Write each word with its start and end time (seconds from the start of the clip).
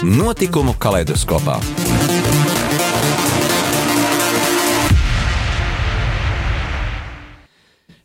Notikumu 0.00 0.72
kaleidoskopā. 0.80 1.58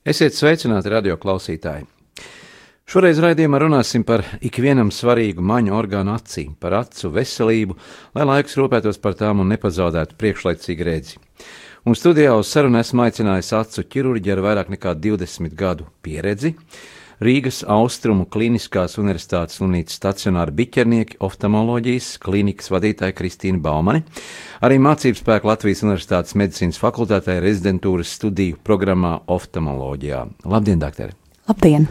Esiet 0.03 0.35
sveicināti, 0.35 0.91
radio 0.91 1.15
klausītāji! 1.15 1.85
Šoreiz 2.91 3.21
raidījumā 3.23 3.61
runāsim 3.63 4.03
par 4.03 4.25
ikvienam 4.43 4.91
svarīgu 4.91 5.39
maņu 5.39 5.77
orgānu 5.77 6.17
acīm, 6.17 6.57
par 6.59 6.75
acu 6.81 7.13
veselību, 7.15 7.77
lai 8.19 8.27
laiks 8.27 8.59
rūpētos 8.59 8.99
par 8.99 9.15
tām 9.15 9.45
un 9.45 9.55
nepazaudētu 9.55 10.19
priekšlaicīgu 10.19 10.89
redzi. 10.89 11.15
Un 11.87 11.95
studijā 11.95 12.35
uz 12.35 12.51
sarunu 12.51 12.81
esmu 12.83 13.07
aicinājis 13.07 13.53
acu 13.55 13.87
ķirurģi 13.87 14.35
ar 14.35 14.43
vairāk 14.43 14.75
nekā 14.75 14.97
20 14.99 15.55
gadu 15.55 15.87
pieredzi. 16.03 16.57
Rīgas 17.23 17.61
Austrumu 17.71 18.25
Kliniskās 18.27 18.97
Universitātes 18.99 19.59
slimnīcas 19.59 19.95
stacionāra 19.99 20.51
biķernieki, 20.55 21.19
oftalmoloģijas 21.23 22.09
klīnikas 22.23 22.71
vadītāja 22.73 23.15
Kristīna 23.15 23.61
Baumani, 23.63 24.03
arī 24.65 24.81
mācības 24.83 25.23
spēku 25.23 25.51
Latvijas 25.51 25.85
Universitātes 25.87 26.35
medicīnas 26.39 26.81
fakultātē 26.81 27.37
rezidentūras 27.43 28.11
studiju 28.19 28.59
programmā 28.67 29.17
oftalmoloģijā. 29.31 30.25
Labdien, 30.43 30.83
doktori! 30.83 31.15
Labdien! 31.47 31.87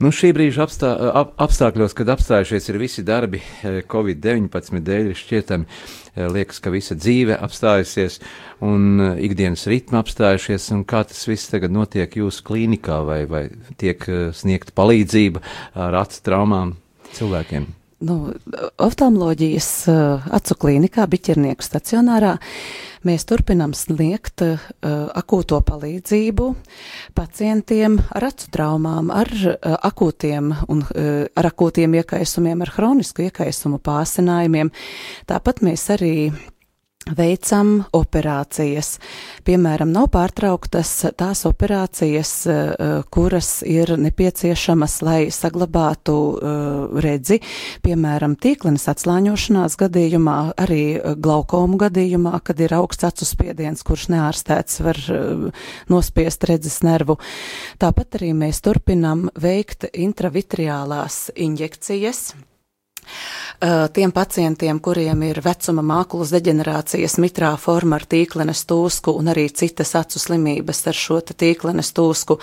Nu, 0.00 0.08
šī 0.16 0.30
brīža 0.32 0.64
apstā, 0.64 0.90
ap, 1.12 1.34
apstākļos, 1.44 1.92
kad 1.96 2.08
apstājušies 2.14 2.70
ir 2.72 2.78
visi 2.80 3.02
darbi 3.04 3.42
eh, 3.42 3.82
Covid-19 3.84 4.80
dēļ, 4.86 5.10
šķietami 5.18 6.24
liekas, 6.32 6.60
ka 6.64 6.72
visa 6.72 6.96
dzīve 6.96 7.36
apstājusies 7.36 8.16
un 8.64 9.02
ikdienas 9.20 9.66
ritma 9.70 10.00
apstājušies. 10.00 10.70
Kā 10.88 11.04
tas 11.08 11.20
viss 11.28 11.52
tagad 11.52 11.74
notiek 11.76 12.16
jūsu 12.16 12.46
klīnikā, 12.48 13.02
vai, 13.06 13.20
vai 13.28 13.44
tiek 13.80 14.08
sniegta 14.36 14.74
palīdzība 14.80 15.44
ar 15.86 16.00
acu 16.02 16.24
traumām 16.24 16.74
cilvēkiem? 17.12 17.68
Nu, 18.00 18.30
oftalmoloģijas 18.80 19.70
acu 20.32 20.54
klīnikā, 20.62 21.04
biķernieku 21.10 21.64
stacionārā. 21.64 22.38
Mēs 23.04 23.24
turpinām 23.24 23.72
sniegt 23.76 24.42
uh, 24.44 24.60
akūto 25.16 25.56
palīdzību 25.64 26.48
pacientiem 27.16 27.96
ar 28.12 28.26
acu 28.28 28.50
traumām, 28.52 29.08
ar 29.12 29.30
uh, 29.32 29.54
akūtiem 29.88 30.50
un 30.68 30.82
uh, 30.84 31.24
ar 31.32 31.48
akūtiem 31.48 31.96
iekaisumiem, 32.00 32.60
ar 32.60 32.74
hronisku 32.76 33.24
iekaisumu 33.24 33.80
pārsinājumiem. 33.84 34.72
Tāpat 35.28 35.64
mēs 35.64 35.86
arī 35.96 36.14
veicam 37.16 37.84
operācijas. 37.96 38.98
Piemēram, 39.46 39.92
nav 39.94 40.10
pārtrauktas 40.14 40.92
tās 41.18 41.44
operācijas, 41.48 42.32
eh, 42.46 43.02
kuras 43.10 43.62
ir 43.66 43.96
nepieciešamas, 44.00 45.00
lai 45.02 45.20
saglabātu 45.34 46.14
uh, 46.14 47.00
redzi. 47.02 47.40
Piemēram, 47.84 48.36
tīklenes 48.40 48.86
atslāņošanās 48.90 49.76
gadījumā, 49.80 50.36
arī 50.60 50.82
glaukomu 51.20 51.78
gadījumā, 51.80 52.40
kad 52.44 52.60
ir 52.60 52.74
augsts 52.76 53.06
acu 53.08 53.28
spiediens, 53.28 53.84
kurš 53.86 54.08
neārstēts 54.14 54.82
var 54.84 55.00
nospiest 55.90 56.46
redzes 56.50 56.80
nervu. 56.86 57.18
Tāpat 57.80 58.20
arī 58.20 58.32
mēs 58.36 58.62
turpinam 58.64 59.28
veikt 59.40 59.88
intravitriālās 59.92 61.28
injekcijas 61.34 62.30
Eh, 62.30 62.59
tiem 63.92 64.12
pacientiem, 64.12 64.78
kuriem 64.80 65.22
ir 65.28 65.40
vecuma 65.44 65.82
mākulas 65.84 66.32
deģenerācijas 66.32 67.18
mitrā 67.20 67.52
forma 67.60 67.98
ar 68.00 68.06
tīklenes 68.08 68.62
tūsku 68.70 69.12
un 69.20 69.28
arī 69.32 69.48
citas 69.52 69.92
acu 69.98 70.20
slimības 70.22 70.80
ar 70.88 70.96
šo 70.96 71.18
tīklenes 71.20 71.92
tūsku, 71.96 72.38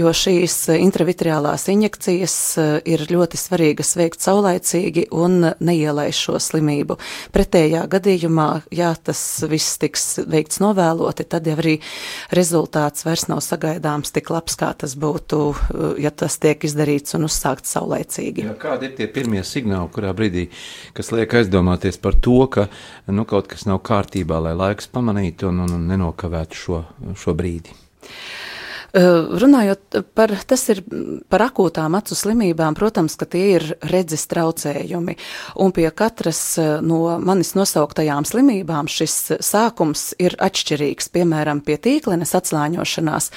jo 0.00 0.12
šīs 0.16 0.56
intravitriālās 0.76 1.66
injekcijas 1.72 2.36
ir 2.88 3.04
ļoti 3.10 3.40
svarīgas 3.40 3.92
veikt 4.00 4.24
saulaicīgi 4.24 5.08
un 5.16 5.50
neielaist 5.60 6.24
šo 6.26 6.40
slimību. 6.40 6.96
Pretējā 7.34 7.84
gadījumā, 7.92 8.48
ja 8.74 8.94
tas 8.96 9.20
viss 9.50 9.76
tiks 9.82 10.22
veikts 10.24 10.62
novēloti, 10.64 11.28
tad 11.28 11.46
jau 11.48 11.58
arī 11.60 11.76
rezultāts 12.34 13.04
vairs 13.06 13.26
nav 13.28 13.42
sagaidāms 13.44 14.14
tik 14.16 14.32
labs, 14.32 14.56
kā 14.56 14.72
tas 14.78 14.96
būtu, 14.96 15.42
ja 16.00 16.10
tas 16.10 16.38
tiek 16.40 16.64
izdarīts 16.64 17.16
un 17.18 17.28
uzsākts 17.28 17.76
saulaicīgi. 17.76 18.46
Jā, 18.48 18.56
kādi 18.60 18.90
ir 18.90 18.96
tie 18.98 19.10
pirmie 19.12 19.44
signāli, 19.46 19.92
kurā 19.96 20.12
brīdī 20.16 20.46
kas 20.96 21.12
liek 21.16 21.34
aizdomāties 21.40 21.98
par 22.02 22.16
to, 22.22 22.38
ka 22.52 22.68
nu, 23.12 23.26
kaut 23.28 23.50
kas 23.50 23.66
nav 23.68 23.82
kārtībā, 23.86 24.40
lai 24.42 24.54
laiks 24.56 24.90
pamanītu 24.92 25.50
un, 25.50 25.64
un 25.66 25.88
nenokavētu 25.90 26.62
šo, 26.62 26.82
šo 27.18 27.36
brīdi. 27.36 27.74
Runājot 28.94 29.98
par, 30.16 30.32
tas 30.46 30.62
ir 30.72 30.82
par 31.32 31.42
akūtām 31.48 31.96
acu 31.98 32.16
slimībām, 32.16 32.76
protams, 32.78 33.16
ka 33.18 33.26
tie 33.28 33.44
ir 33.56 33.66
redzes 33.84 34.26
traucējumi, 34.30 35.16
un 35.62 35.74
pie 35.76 35.88
katras 35.90 36.40
no 36.84 37.16
manis 37.18 37.54
nosauktajām 37.58 38.26
slimībām 38.28 38.88
šis 38.90 39.16
sākums 39.44 40.10
ir 40.22 40.38
atšķirīgs. 40.40 41.10
Piemēram, 41.16 41.60
pie 41.66 41.76
tīklenes 41.82 42.34
atslāņošanās 42.38 43.30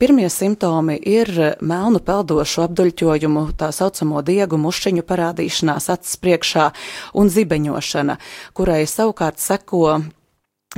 pirmie 0.00 0.28
simptomi 0.32 0.98
ir 0.98 1.32
melnu 1.60 2.02
peldošu 2.02 2.66
apduļķojumu, 2.66 3.46
tā 3.60 3.70
saucamo 3.74 4.24
diegu 4.26 4.58
mušķiņu 4.60 5.06
parādīšanās 5.06 5.90
acis 5.92 6.20
priekšā 6.22 6.70
un 7.20 7.32
zibeņošana, 7.32 8.18
kurai 8.56 8.84
savukārt 8.90 9.42
seko 9.42 9.98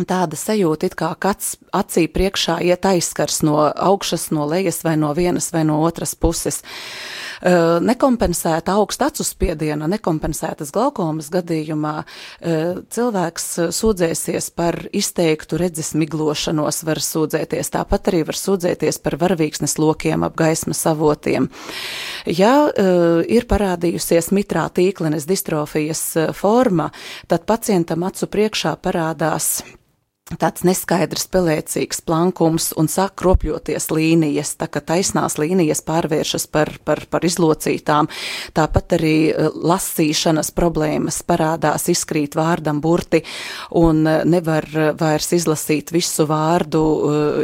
tāda 0.07 0.39
sajūta, 0.39 0.87
it 0.87 0.95
kā 0.99 1.13
kāds 1.19 1.57
acī 1.75 2.07
priekšā 2.13 2.61
iet 2.67 2.87
aizskars 2.87 3.43
no 3.47 3.57
augšas, 3.73 4.31
no 4.35 4.47
lejas 4.47 4.83
vai 4.85 4.97
no 5.01 5.15
vienas 5.17 5.51
vai 5.55 5.65
no 5.67 5.81
otras 5.83 6.15
puses. 6.15 6.63
Nekompensēta 7.39 8.75
augsta 8.75 9.13
acu 9.13 9.23
spiediena, 9.23 9.87
nekompensētas 9.91 10.73
glaukomas 10.75 11.29
gadījumā 11.31 11.95
cilvēks 12.91 13.47
sūdzēsies 13.77 14.51
par 14.59 14.81
izteiktu 14.91 15.61
redzes 15.61 15.93
miglošanos, 15.95 16.83
var 16.89 16.99
sūdzēties, 16.99 17.71
tāpat 17.77 18.11
arī 18.11 18.25
var 18.27 18.39
sūdzēties 18.39 18.99
par 19.05 19.19
varavīksnes 19.23 19.79
lokiem 19.79 20.27
ap 20.27 20.35
gaismas 20.39 20.83
avotiem. 20.91 21.47
Ja 22.27 22.69
ir 23.23 23.47
parādījusies 23.47 24.33
mitrā 24.35 24.67
tīklenes 24.75 25.29
distrofijas 25.31 26.03
forma, 26.35 26.91
tad 27.31 27.47
pacientam 27.47 28.03
acu 28.09 28.27
priekšā 28.27 28.75
parādās 28.83 29.61
tāds 30.37 30.65
neskaidrs, 30.66 31.25
pelēcīgs 31.33 32.03
plankums 32.05 32.72
un 32.77 32.89
sāk 32.93 33.15
kropļoties 33.22 33.89
līnijas, 33.94 34.53
tā 34.61 34.69
ka 34.69 34.83
taisnās 34.84 35.39
līnijas 35.41 35.81
pārvēršas 35.87 36.44
par, 36.53 36.75
par, 36.84 37.05
par 37.09 37.25
izlocītām. 37.25 38.11
Tāpat 38.56 38.97
arī 38.99 39.15
eh, 39.31 39.49
lasīšanas 39.49 40.53
problēmas 40.56 41.22
parādās, 41.25 41.88
izkrīt 41.88 42.37
vārdam 42.37 42.83
burti 42.84 43.22
un 43.81 44.05
eh, 44.05 44.21
nevar 44.28 44.69
eh, 44.69 44.91
vairs 44.99 45.33
izlasīt 45.38 45.94
visu 45.94 46.27
vārdu, 46.28 46.84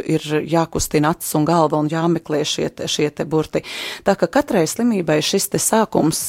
ir 0.05 0.23
jākustina 0.45 1.13
acis 1.15 1.33
un 1.37 1.45
galva 1.47 1.79
un 1.79 1.89
jāmeklē 1.89 2.41
šie, 2.45 2.67
šie 2.91 3.09
te 3.15 3.25
burti. 3.29 3.61
Tā 4.05 4.15
ka 4.19 4.27
katrai 4.31 4.65
slimībai 4.69 5.17
šis 5.25 5.47
te 5.53 5.61
sākums 5.61 6.21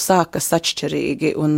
sākas 0.00 0.50
atšķirīgi 0.56 1.32
un, 1.40 1.52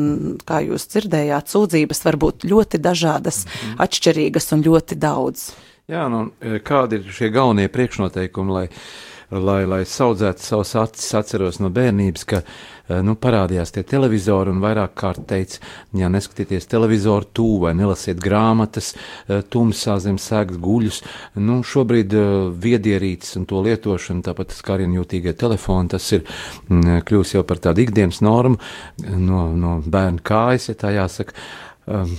kā 0.47 0.61
jūs 0.67 0.87
dzirdējāt, 0.93 1.51
sūdzības 1.53 2.05
var 2.07 2.19
būt 2.23 2.47
ļoti 2.49 2.81
dažādas, 2.83 3.43
mm. 3.47 3.81
atšķirīgas 3.83 4.12
atšķirīgas 4.13 4.53
un 4.53 4.67
ļoti 4.67 4.99
daudz. 5.01 5.53
Jā, 5.91 6.09
nu, 6.09 6.31
e, 6.41 6.61
kādi 6.63 7.01
ir 7.01 7.09
šie 7.13 7.33
galvenie 7.33 7.69
priekšnoteikumi, 7.69 8.53
lai, 8.53 8.69
lai, 9.31 9.65
lai 9.67 9.83
saudzētu 9.85 10.41
savus 10.41 10.75
acis? 10.79 11.15
Atceros 11.19 11.59
no 11.61 11.71
bērnības, 11.75 12.25
ka 12.25 12.41
e, 12.43 13.01
nu, 13.03 13.17
parādījās 13.19 13.75
tie 13.75 13.83
televizori 13.83 14.53
un 14.53 14.61
vairāk 14.63 14.95
kārt 14.95 15.27
teica, 15.29 15.59
ja 15.99 16.09
neskatieties 16.09 16.69
televizoru 16.71 17.27
tū 17.35 17.49
vai 17.65 17.73
nelasiet 17.75 18.21
grāmatas 18.23 18.93
e, 18.95 19.41
tumsā 19.43 19.99
zem 20.01 20.21
sēgas 20.23 20.61
guļus. 20.63 21.03
Nu, 21.43 21.63
šobrīd 21.67 22.15
viedierīces 22.63 23.41
un 23.41 23.49
to 23.51 23.65
lietošana, 23.67 24.23
tāpat 24.29 24.55
skarienjūtīgie 24.55 25.35
telefoni, 25.35 25.93
tas 25.97 26.13
ir 26.15 26.29
kļūst 26.71 27.37
jau 27.37 27.43
par 27.49 27.65
tādu 27.65 27.83
ikdienas 27.85 28.23
normu 28.23 28.61
no, 29.03 29.49
no 29.51 29.81
bērnu 29.83 30.23
kājas, 30.25 30.71
ja 30.71 30.79
tā 30.79 30.95
jāsaka. 30.95 31.35
Um, 31.91 32.15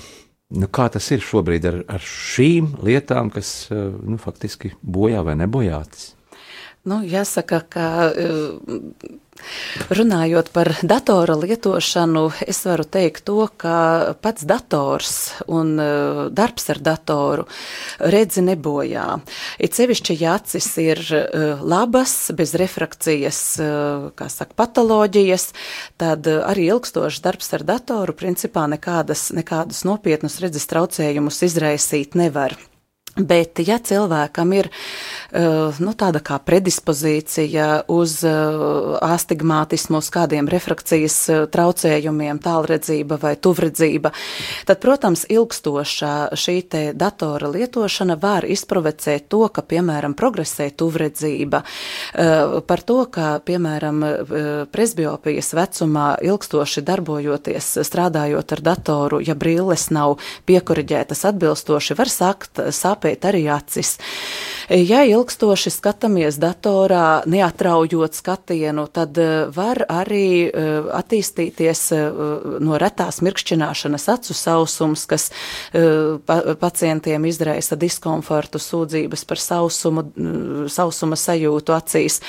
Nu, 0.54 0.68
kā 0.70 0.86
tas 0.94 1.08
ir 1.16 1.24
šobrīd 1.26 1.66
ar, 1.66 1.80
ar 1.96 2.04
šīm 2.06 2.76
lietām, 2.86 3.32
kas 3.34 3.72
eh, 3.74 3.88
nu, 4.06 4.20
faktiski 4.22 4.76
bojā 4.82 5.24
vai 5.26 5.34
nebojātas? 5.40 6.12
Nu, 6.84 7.00
jāsaka, 7.08 7.62
ka 7.72 7.88
uh, 8.12 8.82
Runājot 9.94 10.50
par 10.53 10.69
datora 10.85 11.35
lietošanu, 11.38 12.24
es 12.47 12.62
varu 12.68 12.85
teikt 12.88 13.25
to, 13.27 13.47
ka 13.57 14.13
pats 14.24 14.45
dators 14.47 15.13
un 15.47 15.74
uh, 15.81 16.21
darbs 16.33 16.69
ar 16.71 16.80
datoru 16.83 17.45
redzi 18.00 18.44
nebojā. 18.45 19.07
It 19.59 19.77
sevišķi, 19.77 20.18
ja 20.21 20.38
acis 20.39 20.69
ir 20.81 21.01
uh, 21.09 21.62
labas, 21.62 22.15
bez 22.38 22.56
refrakcijas, 22.59 23.41
uh, 23.62 24.09
kā 24.18 24.30
saka, 24.31 24.56
patoloģijas, 24.63 25.50
tad 26.01 26.30
arī 26.30 26.69
ilgstošs 26.74 27.24
darbs 27.25 27.53
ar 27.57 27.65
datoru 27.68 28.15
principā 28.18 28.68
nekādas, 28.71 29.31
nekādus 29.35 29.83
nopietnus 29.88 30.39
redzes 30.44 30.69
traucējumus 30.71 31.44
izraisīt 31.50 32.19
nevar. 32.19 32.57
Bet, 33.13 33.60
ja 33.62 33.75
cilvēkam 33.77 34.56
ir 34.57 34.68
uh, 34.74 35.69
nu, 35.86 35.92
tāda 35.94 36.18
kā 36.25 36.39
predispozīcija 36.42 37.83
uz 37.94 38.15
uh, 38.25 38.95
astigmātismu, 39.06 40.00
uz 40.01 40.07
kādiem 40.10 40.48
refrakcijas 40.50 41.18
uh, 41.30 41.44
traucējumiem, 41.45 42.39
tālredzība 42.42 43.19
vai 43.21 43.36
tuvredzība, 43.38 44.10
tad, 44.65 44.81
protams, 44.81 45.27
ilgstošā 45.30 46.33
šī 46.33 46.56
datora 46.98 47.51
lietošana 47.54 48.18
var 48.18 48.48
izprovocēt 48.50 49.27
to, 49.30 49.44
ka, 49.54 49.62
piemēram, 49.62 50.16
progresē 50.18 50.69
tuvredzība, 50.74 51.59
par 52.69 52.83
to, 52.88 53.00
ka, 53.12 53.27
piemēram, 53.44 54.00
presbiopijas 54.71 55.51
vecumā 55.57 56.06
ilgstoši 56.24 56.86
darbojoties, 56.88 57.68
strādājot 57.83 58.56
ar 58.56 58.63
datoru, 58.69 59.19
ja 59.19 59.36
brilles 59.36 59.89
nav 59.94 60.16
piekoriģētas 60.48 61.25
atbilstoši, 61.33 61.98
var 62.00 62.13
sākt 62.13 62.63
sāpēt 62.71 63.03
sāpēt 63.04 63.26
arī 63.28 63.48
acis. 63.52 63.98
Ja 64.70 65.04
ilgstoši 65.04 65.72
skatāmies 65.74 66.38
datorā, 66.40 67.24
neatraujot 67.28 68.16
skatienu, 68.16 68.88
tad 68.88 69.18
eh, 69.20 69.50
var 69.52 69.84
arī 69.92 70.48
eh, 70.48 70.88
attīstīties 70.96 71.82
eh, 71.92 72.22
no 72.64 72.78
retās 72.80 73.20
mirkšķināšanas 73.22 74.08
acu 74.10 74.34
sausums, 74.34 75.06
kas 75.06 75.30
pacientiem 76.60 77.26
izraisa 77.28 77.76
diskomfortu, 77.80 78.60
sūdzības 78.62 79.24
par 79.28 79.40
sausumu, 79.40 80.04
sausuma 80.72 81.18
sajūtu 81.20 81.74
acīs. 81.76 82.20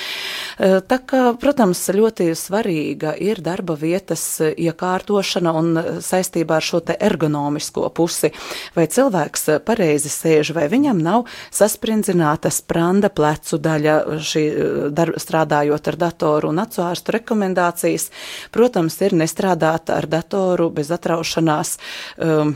Tā 0.57 0.97
kā, 1.07 1.21
protams, 1.39 1.83
ļoti 1.95 2.29
svarīga 2.37 3.13
ir 3.21 3.41
darba 3.45 3.75
vietas 3.79 4.23
iekārtošana 4.41 5.53
un 5.55 5.71
saistībā 6.03 6.59
ar 6.59 6.65
šo 6.65 6.81
te 6.87 6.97
ergonomisko 7.07 7.89
pusi, 7.95 8.31
vai 8.75 8.87
cilvēks 8.91 9.49
pareizi 9.67 10.11
sēž, 10.11 10.53
vai 10.55 10.64
viņam 10.71 10.99
nav 11.05 11.25
sasprindzināts 11.55 12.25
palielināta 12.25 12.49
spranda 12.49 13.09
plecu 13.09 13.57
daļa, 13.57 13.95
šī, 14.19 14.43
dar, 14.91 15.13
strādājot 15.17 15.87
ar 15.87 15.95
datoru 15.95 16.49
un 16.49 16.59
acu 16.59 16.81
ārstu 16.81 17.13
rekomendācijas, 17.15 18.09
protams, 18.51 18.99
ir 19.01 19.13
nestrādāt 19.13 19.89
ar 19.89 20.07
datoru 20.07 20.69
bez 20.71 20.91
atraušanās. 20.91 21.77
Um, 22.17 22.55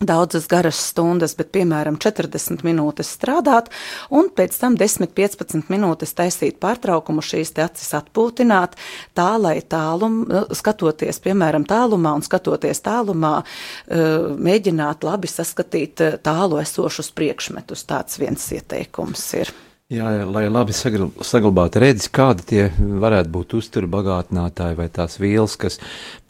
daudzas 0.00 0.46
garas 0.48 0.78
stundas, 0.90 1.34
bet 1.36 1.52
piemēram 1.54 1.98
40 2.00 2.64
minūtes 2.64 3.10
strādāt, 3.16 3.68
un 4.08 4.30
pēc 4.32 4.56
tam 4.60 4.76
10-15 4.80 5.68
minūtes 5.72 6.14
taisīt 6.16 6.60
pārtraukumu, 6.62 7.22
šīs 7.24 7.52
acis 7.60 7.92
atpūtināt, 7.98 8.78
tā 9.16 9.30
lai 9.40 9.58
tālum, 9.60 10.22
skatoties, 10.56 11.20
piemēram, 11.24 11.66
tālumā 11.68 12.14
un 12.16 12.24
skatoties 12.24 12.80
tālumā, 12.86 13.40
eh, 13.88 14.30
mēģināt 14.48 15.04
labi 15.04 15.28
saskatīt 15.28 16.00
eh, 16.00 16.16
tālu 16.22 16.60
esošus 16.62 17.12
priekšmetus. 17.12 17.84
Tāds 17.84 18.20
viens 18.20 18.52
ieteikums 18.56 19.26
ir. 19.40 19.52
Jā, 19.90 20.06
lai 20.22 20.44
labi 20.46 20.70
saglabātu 20.70 21.80
redzi, 21.82 22.12
kādi 22.14 22.44
tie 22.46 22.66
varētu 22.78 23.32
būt 23.34 23.56
uzturu 23.58 23.88
bagātinātāji 23.90 24.76
vai 24.78 24.86
tās 24.86 25.18
vielas, 25.18 25.56
kas 25.58 25.80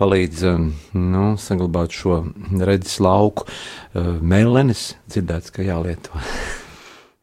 palīdz 0.01 0.47
um, 0.49 0.71
nu, 0.97 1.27
saglabāt 1.37 1.93
šo 1.93 2.23
redzes 2.57 2.97
lauku. 3.05 3.45
Uh, 3.93 4.17
Melenis 4.25 4.95
dzirdēts, 5.13 5.53
ka 5.53 5.69
jālieto. 5.69 6.25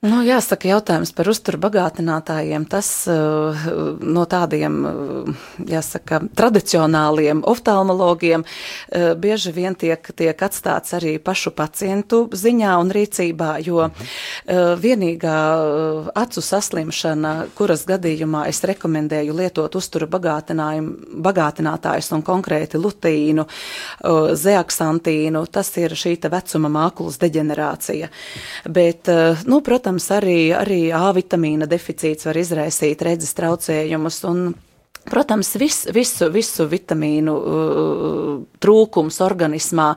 Nu, 0.06 0.20
jāsaka, 0.22 0.68
jautājums 0.70 1.10
par 1.18 1.26
uzturu 1.32 1.58
bagātinātājiem. 1.58 2.68
Tas 2.70 2.86
uh, 3.10 3.64
no 4.06 4.28
tādiem, 4.30 4.76
uh, 4.86 5.48
jāsaka, 5.66 6.20
tradicionāliem 6.38 7.40
oftalmologiem 7.42 8.44
uh, 8.46 9.16
bieži 9.18 9.56
vien 9.56 9.74
tiek, 9.74 10.06
tiek 10.14 10.44
atstāts 10.46 10.94
arī 10.94 11.16
pašu 11.18 11.50
pacientu 11.58 12.20
ziņā 12.30 12.76
un 12.78 12.94
rīcībā, 12.94 13.48
jo 13.66 13.88
vienīgā 14.48 15.40
acu 16.22 16.44
saslimšana, 16.46 17.34
kuras 17.58 17.88
gadījumā 17.90 18.46
es 18.52 18.62
rekomendēju 18.70 19.34
lietot 19.34 19.76
uzturu 19.80 20.06
bagātinātājus 20.14 22.12
un 22.14 22.24
konkrēti 22.28 22.78
lutīnu, 22.78 23.48
zeaksantīnu, 24.46 25.44
tas 25.50 25.74
ir 25.82 25.98
šī 25.98 26.16
vecuma 26.30 26.72
mākulas 26.72 27.18
deģenerācija. 27.22 28.12
Bet, 28.70 29.10
nu, 29.50 29.62
protams, 29.66 29.87
Protams, 29.88 30.10
arī, 30.12 30.50
arī 30.52 30.90
A 30.92 31.14
vitamīna 31.16 31.64
deficīts 31.64 32.28
var 32.28 32.36
izraisīt 32.36 33.00
redzes 33.08 33.32
traucējumus, 33.38 34.18
un 34.28 34.42
Protams, 35.08 35.56
vis, 35.56 35.86
visu, 35.94 36.28
visu 36.34 36.66
vitamīnu 36.68 37.34
uh, 37.34 38.32
trūkums 38.60 39.22
organismā 39.24 39.88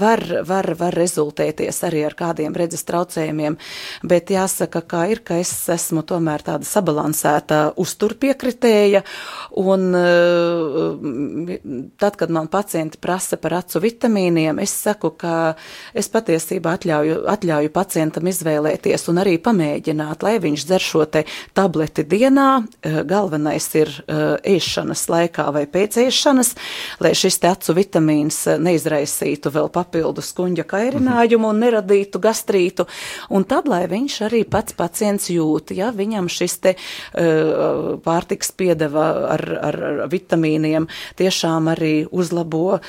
var, 0.00 0.22
var, 0.46 0.66
var 0.78 0.96
rezultēties 0.96 1.78
arī 1.86 2.02
ar 2.08 2.16
kādiem 2.18 2.56
redzes 2.58 2.82
traucējumiem, 2.88 3.56
bet 4.10 4.32
jāsaka, 4.34 4.82
kā 4.90 5.04
ir, 5.12 5.22
ka 5.26 5.38
es 5.38 5.52
esmu 5.70 6.02
tomēr 6.08 6.42
tāda 6.46 6.66
sabalansēta 6.66 7.60
uzturpiekritēja, 7.80 9.04
un 9.62 9.86
uh, 9.94 10.98
tad, 12.02 12.18
kad 12.18 12.34
man 12.34 12.50
pacienti 12.50 12.98
prasa 12.98 13.38
par 13.40 13.60
acu 13.60 13.84
vitamīniem, 13.86 14.58
es 14.64 14.74
saku, 14.74 15.12
ka 15.14 15.54
es 15.94 16.10
patiesībā 16.10 16.74
atļauju, 16.80 17.22
atļauju 17.36 17.74
pacientam 17.74 18.26
izvēlēties 18.32 19.06
un 19.12 19.22
arī 19.22 19.36
pamēģināt, 19.42 20.26
lai 20.26 20.36
viņš 20.42 20.66
dzer 20.66 20.88
šo 20.90 21.06
te 21.06 21.24
tableti 21.54 22.02
dienā, 22.02 22.50
uh, 22.64 23.00
galvenais 23.06 23.70
ir 23.78 23.94
uh, 23.94 24.39
ēšanas 24.44 25.06
laikā 25.10 25.46
vai 25.54 25.64
pēc 25.70 25.98
ēšanas, 26.04 26.54
lai 27.02 27.12
šis 27.16 27.40
acu 27.50 27.74
vitamīns 27.76 28.42
neizraisītu 28.60 29.52
vēl 29.54 29.70
papildus 29.72 30.32
kuņģa 30.36 30.66
kairinājumu 30.70 31.50
un 31.50 31.62
neradītu 31.64 32.20
gastrītu. 32.22 32.86
Un 33.30 33.46
tad, 33.48 33.68
lai 33.70 33.84
viņš 33.90 34.18
arī 34.28 34.42
pats 34.48 34.76
pacients 34.76 35.30
jūt, 35.32 35.74
ja 35.76 35.90
viņam 35.94 36.28
šis 36.30 36.56
te 36.64 36.74
uh, 36.76 37.96
pārtiks 38.04 38.52
piedeva 38.56 39.06
ar, 39.34 39.44
ar, 39.70 39.80
ar 39.90 40.02
vitamīniem 40.12 40.88
tiešām 41.18 41.70
arī 41.72 41.94
uzlabo 42.10 42.78
uh, 42.78 42.82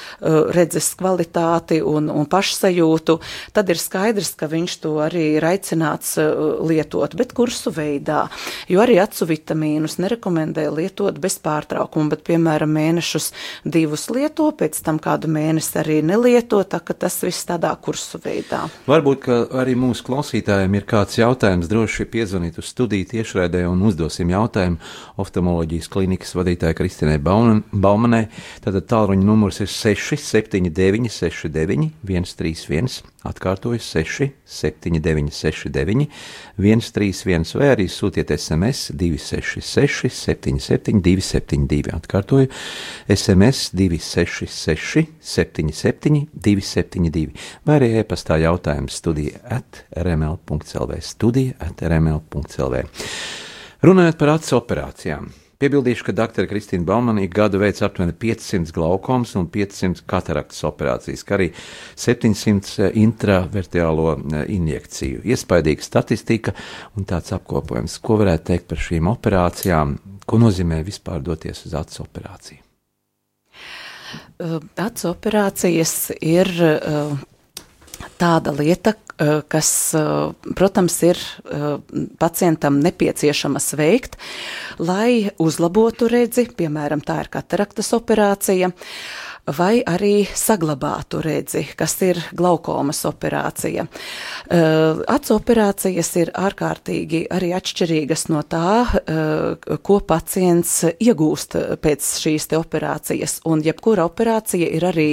redzes 0.56 0.92
kvalitāti 1.00 1.81
un, 1.86 2.09
un 2.12 2.27
pašsajūtu, 2.30 3.17
tad 3.55 3.72
ir 3.72 3.81
skaidrs, 3.81 4.34
ka 4.39 4.50
viņš 4.51 4.77
to 4.84 4.96
arī 5.03 5.25
ir 5.38 5.48
aicināts 5.48 6.17
uh, 6.22 6.62
lietot, 6.67 7.15
bet 7.17 7.36
kursu 7.38 7.74
veidā, 7.75 8.25
jo 8.72 8.81
arī 8.84 9.00
acu 9.03 9.27
vitamīnus 9.29 10.00
nerekomendē 10.01 10.67
lietot 10.72 11.20
bez 11.22 11.38
pārtraukumu, 11.43 12.12
bet, 12.13 12.24
piemēram, 12.27 12.71
mēnešus 12.77 13.31
divus 13.65 14.07
lieto, 14.13 14.50
pēc 14.57 14.79
tam 14.86 15.00
kādu 15.01 15.29
mēnesi 15.31 15.77
arī 15.81 16.00
nelieto, 16.05 16.62
tā 16.63 16.81
ka 16.86 16.95
tas 16.98 17.19
viss 17.25 17.48
tādā 17.50 17.74
kursu 17.81 18.21
veidā. 18.24 18.63
Varbūt, 18.89 19.21
ka 19.25 19.39
arī 19.62 19.75
mūsu 19.79 20.05
klausītājiem 20.07 20.79
ir 20.79 20.88
kāds 20.89 21.19
jautājums, 21.19 21.69
droši 21.71 22.07
piezvanīt 22.12 22.60
uz 22.62 22.71
studiju 22.71 23.10
tiešraidē 23.13 23.63
un 23.69 23.83
uzdosim 23.89 24.31
jautājumu 24.33 24.79
oftalmoloģijas 25.21 25.89
klinikas 25.91 26.36
vadītāja 26.38 26.77
Kristīnai 26.77 27.19
Baumanai. 27.21 28.25
Tātad 28.63 28.88
tālruņa 28.91 29.25
numurs 29.25 29.62
ir 29.63 29.71
679 29.71 31.12
69 31.12 31.91
131. 32.05 33.01
Atkārtoju 33.21 33.77
6, 33.77 34.31
7, 34.50 34.98
9, 34.98 35.27
6, 35.29 35.69
9, 35.69 36.07
1, 36.57 36.81
3, 36.95 37.12
1, 37.29 37.43
vai 37.60 37.67
arī 37.75 37.86
sūtiet 37.86 38.33
SMS 38.33 38.89
266, 38.98 40.10
77, 40.10 41.03
272. 41.31 41.91
Atkārtoju 41.95 42.47
SMS 43.07 43.71
266, 43.77 45.05
77, 45.19 46.25
272, 46.33 47.31
vai 47.65 47.79
arī 47.79 47.91
e-pastā 48.01 48.39
jautājums 48.41 49.00
studija 49.01 49.41
at 49.59 49.83
rml.clv. 49.97 51.00
Studija 51.01 51.57
at 51.59 51.83
rml.clv. 51.88 52.83
Runājot 53.81 54.19
par 54.19 54.35
acu 54.35 54.57
operācijām. 54.59 55.31
Piebildīšu, 55.62 56.08
ka 56.08 56.13
dr. 56.18 56.48
Kristīna 56.50 56.88
Baumana 56.88 57.22
ik 57.22 57.36
gadu 57.38 57.60
veic 57.62 57.77
aptuveni 57.86 58.15
500 58.18 58.74
glaukomas 58.74 59.36
un 59.38 59.46
500 59.53 60.01
kataraktas 60.10 60.63
operācijas, 60.65 61.22
kā 61.22 61.36
arī 61.38 61.51
700 62.01 62.88
eh, 62.88 62.98
intravertiālo 63.03 64.08
eh, 64.18 64.48
injekciju. 64.56 65.22
Iespaidīga 65.30 65.86
statistika 65.86 66.56
un 66.98 67.06
tāds 67.06 67.36
apkopojums. 67.38 68.00
Ko 68.01 68.18
varētu 68.24 68.48
teikt 68.50 68.68
par 68.72 68.82
šīm 68.82 69.12
operācijām? 69.12 69.94
Ko 70.25 70.41
nozīmē 70.41 70.82
vispār 70.88 71.22
doties 71.22 71.62
uz 71.70 71.77
acu 71.77 72.01
operāciju? 72.08 72.65
Acu 74.82 75.08
operācijas 75.12 75.96
ir 76.18 76.50
tāda 78.18 78.53
lieta, 78.58 78.96
kas, 79.51 79.72
protams, 80.58 80.96
ir 81.06 81.20
pacientam 82.22 82.80
nepieciešamas 82.82 83.72
veikt, 83.80 84.18
lai 84.82 85.30
uzlabotu 85.42 86.10
redzi, 86.12 86.48
piemēram, 86.58 87.04
tā 87.06 87.20
ir 87.25 87.32
kataraktas 87.34 87.92
operācija 87.98 88.72
vai 89.50 89.81
arī 89.88 90.25
saglabātu 90.38 91.21
redzi, 91.24 91.63
kas 91.77 91.95
ir 92.05 92.19
glaukomas 92.38 93.01
operācija. 93.10 93.86
Uh, 93.86 95.01
acu 95.10 95.36
operācijas 95.36 96.12
ir 96.21 96.31
ārkārtīgi 96.38 97.24
arī 97.33 97.51
atšķirīgas 97.57 98.27
no 98.29 98.43
tā, 98.45 98.86
uh, 98.86 99.77
ko 99.81 100.00
pacients 100.05 100.83
iegūst 100.93 101.57
pēc 101.81 102.12
šīs 102.21 102.48
te 102.51 102.60
operācijas, 102.60 103.39
un 103.50 103.63
jebkura 103.65 104.05
operācija 104.10 104.69
ir 104.69 104.86
arī, 104.91 105.10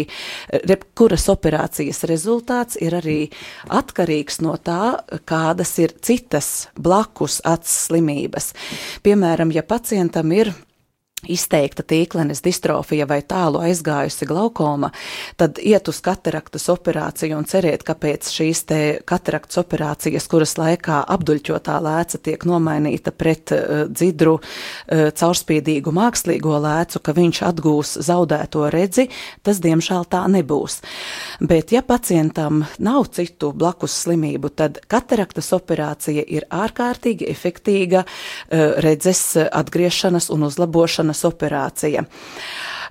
jebkuras 0.68 1.28
operācijas 1.32 2.04
rezultāts 2.10 2.78
ir 2.84 2.98
arī 3.00 3.18
atkarīgs 3.72 4.42
no 4.44 4.58
tā, 4.60 4.98
kādas 5.28 5.74
ir 5.80 5.96
citas 6.04 6.68
blakus 6.76 7.40
acs 7.48 7.84
slimības. 7.88 8.52
Piemēram, 9.04 9.52
ja 9.56 9.64
pacientam 9.64 10.32
ir 10.36 10.52
izteikta 11.26 11.82
tīklenes 11.82 12.42
distrofija 12.44 13.06
vai 13.08 13.20
tālu 13.26 13.58
aizgājusi 13.64 14.26
glaukoma, 14.28 14.92
tad 15.40 15.58
iet 15.58 15.88
uz 15.90 15.98
kataraktas 16.04 16.68
operāciju 16.70 17.38
un 17.38 17.46
cerēt, 17.48 17.82
ka 17.86 17.96
pēc 17.98 18.28
šīs 18.30 18.62
te 18.68 18.80
kataraktas 19.08 19.58
operācijas, 19.58 20.28
kuras 20.30 20.54
laikā 20.60 21.00
apduļķotā 21.16 21.78
lēca 21.82 22.20
tiek 22.22 22.46
nomainīta 22.46 23.10
pret 23.10 23.54
uh, 23.54 23.84
dzidru, 23.90 24.36
uh, 24.38 25.08
caurspīdīgu 25.18 25.94
mākslīgo 25.96 26.54
lēcu, 26.62 27.02
ka 27.02 27.16
viņš 27.16 27.42
atgūs 27.50 27.96
zaudēto 28.06 28.68
redzi, 28.70 29.08
tas 29.42 29.58
diemžēl 29.64 30.06
tā 30.12 30.22
nebūs. 30.30 30.80
Bet 31.42 31.74
ja 31.74 31.82
pacientam 31.82 32.62
nav 32.78 33.10
citu 33.16 33.50
blakus 33.56 33.96
slimību, 34.04 34.52
tad 34.54 34.78
kataraktas 34.86 35.50
operācija 35.56 36.22
ir 36.22 36.46
ārkārtīgi 36.46 37.26
efektīga 37.26 38.04
uh, 38.06 38.78
redzes 38.86 39.24
atgriešanas 39.34 40.30
un 40.30 40.46
uzlabošanas 40.46 41.07
āršanas 41.08 41.24
operācija. 41.28 42.04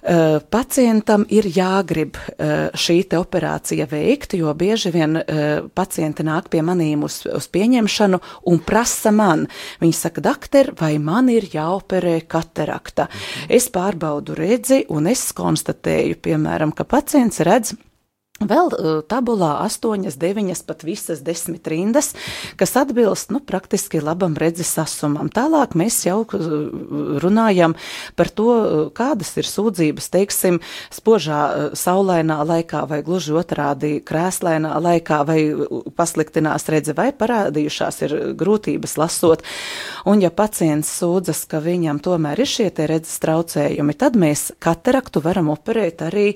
Uh, 0.07 0.39
pacientam 0.53 1.25
ir 1.33 1.43
jāgrib 1.51 2.15
uh, 2.15 2.69
šī 2.71 3.01
operācija 3.17 3.87
veikt, 3.89 4.37
jo 4.37 4.53
bieži 4.53 4.91
vien 4.93 5.17
uh, 5.17 5.67
pacienti 5.73 6.23
nāk 6.23 6.47
pie 6.53 6.61
manīm 6.61 7.03
uz, 7.03 7.25
uz 7.25 7.47
pieņemšanu 7.51 8.19
un 8.47 8.59
prasa 8.63 9.11
man. 9.11 9.47
Viņi 9.81 9.97
saka, 9.97 10.21
doktor, 10.21 10.71
vai 10.79 10.97
man 10.99 11.27
ir 11.29 11.49
jāoperē 11.51 12.21
katarakta? 12.29 13.09
Mhm. 13.09 13.51
Es 13.57 13.67
pārbaudu 13.73 14.37
redzi 14.37 14.85
un 14.87 15.07
es 15.07 15.33
konstatēju, 15.35 16.21
piemēram, 16.23 16.71
ka 16.77 16.85
pacients 16.87 17.41
redz 17.43 17.73
Vēl 18.37 18.69
uh, 18.69 18.99
tabulā 19.01 19.63
astoņas, 19.63 20.13
deviņas, 20.21 20.59
pat 20.67 20.83
visas 20.85 21.23
desmit 21.25 21.65
rindas, 21.71 22.11
kas 22.59 22.75
atbilst 22.77 23.31
nu, 23.33 23.39
praktiski 23.41 23.97
labam 23.97 24.35
redzes 24.37 24.69
sasumam. 24.77 25.31
Tālāk 25.33 25.73
mēs 25.73 26.03
jau 26.05 26.19
uh, 26.21 26.43
runājam 27.17 27.73
par 28.13 28.29
to, 28.29 28.45
uh, 28.53 28.83
kādas 28.93 29.33
ir 29.41 29.49
sūdzības, 29.49 30.09
teiksim, 30.13 30.59
spožā 30.93 31.39
saulainā 31.73 32.37
laikā 32.45 32.83
vai 32.85 33.01
gluži 33.05 33.33
otrādi 33.41 33.95
krēslainā 34.05 34.75
laikā 34.85 35.23
vai 35.25 35.39
pasliktinās 35.97 36.69
redze 36.69 36.93
vai 36.93 37.09
parādījušās 37.17 38.01
ir 38.05 38.15
grūtības 38.37 38.97
lasot. 39.01 39.41
Un 40.05 40.21
ja 40.21 40.29
pacients 40.29 40.93
sūdzas, 41.01 41.41
ka 41.49 41.57
viņam 41.65 42.03
tomēr 42.05 42.45
ir 42.45 42.53
šie 42.53 42.69
te 42.69 42.85
redzes 42.85 43.17
traucējumi, 43.25 43.97
tad 43.97 44.13
mēs 44.13 44.51
kataraktu 44.61 45.25
varam 45.25 45.49
operēt 45.55 46.05
arī 46.05 46.27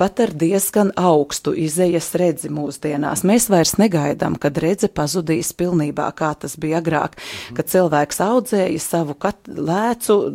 pat 0.00 0.24
ar 0.24 0.32
diezgan 0.32 0.96
augstu 0.96 1.41
augstu 1.42 1.54
izējas 1.58 2.14
redzi 2.14 2.50
mūsdienās. 2.50 3.24
Mēs 3.24 3.48
vairs 3.50 3.76
negaidām, 3.78 4.36
kad 4.38 4.58
redze 4.58 4.88
pazudīs 4.88 5.52
pilnībā, 5.52 6.12
kā 6.14 6.34
tas 6.38 6.56
bija 6.56 6.80
agrāk, 6.80 7.16
mhm. 7.16 7.56
kad 7.56 7.66
cilvēks 7.66 8.20
audzēja 8.20 8.78
savu 8.78 9.16
lēcu, 9.46 10.32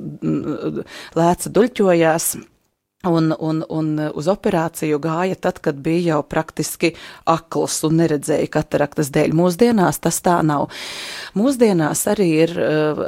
lēca 1.16 1.50
duļķojās 1.50 2.36
Un, 3.06 3.36
un, 3.40 3.60
un 3.70 3.90
uz 4.18 4.26
operāciju 4.26 4.98
gāja 4.98 5.36
tad, 5.38 5.60
kad 5.62 5.78
bija 5.86 6.16
jau 6.16 6.22
praktiski 6.26 6.90
akls 7.30 7.84
un 7.86 8.00
neredzēja 8.00 8.48
kataraktas 8.50 9.12
dēļ. 9.14 9.36
Mūsdienās 9.38 10.00
tas 10.02 10.18
tā 10.26 10.40
nav. 10.42 10.72
Mūsdienās 11.38 12.02
arī 12.10 12.28
ir 12.42 12.54
uh, 12.58 13.04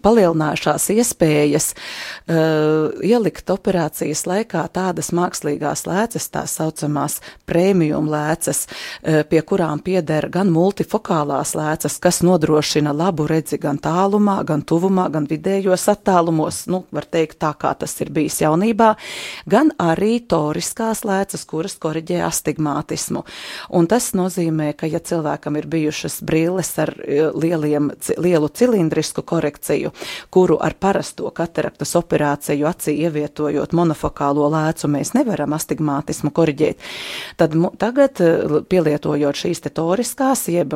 palielinājušās 0.00 0.86
iespējas 0.96 1.66
uh, 1.76 2.88
ielikt 3.04 3.52
operācijas 3.52 4.24
laikā 4.30 4.64
tādas 4.72 5.12
mākslīgās 5.12 5.84
lēcas, 5.84 6.30
tās 6.32 6.56
saucamās 6.56 7.18
prēmijum 7.44 8.08
lēcas, 8.08 8.64
uh, 8.64 9.20
pie 9.28 9.44
kurām 9.44 9.84
pieder 9.84 10.30
gan 10.32 10.48
multifokālās 10.56 11.52
lēcas, 11.52 11.98
kas 12.00 12.22
nodrošina 12.24 12.96
labu 12.96 13.28
redzi 13.28 13.60
gan 13.60 13.76
tālumā, 13.76 14.40
gan 14.48 14.64
tuvumā, 14.64 15.10
gan 15.12 15.28
vidējos 15.28 15.86
attālumos, 15.92 16.64
nu, 16.72 16.86
var 16.88 17.12
teikt 17.12 17.42
tā, 17.44 17.52
kā 17.60 17.76
tas 17.76 18.00
ir 18.00 18.08
bijis 18.08 18.40
jaunībā 18.40 18.63
jaunībā, 18.64 18.94
gan 19.46 19.72
arī 19.78 20.20
toriskās 20.26 21.04
lēcas, 21.04 21.44
kuras 21.46 21.76
koriģē 21.78 22.24
astigmātismu. 22.24 23.24
Un 23.70 23.86
tas 23.86 24.12
nozīmē, 24.14 24.74
ka 24.76 24.86
ja 24.86 25.00
cilvēkam 25.00 25.56
ir 25.58 25.66
bijušas 25.66 26.22
brilles 26.22 26.72
ar 26.78 26.94
e, 26.98 27.30
lieliem, 27.34 27.90
lielu 28.18 28.48
cilindrisku 28.48 29.22
korekciju, 29.22 29.92
kuru 30.30 30.58
ar 30.60 30.74
parasto 30.74 31.30
kataraktas 31.30 31.94
operāciju 31.96 32.66
acī 32.66 32.96
ievietojot 33.04 33.72
monofokālo 33.72 34.48
lēcu 34.50 34.88
mēs 34.88 35.14
nevaram 35.14 35.52
astigmātismu 35.54 36.32
koriģēt, 36.34 36.78
tad 37.36 37.56
tagad 37.78 38.20
e, 38.20 38.62
pielietojot 38.68 39.44
šīs 39.44 39.64
te 39.64 39.70
toriskās, 39.74 40.48
jeb 40.48 40.74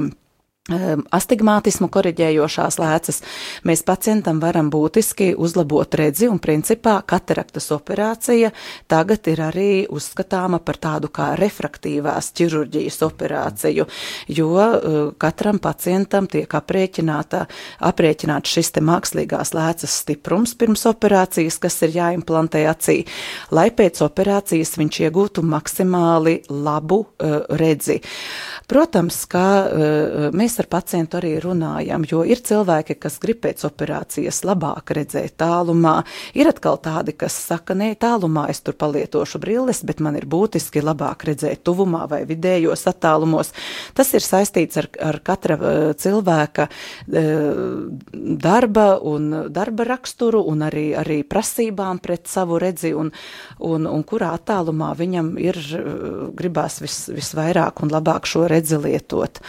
astigmātismu 0.69 1.89
koriģējošās 1.93 2.77
lēcas, 2.81 3.23
mēs 3.65 3.83
pacientam 3.89 4.41
varam 4.43 4.69
būtiski 4.71 5.31
uzlabot 5.39 5.95
redzi, 5.97 6.29
un 6.29 6.41
principā 6.45 6.99
kataraktas 7.09 7.71
operācija 7.73 8.51
tagad 8.89 9.31
ir 9.33 9.41
arī 9.49 9.71
uzskatāma 9.89 10.61
par 10.61 10.77
tādu 10.77 11.09
kā 11.09 11.31
refraktīvās 11.41 12.33
ķirurģijas 12.37 13.01
operāciju, 13.07 13.87
jo 14.29 14.51
uh, 14.59 14.99
katram 15.19 15.61
pacientam 15.63 16.29
tiek 16.29 16.53
aprēķināta, 16.61 17.47
aprēķināts 17.89 18.53
šis 18.59 18.73
te 18.77 18.85
mākslīgās 18.85 19.55
lēcas 19.57 19.97
stiprums 20.03 20.53
pirms 20.59 20.85
operācijas, 20.91 21.59
kas 21.63 21.81
ir 21.89 21.97
jāimplantē 21.97 22.67
acī, 22.69 22.99
lai 23.57 23.71
pēc 23.73 24.03
operācijas 24.05 24.77
viņš 24.77 25.01
iegūtu 25.09 25.47
maksimāli 25.49 26.43
labu 26.53 27.01
uh, 27.07 27.41
redzi. 27.57 28.03
Protams, 28.69 29.25
ka 29.33 29.47
uh, 29.65 30.29
mēs 30.37 30.58
ar 30.63 30.69
pacientu 30.71 31.19
arī 31.19 31.35
runājam, 31.43 32.05
jo 32.09 32.23
ir 32.27 32.43
cilvēki, 32.45 32.99
kas 33.01 33.19
grib 33.23 33.43
pēc 33.45 33.65
operācijas 33.69 34.43
labāk 34.47 34.93
redzēt 34.97 35.37
tālumā, 35.41 36.03
ir 36.39 36.51
atkal 36.51 36.79
tādi, 36.83 37.15
kas 37.19 37.37
saka, 37.49 37.77
nē, 37.79 37.93
tālumā 38.01 38.49
es 38.53 38.63
tur 38.65 38.77
palietošu 38.79 39.41
brilles, 39.43 39.83
bet 39.87 40.03
man 40.05 40.19
ir 40.19 40.27
būtiski 40.31 40.83
labāk 40.85 41.27
redzēt 41.29 41.65
tuvumā 41.67 42.07
vai 42.11 42.23
vidējos 42.29 42.87
attālumos. 42.91 43.53
Tas 43.95 44.13
ir 44.17 44.25
saistīts 44.25 44.81
ar, 44.81 44.91
ar 45.11 45.21
katra 45.25 45.59
uh, 45.59 45.79
cilvēka 45.99 46.69
uh, 46.69 47.63
darba 48.49 48.89
un 48.99 49.31
darba 49.55 49.89
raksturu 49.89 50.43
un 50.51 50.67
arī, 50.69 50.91
arī 50.99 51.21
prasībām 51.29 52.03
pret 52.03 52.29
savu 52.31 52.59
redzi 52.63 52.95
un, 52.97 53.13
un, 53.65 53.87
un 53.89 54.05
kurā 54.09 54.33
attālumā 54.37 54.93
viņam 54.99 55.35
ir 55.43 55.59
uh, 55.59 56.29
gribās 56.39 56.81
vis, 56.83 57.01
visvairāk 57.13 57.83
un 57.85 57.93
labāk 57.95 58.29
šo 58.29 58.47
redzi 58.51 58.79
lietot. 58.83 59.41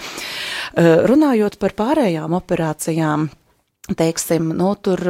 Runājot 1.07 1.59
par 1.61 1.75
pārējām 1.77 2.33
operācijām, 2.37 3.27
teiksim, 3.97 4.51
nu, 4.57 4.73
tur 4.83 5.01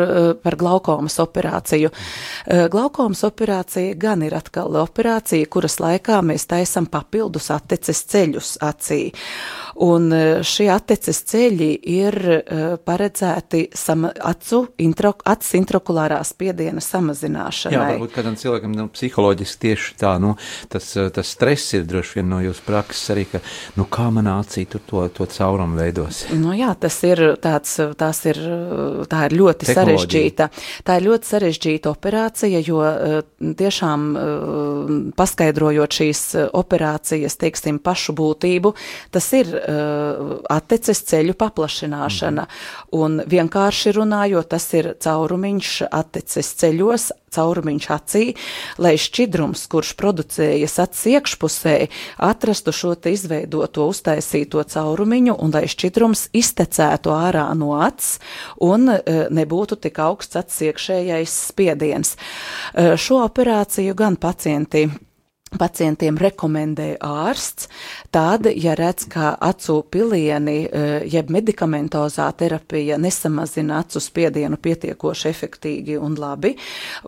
par 0.44 0.56
glaukomas 0.60 1.18
operāciju. 1.20 1.92
Glaukomas 2.72 3.24
operācija 3.28 3.96
gan 4.00 4.24
ir 4.24 4.36
atkal 4.38 4.78
operācija, 4.80 5.50
kuras 5.52 5.80
laikā 5.84 6.22
mēs 6.26 6.48
taisam 6.50 6.88
papildus 6.92 7.50
atteces 7.56 8.04
ceļus 8.12 8.54
acī. 8.64 9.02
Un 9.80 10.12
e, 10.12 10.24
šie 10.44 10.66
atteces 10.74 11.22
ceļi 11.30 11.70
ir 11.88 12.16
e, 12.20 12.40
paredzēti 12.84 13.70
sama, 13.80 14.10
acu 14.28 14.66
intro, 14.84 15.14
acis 15.32 15.54
intrakulārā 15.56 16.18
spiediena 16.28 16.84
samazināšanai. 16.84 17.78
Jā, 17.78 17.86
varbūt 17.94 18.12
kādam 18.18 18.36
cilvēkam 18.40 18.74
nu, 18.76 18.90
psiholoģiski 18.92 19.62
tieši 19.64 19.96
tā, 20.02 20.18
nu, 20.20 20.34
tas, 20.68 20.90
e, 21.00 21.06
tas 21.16 21.32
stress 21.32 21.78
ir 21.78 21.86
droši 21.88 22.20
vien 22.20 22.28
no 22.28 22.42
jūsu 22.44 22.66
prakses 22.66 23.14
arī, 23.16 23.24
ka, 23.32 23.42
nu, 23.80 23.86
kā 23.88 24.10
manā 24.12 24.34
acī 24.44 24.66
tur 24.68 24.84
to, 24.90 25.06
to 25.16 25.30
caurumu 25.32 25.80
veidos. 25.80 26.26
Nu 26.36 26.52
jā, 26.58 26.74
tas 26.76 27.00
ir 27.08 27.24
tāds, 27.40 27.78
tās 28.04 28.22
ir, 28.28 28.42
tā 29.08 29.24
ir 29.30 29.38
ļoti 29.40 29.72
sarežģīta, 29.72 30.50
tā 30.84 31.00
ir 31.00 31.08
ļoti 31.08 31.32
sarežģīta 31.32 31.96
operācija, 31.96 32.60
jo 32.68 32.84
tiešām 33.40 34.06
paskaidrojot 35.16 36.00
šīs 36.02 36.28
operācijas, 36.52 37.40
teiksim, 37.40 37.80
pašu 37.80 38.20
būtību, 38.20 38.76
tas 39.16 39.32
ir 39.40 39.56
atteces 40.50 41.04
ceļu 41.10 41.36
paplašināšana. 41.40 42.46
Mm. 42.46 43.00
Un 43.00 43.20
vienkārši 43.30 43.94
runājot, 43.96 44.50
tas 44.52 44.68
ir 44.78 44.94
caurumiņš 45.02 45.72
atteces 45.90 46.54
ceļos, 46.60 47.10
caurumiņš 47.34 47.88
acī, 47.94 48.24
lai 48.82 48.96
šķidrums, 49.00 49.66
kurš 49.72 49.94
producējas 50.00 50.80
acis 50.84 51.06
iekšpusē, 51.14 51.76
atrastu 52.26 52.74
šo 52.76 52.96
te 52.98 53.14
izveidoto, 53.14 53.86
uztaisīto 53.92 54.64
caurumiņu 54.74 55.38
un 55.38 55.54
lai 55.54 55.66
šķidrums 55.70 56.30
iztecētu 56.38 57.14
ārā 57.14 57.46
no 57.58 57.76
acis 57.78 58.18
un 58.66 58.90
e, 58.94 59.00
nebūtu 59.34 59.80
tik 59.84 60.02
augsts 60.02 60.40
acis 60.40 60.70
iekšējais 60.70 61.38
spiediens. 61.52 62.16
E, 62.16 62.96
šo 62.98 63.22
operāciju 63.28 63.98
gan 63.98 64.18
pacienti 64.20 64.88
pacientiem 65.58 66.18
rekomendē 66.20 66.94
ārsts, 67.02 67.70
tad, 68.14 68.46
ja 68.54 68.76
redz, 68.78 69.08
ka 69.10 69.32
acu 69.42 69.80
pilieni, 69.90 70.58
e, 70.66 70.84
jeb 71.10 71.32
medikamentozā 71.34 72.28
terapija 72.38 73.00
nesamazina 73.02 73.80
acu 73.84 74.02
spiedienu 74.04 74.60
pietiekoši 74.62 75.30
efektīgi 75.30 75.98
un 75.98 76.18
labi, 76.20 76.56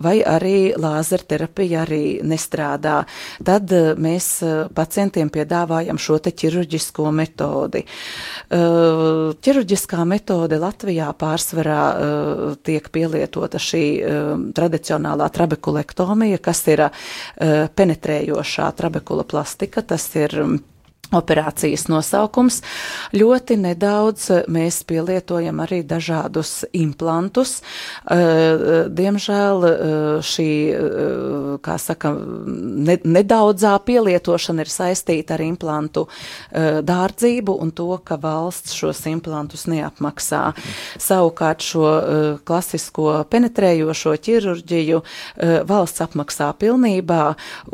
vai 0.01 0.19
arī 0.25 0.73
lāzerterapija 0.79 1.83
arī 1.85 2.03
nestrādā, 2.25 3.01
tad 3.45 3.71
e, 3.75 3.83
mēs 4.01 4.31
e, 4.45 4.51
pacientiem 4.73 5.29
piedāvājam 5.33 6.01
šo 6.01 6.17
te 6.21 6.33
ķirurģisko 6.33 7.11
metodi. 7.15 7.83
Ķirurģiskā 8.51 10.03
metode 10.07 10.57
Latvijā 10.61 11.07
pārsvarā 11.17 11.81
tiek 12.65 12.87
pielietota 12.93 13.59
šī 13.61 13.83
tradicionālā 14.55 15.27
trabekulektomija, 15.33 16.39
kas 16.43 16.63
ir 16.71 16.83
penetrējoša 17.77 18.30
ceļojošā 18.31 18.71
trabekula 18.77 19.23
plastika. 19.27 19.81
Tas 19.81 20.07
ir 20.15 20.31
operācijas 21.15 21.87
nosaukums. 21.91 22.61
Ļoti 23.15 23.57
nedaudz 23.59 24.27
mēs 24.51 24.81
pielietojam 24.87 25.59
arī 25.63 25.81
dažādus 25.87 26.63
implantus. 26.77 27.59
Eh, 27.59 28.17
eh, 28.17 28.85
diemžēl 28.87 29.65
eh, 29.67 29.79
šī, 30.21 30.49
kā 31.61 31.75
saka, 31.79 32.11
nedaudzā 32.11 33.73
pielietošana 33.85 34.63
ir 34.63 34.71
saistīta 34.71 35.35
ar 35.35 35.43
implantu 35.43 36.05
dārdzību 36.51 37.55
un 37.61 37.71
to, 37.75 37.89
ka 38.05 38.17
valsts 38.21 38.73
šos 38.77 39.03
implantus 39.09 39.65
neapmaksā. 39.71 40.41
Savukārt 41.01 41.63
šo 41.65 41.89
klasisko 42.47 43.23
penetrējošo 43.31 44.13
ķirurģiju 44.27 45.01
valsts 45.69 46.03
apmaksā 46.05 46.51
pilnībā 46.61 47.21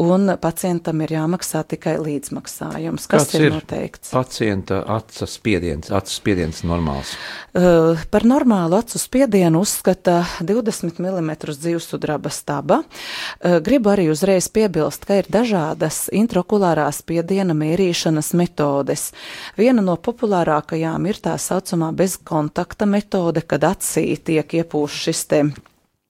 un 0.03 0.33
pacientam 0.41 1.03
ir 1.05 1.15
jāmaksā 1.17 1.63
tikai 1.75 1.97
līdzmaksājums. 2.01 3.07
Kas 3.11 3.26
tas 3.27 3.39
ir, 3.39 3.47
ir 3.49 3.55
noteikts. 3.57 4.11
Pacienta 4.15 4.79
acu 4.97 5.27
spiediens, 5.29 5.91
acu 5.91 6.13
spiediens 6.13 6.63
normāls. 6.67 7.13
Uh, 7.53 7.99
par 8.11 8.25
normālu 8.27 8.79
acu 8.79 8.99
spiedienu 9.01 9.61
uzskata 9.65 10.21
20 10.41 11.01
mm 11.03 11.31
dzīvesudraba 11.47 12.31
staba. 12.33 12.81
Uh, 12.81 13.59
gribu 13.63 13.91
arī 13.93 14.07
uzreiz 14.13 14.49
piebilst, 14.53 15.05
ka 15.07 15.19
ir 15.21 15.31
dažādas 15.31 16.07
intraokulārā 16.15 16.87
spiediena 16.95 17.55
mērīšanas 17.57 18.33
metodes. 18.39 19.11
Viena 19.59 19.83
no 19.85 19.97
populārākajām 19.99 21.09
ir 21.11 21.21
tā 21.23 21.37
saucamā 21.41 21.91
bezkontakta 21.97 22.89
metode, 22.89 23.43
kad 23.43 23.67
acī 23.75 24.09
tiek 24.17 24.59
iepūš 24.61 25.01
šis 25.07 25.25
te 25.27 25.41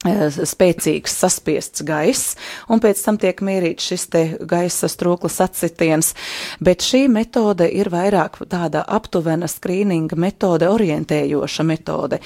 spēcīgs 0.06 1.10
saspiests 1.10 1.82
gaiss, 1.82 2.36
un 2.70 2.78
pēc 2.78 3.00
tam 3.02 3.18
tiek 3.18 3.40
mērīts 3.42 3.88
šis 3.90 4.04
te 4.14 4.20
gaisa 4.46 4.86
stroklis 4.88 5.40
atsitiens, 5.42 6.14
bet 6.62 6.86
šī 6.86 7.08
metode 7.10 7.66
ir 7.66 7.90
vairāk 7.90 8.38
tāda 8.46 8.84
aptuvena 8.86 9.48
skrīninga 9.50 10.16
metode, 10.16 10.70
orientējoša 10.70 11.66
metode. 11.66 12.20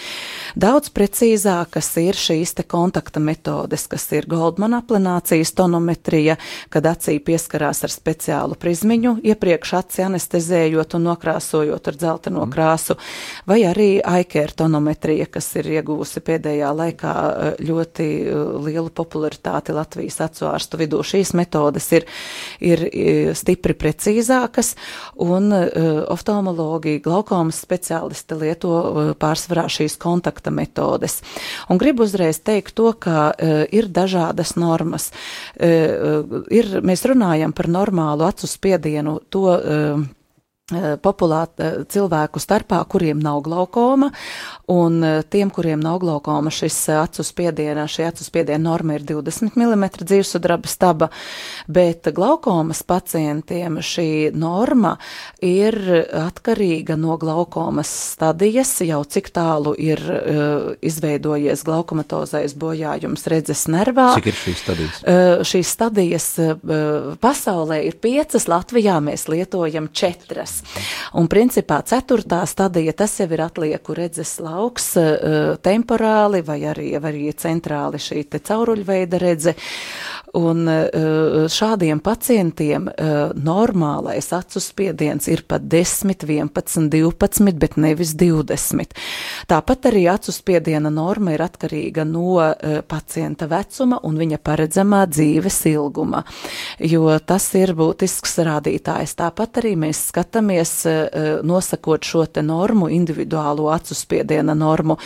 Daudz 0.60 0.92
precīzākas 0.92 1.90
ir 2.04 2.20
šīs 2.20 2.58
te 2.60 2.66
kontakta 2.68 3.24
metodes, 3.24 3.88
kas 3.88 4.10
ir 4.12 4.28
Goldman 4.28 4.76
aplenācijas 4.76 5.56
tonometrija, 5.56 6.36
kad 6.70 6.86
acī 6.92 7.22
pieskarās 7.24 7.86
ar 7.88 7.96
speciālu 7.96 8.60
prizmiņu, 8.60 9.22
iepriekš 9.24 9.74
aci 9.80 10.06
anestezējot 10.10 10.98
un 11.00 11.08
nokrāsojot 11.08 11.88
ar 11.88 12.02
dzelteno 12.04 12.44
mm. 12.44 12.52
krāsu, 12.52 13.00
vai 13.48 13.62
arī 13.64 13.90
Aikēra 14.04 14.60
tonometrija, 14.66 15.32
kas 15.32 15.48
ir 15.56 15.72
iegūsi 15.80 16.20
pēdējā 16.20 16.76
laikā 16.76 17.16
eh, 17.32 17.61
ļoti 17.66 18.08
uh, 18.26 18.42
lielu 18.66 18.92
popularitāti 18.94 19.76
Latvijas 19.76 20.20
acu 20.26 20.48
ārstu 20.50 20.80
vidū. 20.82 21.02
Šīs 21.06 21.34
metodes 21.38 21.88
ir, 21.96 22.08
ir 22.60 22.84
stipri 23.38 23.76
precīzākas, 23.78 24.74
un 25.22 25.52
uh, 25.56 25.68
oftalmologi, 26.12 27.00
glaukomas 27.04 27.62
speciālisti 27.66 28.40
lieto 28.42 28.74
uh, 28.78 29.12
pārsvarā 29.20 29.68
šīs 29.72 29.98
kontakta 30.02 30.54
metodes. 30.54 31.20
Un 31.72 31.82
gribu 31.82 32.06
uzreiz 32.08 32.42
teikt 32.44 32.76
to, 32.78 32.92
ka 32.98 33.32
ir 33.72 33.88
dažādas 33.92 34.54
normas. 34.60 35.10
Ir, 35.60 36.70
mēs 36.86 37.04
runājam 37.08 37.54
par 37.56 37.70
normālu 37.72 38.26
acu 38.28 38.50
spiedienu, 38.50 39.18
to 39.34 39.46
Eh, 40.72 40.96
populāti 41.04 41.64
eh, 41.66 41.74
cilvēku 41.92 42.40
starpā, 42.40 42.80
kuriem 42.88 43.20
nav 43.20 43.42
glaukoma, 43.44 44.08
un 44.72 45.02
eh, 45.04 45.18
tiem, 45.28 45.50
kuriem 45.52 45.82
nav 45.84 46.00
glaukoma, 46.00 46.52
šis 46.54 46.78
acu 46.96 47.26
spiediena, 47.28 47.88
šī 47.92 48.06
acu 48.08 48.24
spiediena 48.24 48.64
norma 48.70 48.96
ir 48.96 49.04
20 49.08 49.58
mm 49.60 49.84
dzīvesudraba 50.00 50.72
staba, 50.72 51.10
bet 51.68 52.08
glaukomas 52.16 52.84
pacientiem 52.88 53.82
šī 53.84 54.32
norma 54.38 54.94
ir 55.44 55.76
atkarīga 56.22 56.96
no 57.00 57.18
glaukomas 57.20 57.92
stadijas, 58.14 58.78
jau 58.86 59.02
cik 59.04 59.32
tālu 59.36 59.74
ir 59.76 60.00
uh, 60.00 60.72
izveidojies 60.86 61.66
glaukomatozais 61.68 62.56
bojājums 62.60 63.28
redzes 63.32 63.66
nervā. 63.72 64.12
Cik 64.20 64.32
ir 64.32 64.40
šīs 64.40 64.64
stadijas? 64.64 65.02
Uh, 65.04 65.44
šīs 65.48 65.74
stadijas 65.76 66.30
uh, 66.42 66.54
pasaulē 67.22 67.82
ir 67.90 68.00
piecas, 68.02 68.48
Latvijā 68.52 69.00
mēs 69.04 69.28
lietojam 69.32 69.90
četras. 69.94 70.61
Un 71.20 71.28
principā 71.32 71.82
ceturtā 71.88 72.42
stadija 72.48 72.94
tas 72.98 73.18
jau 73.20 73.28
ir 73.32 73.44
atlieku 73.46 73.96
redzes 73.98 74.38
lauks 74.44 74.94
uh, 75.00 75.56
temporāli 75.64 76.44
vai 76.46 76.62
arī, 76.72 76.92
vai 77.02 77.14
arī 77.14 77.34
centrāli 77.38 78.02
šī 78.02 78.26
cauruļveida 78.40 79.20
redze. 79.22 79.56
Un 80.38 80.64
uh, 80.68 81.48
šādiem 81.52 82.00
pacientiem 82.00 82.86
uh, 82.88 83.34
normālais 83.36 84.30
acu 84.32 84.62
spiediens 84.64 85.28
ir 85.28 85.44
pat 85.44 85.66
10, 85.68 86.14
11, 86.24 86.88
12, 86.94 87.52
bet 87.60 87.76
nevis 87.76 88.14
20. 88.16 88.96
Tāpat 89.52 89.90
arī 89.90 90.06
acu 90.08 90.32
spiediena 90.32 90.92
norma 90.94 91.34
ir 91.36 91.44
atkarīga 91.44 92.06
no 92.08 92.40
pacienta 92.88 93.48
vecuma 93.50 93.98
un 94.08 94.16
viņa 94.20 94.38
paredzamā 94.44 95.02
dzīves 95.10 95.58
ilguma, 95.72 96.22
jo 96.80 97.10
tas 97.26 97.48
ir 97.58 97.74
būtisks 97.78 98.38
rādītājs. 98.46 99.16
Tāpat 99.20 99.60
arī 99.62 99.74
mēs 99.80 100.04
skatāmies 100.12 100.74
nosakot 101.48 102.06
šo 102.08 102.26
te 102.32 102.44
normu, 102.46 102.88
individuālo 102.94 103.68
acu 103.74 103.98
spiediena 103.98 104.56
normu, 104.58 104.98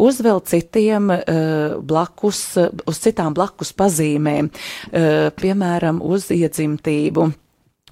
uz 0.00 0.20
vēl 0.24 0.42
citiem 0.48 1.12
blakus, 1.84 2.42
uz 2.88 3.02
citām 3.04 3.36
blakus 3.36 3.74
pazīmēm, 3.76 4.50
piemēram, 4.92 6.02
uz 6.04 6.30
iedzimtību 6.34 7.30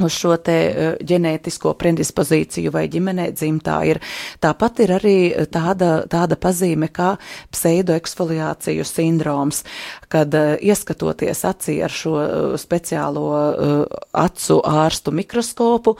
uz 0.00 0.14
šo 0.16 0.36
te 0.40 0.54
uh, 0.70 0.94
ģenētisko 1.04 1.74
predispozīciju 1.76 2.72
vai 2.72 2.86
ģimenē 2.92 3.28
dzimtā 3.36 3.76
ir. 3.90 4.00
Tāpat 4.40 4.80
ir 4.86 4.94
arī 4.96 5.16
tāda, 5.52 6.06
tāda 6.10 6.38
pazīme 6.40 6.88
kā 6.88 7.12
pseidoeksfoliāciju 7.52 8.86
sindroms, 8.88 9.62
kad 10.12 10.34
uh, 10.36 10.54
ieskatoties 10.60 11.44
acī 11.48 11.78
ar 11.84 11.92
šo 11.92 12.14
uh, 12.18 12.54
speciālo 12.60 13.24
acu 14.12 14.58
ārstu 14.66 15.12
mikroskopu, 15.14 15.94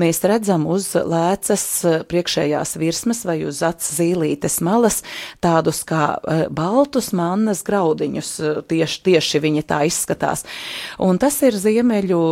mēs 0.00 0.22
redzam 0.26 0.64
uz 0.70 0.90
lēcas 0.96 1.64
priekšējās 2.08 2.74
virsmas 2.80 3.24
vai 3.28 3.42
uz 3.46 3.60
acu 3.66 3.92
zīlītes 3.98 4.58
malas 4.64 5.02
tādus 5.44 5.82
kā 5.88 6.18
baltus 6.54 7.10
mannas 7.16 7.60
graudiņus, 7.66 8.30
tieši, 8.70 9.02
tieši 9.08 9.42
viņi 9.44 9.64
tā 9.68 9.82
izskatās. 9.88 10.44
Un 11.04 11.20
tas 11.20 11.36
ir 11.46 11.58
ziemeļu 11.58 12.22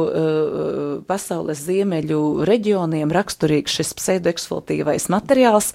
pasaules 1.09 1.61
ziemeļu 1.67 2.47
reģioniem 2.49 3.13
raksturīgs 3.15 3.77
šis 3.79 3.93
pseidoeksfoliatīvais 3.99 5.09
materiāls, 5.13 5.73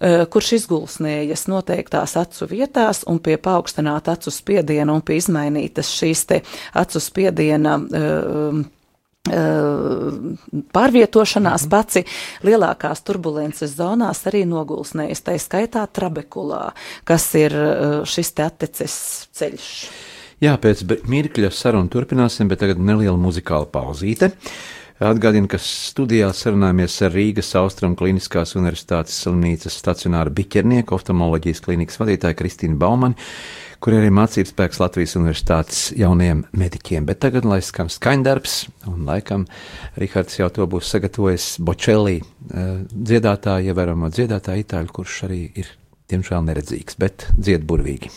eh, 0.00 0.24
kurš 0.30 0.52
izgulsnējas 0.60 1.46
noteiktās 1.50 2.16
acu 2.20 2.48
vietās 2.50 3.04
un 3.06 3.18
pie 3.18 3.36
paaugstināta 3.36 4.16
acu 4.16 4.32
spiediena 4.34 4.95
pie 5.04 5.20
izmainītas 5.20 5.92
šīs 5.98 6.24
te 6.30 6.40
acu 6.76 7.02
spiediena 7.02 7.76
uh, 7.80 8.64
pārvietošanās 9.26 11.64
mhm. 11.66 11.70
paci 11.72 12.04
lielākās 12.46 13.02
turbulences 13.06 13.74
zonās 13.74 14.22
arī 14.30 14.44
nogulsnējas, 14.46 15.24
tā 15.26 15.34
skaitā 15.42 15.82
trabekulā, 15.90 16.68
kas 17.08 17.26
ir 17.34 17.56
šis 18.06 18.30
te 18.36 18.46
atteces 18.46 18.94
ceļš. 19.34 19.72
Jā, 20.44 20.52
pēc 20.60 20.82
mirkļa 21.08 21.48
sarunu 21.54 21.88
turpināsim, 21.88 22.48
bet 22.50 22.60
tagad 22.60 22.80
neliela 22.82 23.16
muzikāla 23.16 23.68
pauzīte. 23.72 24.34
Atgādinu, 24.96 25.48
ka 25.48 25.58
studijā 25.60 26.28
sarunājamies 26.32 26.94
ar 27.04 27.12
Rīgas 27.12 27.50
Austrum 27.60 27.96
Kliniskās 27.96 28.54
Universitātes 28.56 29.16
slimnīcas 29.24 29.76
stacionāra 29.76 30.32
biķernieku 30.32 30.96
oftalmoloģijas 30.96 31.60
klīnikas 31.64 32.00
vadītāju 32.00 32.38
Kristīnu 32.38 32.78
Baumani, 32.80 33.16
kur 33.80 33.94
ir 33.94 34.04
arī 34.04 34.12
mācības 34.14 34.52
spēks 34.52 34.80
Latvijas 34.82 35.16
Universitātes 35.18 35.80
jaunajiem 35.96 36.44
mediķiem. 36.56 37.06
Bet 37.08 37.22
tagad, 37.24 37.48
lai 37.48 37.60
skan 37.64 37.90
skaņdarbs, 37.92 38.58
un 38.92 39.06
laikam 39.08 39.46
Rihards 40.00 40.38
jau 40.40 40.50
to 40.52 40.68
būs 40.70 40.90
sagatavojis 40.94 41.56
Bočelī 41.64 42.20
dziedātāja, 42.50 43.72
ievērojamo 43.72 44.12
dziedātāju 44.12 44.66
itāļu, 44.66 44.94
kurš 45.00 45.24
arī 45.30 45.42
ir 45.62 45.72
diemžēl 46.12 46.46
neredzīgs, 46.50 46.98
bet 47.02 47.28
dzied 47.36 47.66
burvīgi. 47.66 48.12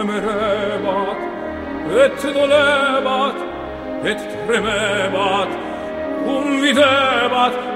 Emerebat, 0.00 1.18
et 2.02 2.22
dolebat, 2.34 3.36
et 4.04 4.20
tremebat, 4.46 5.50
cum 6.24 6.60
videbat, 6.60 7.69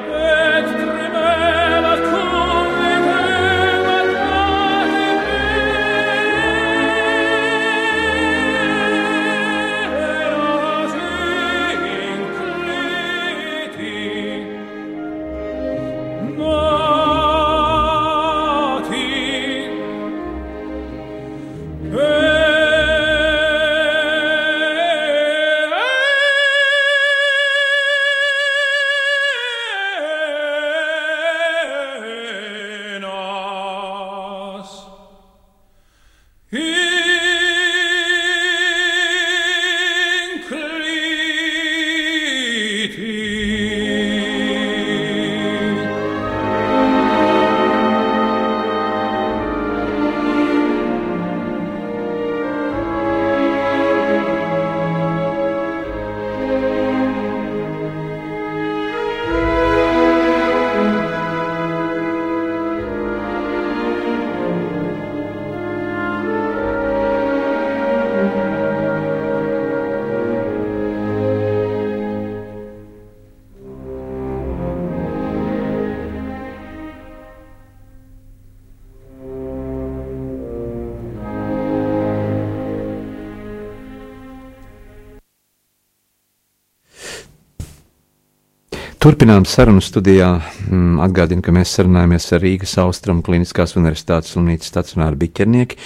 Turpinām 89.05 89.45
sarunu 89.45 89.83
studijā. 89.85 90.31
Mm, 90.65 90.95
atgādinu, 91.05 91.43
ka 91.45 91.53
mēs 91.53 91.75
sarunājamies 91.77 92.25
ar 92.33 92.41
Rīgas 92.41 92.71
Austrumu 92.81 93.21
Kliniskās 93.27 93.77
Universitātes 93.77 94.33
slimnīcas 94.33 94.71
stacionāru 94.73 95.19
biķernieki, 95.21 95.77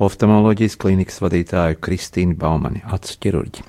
oftalmoloģijas 0.00 0.78
klīnikas 0.80 1.20
vadītāju 1.20 1.76
Kristīnu 1.84 2.38
Baumani, 2.40 2.80
acu 2.96 3.18
ķirurģi. 3.26 3.66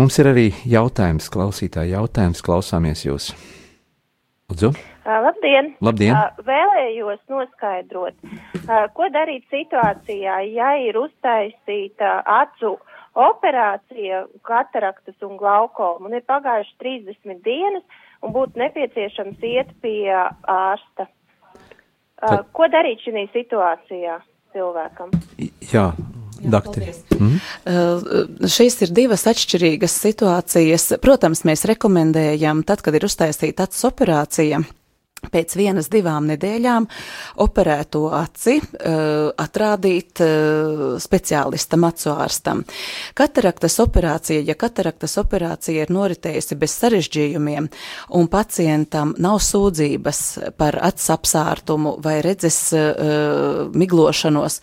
Mums 0.00 0.16
ir 0.22 0.30
arī 0.32 0.46
jautājums, 0.72 1.28
klausītāji 1.36 1.92
jautājums, 1.92 2.40
klausāmies 2.48 3.04
jūs. 3.04 3.28
Lūdzu. 4.48 4.72
Labdien! 5.04 5.74
Labdien! 5.84 6.16
Vēlējos 6.48 7.20
noskaidrot, 7.28 8.16
ko 8.96 9.12
darīt 9.12 9.52
situācijā, 9.52 10.40
ja 10.56 10.78
ir 10.80 10.96
uztaisīta 10.96 12.22
acu 12.24 12.78
operācija, 13.20 14.24
kataraktas 14.48 15.28
un 15.28 15.36
glaukoma, 15.36 16.08
un 16.08 16.16
ir 16.16 16.24
pagājuši 16.24 16.78
30 16.80 17.44
dienas, 17.44 17.84
un 18.24 18.34
būtu 18.36 18.60
nepieciešams 18.60 19.42
iet 19.50 19.74
pie 19.82 20.10
ārsta. 20.10 21.08
Uh, 22.20 22.42
ko 22.52 22.68
darīt 22.68 23.00
šī 23.04 23.26
situācijā 23.32 24.18
cilvēkam? 24.52 25.14
Jā, 25.72 25.90
Daktari. 26.40 26.92
Mm. 27.18 27.36
Uh, 27.68 28.46
šīs 28.48 28.78
ir 28.86 28.92
divas 28.96 29.26
atšķirīgas 29.28 29.96
situācijas. 30.06 30.86
Protams, 31.04 31.44
mēs 31.48 31.66
rekomendējam, 31.68 32.62
tad, 32.68 32.80
kad 32.84 32.96
ir 32.96 33.04
uztaisīta 33.08 33.68
acis 33.68 33.84
operācija, 33.88 34.62
pēc 35.30 35.54
vienas, 35.58 35.90
divām 35.92 36.28
nedēļām 36.30 36.86
operēto 37.44 38.06
aci 38.16 38.56
uh, 38.60 39.30
atrādīt 39.40 40.22
uh, 40.24 40.96
speciālistam, 41.02 41.84
acu 41.88 42.12
ārstam. 42.14 42.62
Kataraktas 43.18 43.78
operācija, 43.82 44.42
ja 44.46 44.56
kataraktas 44.58 45.18
operācija 45.20 45.84
ir 45.84 45.92
noritējusi 45.94 46.58
bez 46.60 46.76
sarežģījumiem 46.80 47.68
un 48.16 48.30
pacientam 48.32 49.14
nav 49.20 49.40
sūdzības 49.44 50.22
par 50.60 50.78
acu 50.90 51.12
apsārtumu 51.14 51.96
vai 52.02 52.18
redzes 52.24 52.60
uh, 52.76 53.68
miglošanos, 53.74 54.60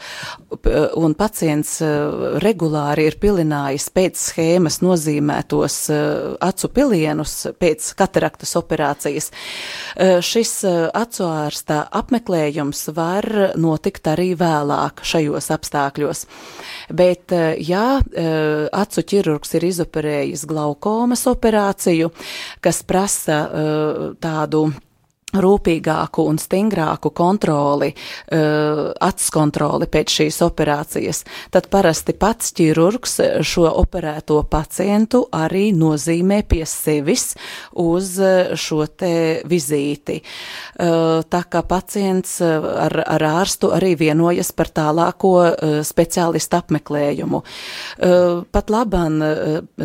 un 0.98 1.15
pacients 1.17 1.78
uh, 1.84 2.38
regulāri 2.43 3.08
ir 3.10 3.17
pilinājis 3.22 3.89
pēc 3.96 4.20
schēmas 4.32 4.82
nozīmētos 4.84 5.78
uh, 5.93 6.36
acu 6.43 6.72
pilienus 6.74 7.36
pēc 7.60 7.91
kataraktas 8.00 8.56
operācijas, 8.60 9.32
uh, 9.32 10.17
šis 10.47 10.63
eh, 10.63 10.88
acu 10.95 11.25
ārsta 11.27 11.81
apmeklējums 11.99 12.88
var 12.95 13.25
notikt 13.60 14.07
arī 14.07 14.31
vēlāk 14.39 15.03
šajos 15.03 15.51
apstākļos. 15.51 16.23
Bet, 16.95 17.33
eh, 17.36 17.60
ja 17.60 17.99
eh, 17.99 18.67
acu 18.71 19.03
ķirurgs 19.03 19.55
ir 19.60 19.67
izoperējis 19.67 20.45
glaukomas 20.47 21.25
operāciju, 21.27 22.12
kas 22.63 22.83
prasa 22.88 23.38
tādu 24.21 24.67
rūpīgāku 25.36 26.24
un 26.24 26.38
stingrāku 26.40 27.12
kontroli, 27.12 27.90
uh, 27.92 28.94
acs 29.04 29.28
kontroli 29.34 29.90
pēc 29.92 30.13
šīs 30.22 30.40
operācijas, 30.46 31.24
tad 31.52 31.68
parasti 31.74 32.16
pats 32.16 32.54
ķirurgs 32.56 33.18
šo 33.44 33.66
operēto 33.82 34.40
pacientu 34.48 35.26
arī 35.36 35.74
nozīmē 35.76 36.40
pie 36.48 36.63
sevis 36.63 37.34
uz 37.76 38.13
šo 38.56 38.86
te 38.88 39.42
vizīti. 39.48 40.22
Uh, 40.80 41.20
tā 41.28 41.44
kā 41.52 41.63
pacients 41.68 42.38
ar, 42.48 42.96
ar 43.04 43.28
ārstu 43.28 43.74
arī 43.76 43.98
vienojas 44.00 44.54
par 44.56 44.72
tālāko 44.72 45.34
uh, 45.44 45.76
speciālistu 45.84 46.62
apmeklējumu. 46.62 47.44
Pat 48.52 48.70
laban 48.72 49.22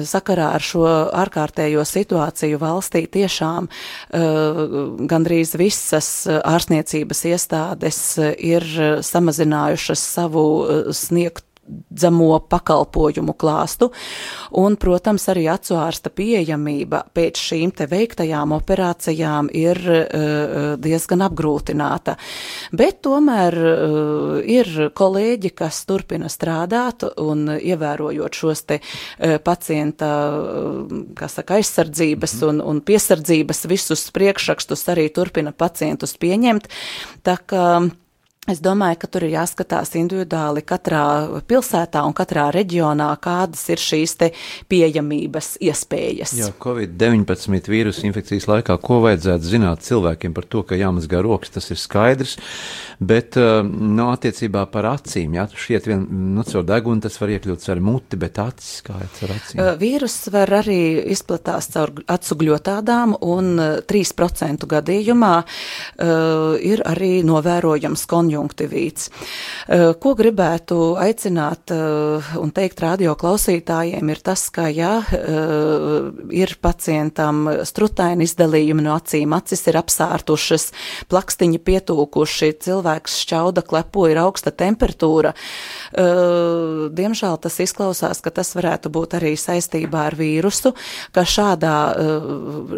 sakarā 0.06 0.48
ar 0.56 0.64
šo 0.64 0.84
ārkārtējo 0.86 1.82
situāciju 1.86 2.58
valstī 2.60 3.02
tiešām 3.10 3.68
gandrīz 5.10 5.31
gandrīz 5.32 5.56
visas 5.56 6.26
eh, 6.28 6.40
ārstniecības 6.44 7.24
iestādes 7.30 8.00
eh, 8.18 8.34
ir 8.36 8.62
eh, 8.76 9.00
samazinājušas 9.00 10.02
savu 10.16 10.44
sniegt 10.92 11.44
dzamo 11.66 12.40
pakalpojumu 12.50 13.34
klāstu, 13.38 13.90
un, 14.58 14.74
protams, 14.80 15.28
arī 15.30 15.44
acu 15.52 15.76
ārsta 15.78 16.10
pieejamība 16.10 17.04
pēc 17.14 17.38
šīm 17.38 17.72
te 17.76 17.86
veiktajām 17.90 18.54
operācijām 18.56 19.50
ir 19.54 19.78
uh, 19.86 20.74
diezgan 20.82 21.22
apgrūtināta. 21.28 22.16
Bet 22.74 23.00
tomēr 23.06 23.58
uh, 23.62 24.34
ir 24.42 24.90
kolēģi, 24.98 25.52
kas 25.62 25.84
turpina 25.88 26.30
strādāt 26.32 27.06
un 27.22 27.46
ievērojot 27.54 28.42
šos 28.42 28.66
te 28.66 28.80
uh, 28.82 29.38
pacienta, 29.44 30.10
kā 31.18 31.30
saka, 31.30 31.60
aizsardzības 31.60 32.38
un, 32.50 32.62
un 32.64 32.82
piesardzības 32.84 33.66
visus 33.70 34.08
priekšrakstus 34.14 34.86
arī 34.92 35.08
turpina 35.14 35.54
pacientus 35.54 36.18
pieņemt. 36.18 36.68
Tā 37.22 37.38
kā 37.46 37.66
Es 38.52 38.60
domāju, 38.60 38.98
ka 39.00 39.08
tur 39.08 39.24
ir 39.24 39.32
jāskatās 39.38 39.94
individuāli 39.96 40.60
katrā 40.66 41.02
pilsētā 41.48 42.02
un 42.04 42.12
katrā 42.16 42.50
reģionā, 42.52 43.08
kādas 43.22 43.62
ir 43.72 43.80
šīs 43.80 44.12
pieejamības 44.68 45.54
iespējas. 45.64 46.34
Jā, 46.36 46.50
Covid-19 46.60 47.70
vīrusu 47.72 48.04
infekcijas 48.10 48.48
laikā, 48.50 48.76
ko 48.82 48.98
vajadzētu 49.06 49.48
zināt 49.48 49.86
cilvēkiem 49.86 50.34
par 50.36 50.44
to, 50.52 50.60
ka 50.68 50.76
jāmazgā 50.76 51.22
rokas, 51.24 51.54
tas 51.54 51.70
ir 51.72 51.80
skaidrs, 51.80 52.36
bet 53.00 53.38
uh, 53.40 53.62
no 53.64 53.94
nu, 54.02 54.10
attiecībā 54.12 54.66
par 54.74 54.90
acīm, 54.90 55.38
jā, 55.38 55.46
šiet 55.56 55.88
vien, 55.88 56.04
nu, 56.36 56.44
caur 56.44 56.66
degunu 56.68 57.06
tas 57.06 57.16
var 57.22 57.32
iekļūt 57.32 57.66
ar 57.72 57.80
muti, 57.80 58.20
bet 58.20 58.42
acis 58.42 58.84
kā 58.84 58.98
ar 59.00 59.34
acīm. 59.38 59.62
Uh, 59.62 59.72
vīrus 59.80 60.18
var 60.34 60.52
arī 60.60 60.80
izplatās 61.14 61.70
caur 61.72 61.94
acu 62.04 62.38
gļotādām 62.44 63.16
un 63.16 63.54
3% 63.88 64.68
uh, 64.68 64.70
gadījumā 64.76 65.34
uh, 65.40 66.60
ir 66.60 66.84
arī 66.92 67.14
novērojams 67.24 68.04
konjunktīvs 68.12 68.41
konjunktivīts. 68.42 69.10
Eh, 69.68 69.92
ko 70.00 70.14
gribētu 70.18 70.96
aicināt 70.98 71.70
eh, 71.70 72.32
un 72.40 72.50
teikt 72.50 72.80
radio 72.82 73.14
klausītājiem 73.14 74.10
ir 74.10 74.22
tas, 74.22 74.48
ka, 74.50 74.68
ja 74.68 75.02
eh, 75.12 76.10
ir 76.34 76.56
pacientam 76.60 77.48
strutaini 77.64 78.26
izdalījumi 78.26 78.82
no 78.82 78.96
acīm, 78.96 79.32
acis 79.36 79.66
ir 79.68 79.78
apsārtušas, 79.80 80.72
plakstiņi 81.10 81.60
pietūkuši, 81.62 82.52
cilvēks 82.62 83.20
šķauda 83.22 83.62
klepo, 83.66 84.06
ir 84.10 84.20
augsta 84.22 84.50
temperatūra, 84.52 85.32
diemžēl 85.92 87.36
tas 87.42 87.58
izklausās, 87.62 88.20
ka 88.22 88.32
tas 88.34 88.52
varētu 88.56 88.90
būt 88.92 89.16
arī 89.18 89.32
saistībā 89.38 90.06
ar 90.10 90.16
vīrusu, 90.18 90.72
ka 91.14 91.24
šādā, 91.28 91.76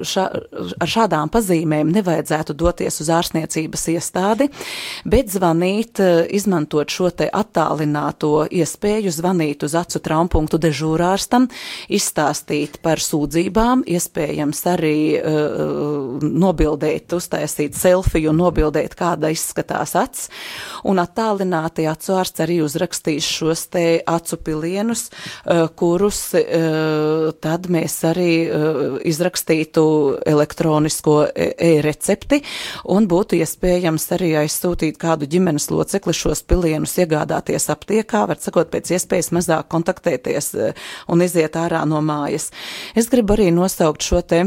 šā, 0.07 0.24
ar 0.83 0.92
šādām 0.94 1.33
pazīmēm 1.35 1.92
nevajadzētu 1.94 2.57
doties 2.59 3.00
uz 3.05 3.11
ārstniecības 3.14 3.87
iestādi, 3.94 4.50
bet 5.09 5.33
zvanīt, 5.33 5.43
eh, 6.00 6.24
izmantot 6.37 6.90
šo 6.90 7.11
te 7.11 7.28
attālināto 7.28 8.46
iespēju 8.48 9.12
zvanīt 9.12 9.64
uz 9.66 9.74
acu 9.78 10.00
traumpunktu 10.00 10.59
dežūrārstam, 10.62 11.48
izstāstīt 11.92 12.78
par 12.85 13.02
sūdzībām, 13.02 13.85
iespējams 13.85 14.62
arī 14.72 14.98
uh, 15.18 16.22
nobildēt, 16.24 17.12
uztaisīt 17.16 17.76
selfiju 17.76 18.33
un 18.33 18.40
nobildēt, 18.40 18.94
kāda 18.98 19.30
izskatās 19.35 19.94
acs, 19.98 20.28
un 20.88 21.02
attālināti 21.02 21.88
acu 21.90 22.16
ārsts 22.16 22.44
arī 22.44 22.61
uzrakstīs 22.64 23.28
šos 23.28 23.66
te 23.74 23.85
acu 24.07 24.38
pilienus, 24.46 25.09
uh, 25.11 25.66
kurus 25.76 26.22
uh, 26.38 27.30
tad 27.44 27.68
mēs 27.72 27.98
arī 28.09 28.30
uh, 28.46 28.83
izrakstītu 29.04 29.85
elektronisko 30.35 31.18
e-recepti 31.35 32.40
un 32.94 33.09
būtu 33.11 33.38
iespējams 33.40 34.07
arī 34.16 34.33
aizsūtīt 34.44 34.98
kādu 35.00 35.28
ģimenes 35.34 35.68
locekli 35.74 36.14
šos 36.16 36.44
pilienus 36.48 36.96
iegādāties 37.02 37.68
aptiekā, 37.74 38.24
var 38.30 38.40
sakot, 38.42 38.70
pēc 38.72 38.94
iespējas 38.96 39.32
mazāk 39.36 39.70
kontaktēties 39.74 40.52
eh, 40.54 40.84
un 41.10 41.24
iziet 41.26 41.58
ārā 41.60 41.84
no 41.88 42.02
mājas. 42.04 42.50
Es 42.94 43.10
gribu 43.12 43.36
arī 43.36 43.50
nosaukt 43.54 44.06
šo 44.06 44.22
te 44.22 44.46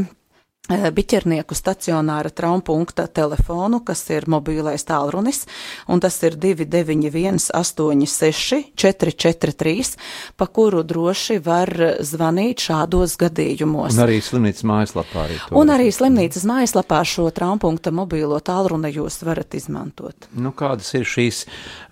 biķernieku 0.68 1.56
stacionāra 1.56 2.30
traumpunkta 2.30 3.06
telefonu, 3.08 3.80
kas 3.84 4.02
ir 4.12 4.28
mobilais 4.28 4.84
tālrunis, 4.84 5.46
un 5.88 6.00
tas 6.00 6.16
ir 6.26 6.36
291 6.36 7.48
86 7.56 8.74
443, 8.76 9.96
pa 10.36 10.46
kuru 10.46 10.82
droši 10.84 11.38
var 11.44 11.72
zvanīt 12.04 12.64
šādos 12.68 13.16
gadījumos. 13.20 13.96
Un 13.96 14.04
arī 14.04 14.20
slimnīcas 14.24 14.66
mājaslapā 14.68 15.24
arī 15.24 15.38
to. 15.40 15.56
Un 15.58 15.72
arī 15.72 15.88
slimnīcas 15.94 16.44
mājaslapā 16.48 17.00
šo 17.08 17.28
traumpunkta 17.34 17.92
mobilo 17.94 18.40
tālruni 18.44 18.92
jūs 18.92 19.22
varat 19.24 19.56
izmantot. 19.56 20.28
Nu, 20.36 20.52
kādas 20.56 20.92
ir 20.98 21.08
šīs, 21.08 21.44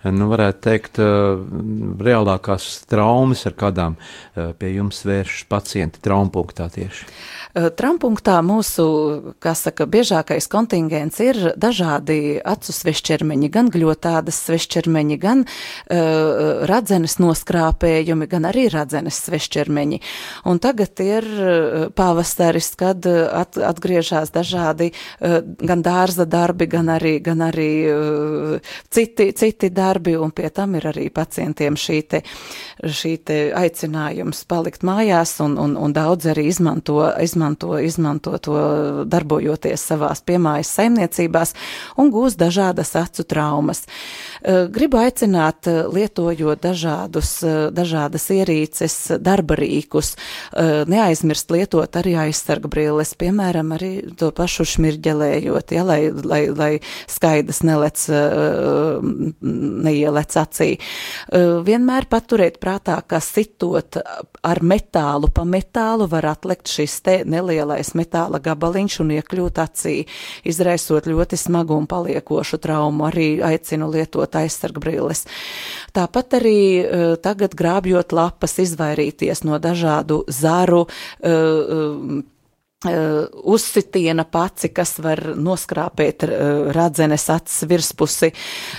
nu, 0.05 0.29
varētu 0.29 0.63
teikt, 0.69 1.01
eh, 1.01 1.41
reālākās 2.07 2.69
traumas, 2.89 3.45
ar 3.49 3.57
kādām 3.57 3.97
eh, 3.97 4.53
pie 4.57 4.75
jums 4.77 5.01
vēršas 5.07 5.49
pacienti 5.49 6.03
traumpunktā 6.03 6.69
tieši? 6.73 7.09
Traumpunktā 7.57 8.35
mūs 8.45 8.66
mūsu, 8.67 9.33
kā 9.39 9.53
saka, 9.55 9.85
biežākais 9.85 10.47
kontingents 10.47 11.19
ir 11.19 11.53
dažādi 11.57 12.39
acu 12.43 12.73
svešķermeņi, 12.73 13.49
gan 13.49 13.69
gļotādas 13.71 14.39
svešķermeņi, 14.47 15.17
gan 15.17 15.45
uh, 15.45 16.65
radzenes 16.67 17.17
noskrāpējumi, 17.19 18.27
gan 18.27 18.45
arī 18.49 18.67
radzenes 18.69 19.19
svešķermeņi. 19.25 20.01
Un 20.47 20.59
tagad 20.59 20.99
ir 20.99 21.25
pavasaris, 21.95 22.73
kad 22.77 23.05
at, 23.07 23.57
atgriežas 23.57 24.31
dažādi 24.35 24.91
uh, 24.91 25.39
gan 25.43 25.83
dārza 25.83 26.25
darbi, 26.25 26.67
gan 26.67 26.91
arī, 26.91 27.17
gan 27.23 27.45
arī 27.47 27.71
uh, 27.91 28.75
citi, 28.89 29.31
citi 29.33 29.69
darbi, 29.69 30.17
un 30.17 30.31
pie 30.31 30.49
tam 30.49 30.75
ir 30.75 30.89
arī 30.91 31.09
pacientiem 31.13 31.77
šī 31.77 32.01
te, 32.07 32.23
šī 32.83 33.15
te 33.23 33.39
aicinājums 33.55 34.43
palikt 34.49 34.83
mājās, 34.83 35.37
un, 35.43 35.57
un, 35.61 35.77
un 35.77 35.95
daudz 35.95 36.27
arī 36.33 36.47
izmanto, 36.51 36.99
izmanto, 37.23 37.77
izmanto 37.79 38.37
to 38.41 38.56
darbojoties 39.09 39.83
savās 39.91 40.23
piemājas 40.25 40.71
saimniecībās 40.77 41.53
un 41.97 42.11
gūs 42.13 42.37
dažādas 42.39 42.93
acu 42.99 43.25
traumas. 43.27 43.83
Eh, 44.41 44.67
gribu 44.73 44.99
aicināt, 45.01 45.67
eh, 45.67 45.83
lietojot 45.87 46.61
dažādus, 46.61 47.31
dažādas 47.73 48.27
ierīces, 48.33 49.17
darba 49.21 49.55
rīkus, 49.55 50.15
neaizmirst 50.87 51.51
lietot 51.51 51.91
arī 51.99 52.15
aizsarga 52.27 52.69
brilles, 52.69 53.13
piemēram, 53.13 53.73
arī 53.75 53.91
to 54.17 54.31
pašu 54.31 54.65
šmirģelējot, 54.73 55.71
ja, 55.71 55.83
lai, 55.83 56.11
lai, 56.11 56.41
lai 56.49 56.71
skaidrs 57.07 57.61
nelec, 57.67 58.03
neielec 59.41 60.37
acī. 60.41 60.69
Vienmēr 61.67 62.07
paturēt 62.09 62.59
prātā, 62.63 62.99
ka 63.07 63.19
sitot 63.23 63.99
ar 64.43 64.61
metālu 64.61 65.29
pa 65.33 65.45
metālu 65.47 66.07
var 66.09 66.31
atlikt 66.33 66.71
šis 66.71 66.99
te 67.05 67.17
nelielais 67.27 67.93
metāla 67.97 68.39
gabaliņš 68.47 68.99
un 69.03 69.13
iekļūt 69.17 69.61
acī, 69.63 69.95
izraisot 70.47 71.09
ļoti 71.11 71.39
smagu 71.39 71.77
un 71.77 71.89
paliekošu 71.89 72.61
traumu. 72.63 73.07
Arī 73.11 73.27
aicinu 73.45 73.91
lietot 73.93 74.39
aizsarga 74.39 74.81
brilles. 74.83 75.25
Tāpat 75.95 76.39
arī 76.39 76.61
uh, 76.81 77.05
tagad 77.21 77.55
grābjot 77.57 78.15
lapas, 78.15 78.57
izvairīties 78.63 79.45
no 79.47 79.61
dažādu 79.61 80.23
zaru. 80.31 80.85
Uh, 81.21 82.23
uzsitiena 83.43 84.21
paci, 84.23 84.69
kas 84.69 84.99
var 85.01 85.17
noskrāpēt 85.33 86.23
uh, 86.27 86.67
radzenes 86.75 87.23
acis 87.33 87.63
virspusi, 87.65 88.29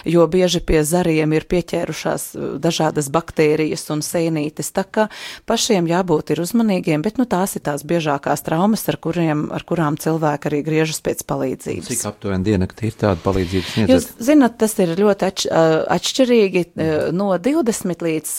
jo 0.06 0.22
bieži 0.30 0.60
pie 0.62 0.84
zariem 0.86 1.32
ir 1.34 1.48
pieķērušās 1.50 2.26
uh, 2.36 2.44
dažādas 2.62 3.08
baktērijas 3.10 3.82
un 3.90 4.04
sēnītes, 4.06 4.70
tā 4.70 4.84
kā 4.86 5.08
pašiem 5.50 5.88
jābūt 5.90 6.30
ir 6.30 6.42
uzmanīgiem, 6.44 7.02
bet 7.02 7.18
nu 7.18 7.26
tās 7.26 7.56
ir 7.58 7.64
tās 7.66 7.82
biežākās 7.82 8.46
traumas, 8.46 8.86
ar, 8.86 9.00
kuriem, 9.02 9.48
ar 9.50 9.66
kurām 9.66 9.98
cilvēki 9.98 10.52
arī 10.52 10.62
griežas 10.68 11.02
pēc 11.02 11.26
palīdzības. 11.26 11.90
Cik 11.90 12.06
aptuveni 12.12 12.46
dienakti 12.52 12.92
ir 12.92 13.00
tāda 13.02 13.18
palīdzības 13.26 13.74
sniedzat? 13.74 13.96
Jūs 13.96 14.08
zinat, 14.30 14.54
tas 14.62 14.78
ir 14.78 14.94
ļoti 14.94 15.28
atš 15.32 15.48
atšķirīgi, 15.98 16.64
no 17.18 17.32
20 17.34 18.06
līdz 18.06 18.32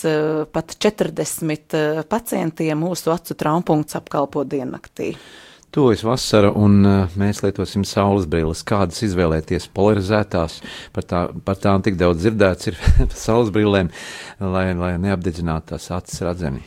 pat 0.56 0.72
40 0.80 1.78
pacientiem 2.08 2.80
mūsu 2.80 3.12
acu 3.12 3.36
traumppunkts 3.36 4.00
apkalpo 4.00 4.48
diennaktī. 4.48 5.12
Tuvojas 5.70 6.00
vasara, 6.02 6.48
un 6.50 6.80
uh, 6.82 7.12
mēs 7.14 7.44
lietosim 7.44 7.84
saules 7.86 8.24
brilles. 8.26 8.64
Kādas 8.66 9.04
izvēlēties 9.06 9.68
polarizētās, 9.76 10.56
par, 10.90 11.06
tā, 11.06 11.20
par 11.46 11.60
tām 11.62 11.84
tik 11.86 11.94
daudz 12.00 12.24
dzirdēts 12.24 12.72
ir 12.72 12.80
saules 13.24 13.52
brillēm, 13.54 13.92
lai, 14.42 14.64
lai 14.74 14.96
neapdedzinātu 14.98 15.70
tās 15.70 15.86
acis 15.94 16.24
redzeni. 16.26 16.64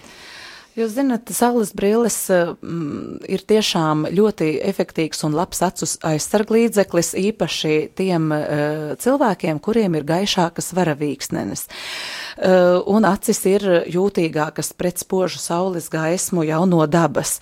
Jūs 0.73 0.95
zināt, 0.95 1.29
saules 1.29 1.69
brilles 1.77 2.15
mm, 2.33 3.19
ir 3.29 3.43
tiešām 3.45 4.07
ļoti 4.09 4.55
efektīvs 4.65 5.19
un 5.27 5.35
labs 5.37 5.59
acu 5.61 5.85
aizsarglīdzeklis, 6.09 7.11
īpaši 7.29 7.75
tiem 7.93 8.31
uh, 8.33 8.95
cilvēkiem, 8.97 9.59
kuriem 9.61 9.93
ir 9.99 10.07
gaišākas 10.09 10.71
varavīksnenes. 10.73 11.67
Uh, 11.67 12.79
un 12.89 13.05
acis 13.05 13.43
ir 13.51 13.67
jūtīgākas 13.93 14.73
pret 14.73 14.97
spožu 15.03 15.37
saules 15.43 15.91
gaismu 15.93 16.47
jau 16.49 16.63
no 16.65 16.81
dabas. 16.89 17.35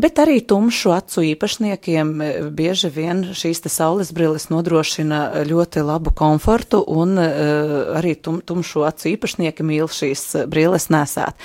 Bet 0.00 0.16
arī 0.24 0.40
tumšu 0.40 0.96
acu 0.96 1.26
īpašniekiem 1.34 2.16
bieži 2.56 2.88
vien 2.96 3.20
šīs 3.36 3.66
te 3.66 3.74
saules 3.74 4.14
brilles 4.16 4.48
nodrošina 4.48 5.44
ļoti 5.44 5.84
labu 5.84 6.16
komfortu 6.16 6.80
un 6.88 7.18
uh, 7.20 8.00
arī 8.00 8.16
tum, 8.16 8.40
tumšu 8.40 8.88
acu 8.88 9.12
īpašnieki 9.12 9.70
mīl 9.74 9.92
šīs 9.92 10.30
brilles 10.48 10.88
nesāt. 10.88 11.36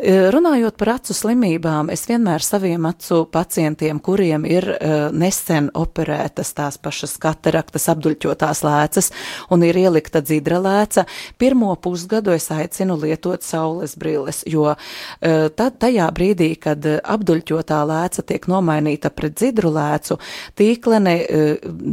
Runājot 0.00 0.76
par 0.80 0.94
acu 0.94 1.14
slimībām, 1.16 1.90
es 1.92 2.06
vienmēr 2.08 2.44
saviem 2.44 2.86
acu 2.88 3.22
pacientiem, 3.32 4.00
kuriem 4.00 4.46
ir 4.48 4.66
nesen 5.12 5.68
operētas 5.78 6.54
tās 6.56 6.78
pašas 6.80 7.18
kataraktas 7.22 7.88
apduļķotās 7.92 8.62
lēcas 8.64 9.10
un 9.52 9.66
ir 9.66 9.76
ielikta 9.82 10.22
dzidra 10.24 10.62
lēca, 10.62 11.04
pirmo 11.38 11.74
pusgadu 11.76 12.32
es 12.32 12.48
aicinu 12.54 12.96
lietot 13.02 13.44
saules 13.44 13.96
brilles, 14.00 14.42
jo 14.48 14.72
tad 15.20 15.78
tajā 15.82 16.08
brīdī, 16.14 16.54
kad 16.60 16.86
apduļķotā 16.86 17.82
lēca 17.88 18.26
tiek 18.26 18.48
nomainīta 18.50 19.12
pret 19.12 19.36
dzidru 19.36 19.72
lēcu, 19.76 20.18
tīklene 20.58 21.16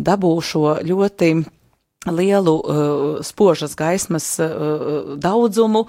dabū 0.09 0.35
šo 0.45 0.77
ļoti 0.85 1.33
lielu 2.07 2.55
uh, 2.55 3.19
spožas 3.21 3.75
gaismas 3.75 4.39
uh, 4.39 4.47
daudzumu 5.19 5.83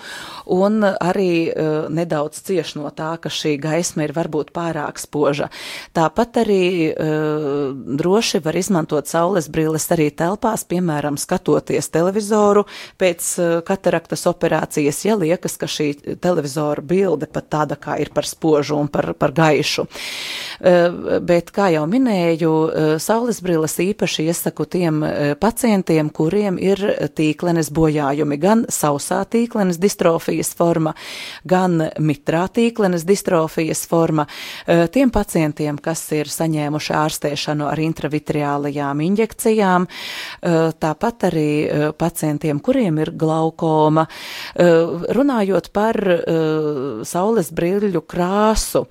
un 0.46 0.82
arī 0.82 1.52
uh, 1.54 1.86
nedaudz 1.86 2.40
cieš 2.42 2.72
no 2.80 2.90
tā, 2.90 3.12
ka 3.22 3.30
šī 3.30 3.54
gaisma 3.62 4.08
ir 4.08 4.14
varbūt 4.16 4.50
pārāk 4.50 4.98
spoža. 4.98 5.46
Tāpat 5.94 6.40
arī 6.42 6.64
uh, 6.90 7.70
droši 7.70 8.40
var 8.42 8.58
izmantot 8.58 9.06
saules 9.06 9.46
brilles 9.46 9.86
arī 9.94 10.08
telpās, 10.10 10.66
piemēram, 10.66 11.14
skatoties 11.14 11.92
televizoru 11.94 12.66
pēc 12.98 13.30
uh, 13.38 13.54
kataraktas 13.62 14.26
operācijas, 14.26 15.04
ja 15.06 15.14
liekas, 15.14 15.54
ka 15.62 15.70
šī 15.70 16.18
televizora 16.18 16.82
bilde 16.82 17.30
pat 17.30 17.52
tāda 17.54 17.78
kā 17.78 18.00
ir 18.02 18.10
par 18.10 18.26
spožu 18.26 18.80
un 18.82 18.90
par, 18.90 19.12
par 19.14 19.30
gaišu. 19.30 19.86
Uh, 19.86 21.22
bet, 21.22 21.54
kā 21.54 21.70
jau 21.70 21.86
minēju, 21.86 22.50
uh, 22.50 22.98
saules 22.98 23.38
brilles 23.46 23.78
īpaši 23.78 24.26
iesaku 24.26 24.66
tiem 24.66 25.04
uh, 25.06 25.38
pacientiem, 25.38 25.99
cilvēkiem, 26.00 26.10
kuriem 26.12 26.58
ir 26.58 26.80
tīklenes 27.14 27.70
bojājumi, 27.70 28.38
gan 28.38 28.64
sausā 28.68 29.24
tīklenes 29.28 29.78
distrofijas 29.78 30.54
forma, 30.54 30.94
gan 31.44 31.90
mitrā 31.98 32.48
tīklenes 32.48 33.04
distrofijas 33.04 33.86
forma. 33.86 34.26
E, 34.66 34.88
tiem 34.88 35.10
pacientiem, 35.10 35.78
kas 35.78 36.10
ir 36.12 36.26
saņēmuši 36.26 36.94
ārstēšanu 36.94 37.66
ar 37.68 37.78
intravitriālajām 37.78 39.00
injekcijām, 39.00 39.86
e, 39.86 40.72
tāpat 40.80 41.26
arī 41.30 41.66
e, 41.66 41.92
pacientiem, 41.92 42.60
kuriem 42.60 42.98
ir 43.00 43.12
glaukoma. 43.12 44.06
Runājot 45.10 45.70
par 45.72 45.96
saules 47.06 47.50
brīļu 47.54 48.00
krāsu, 48.08 48.84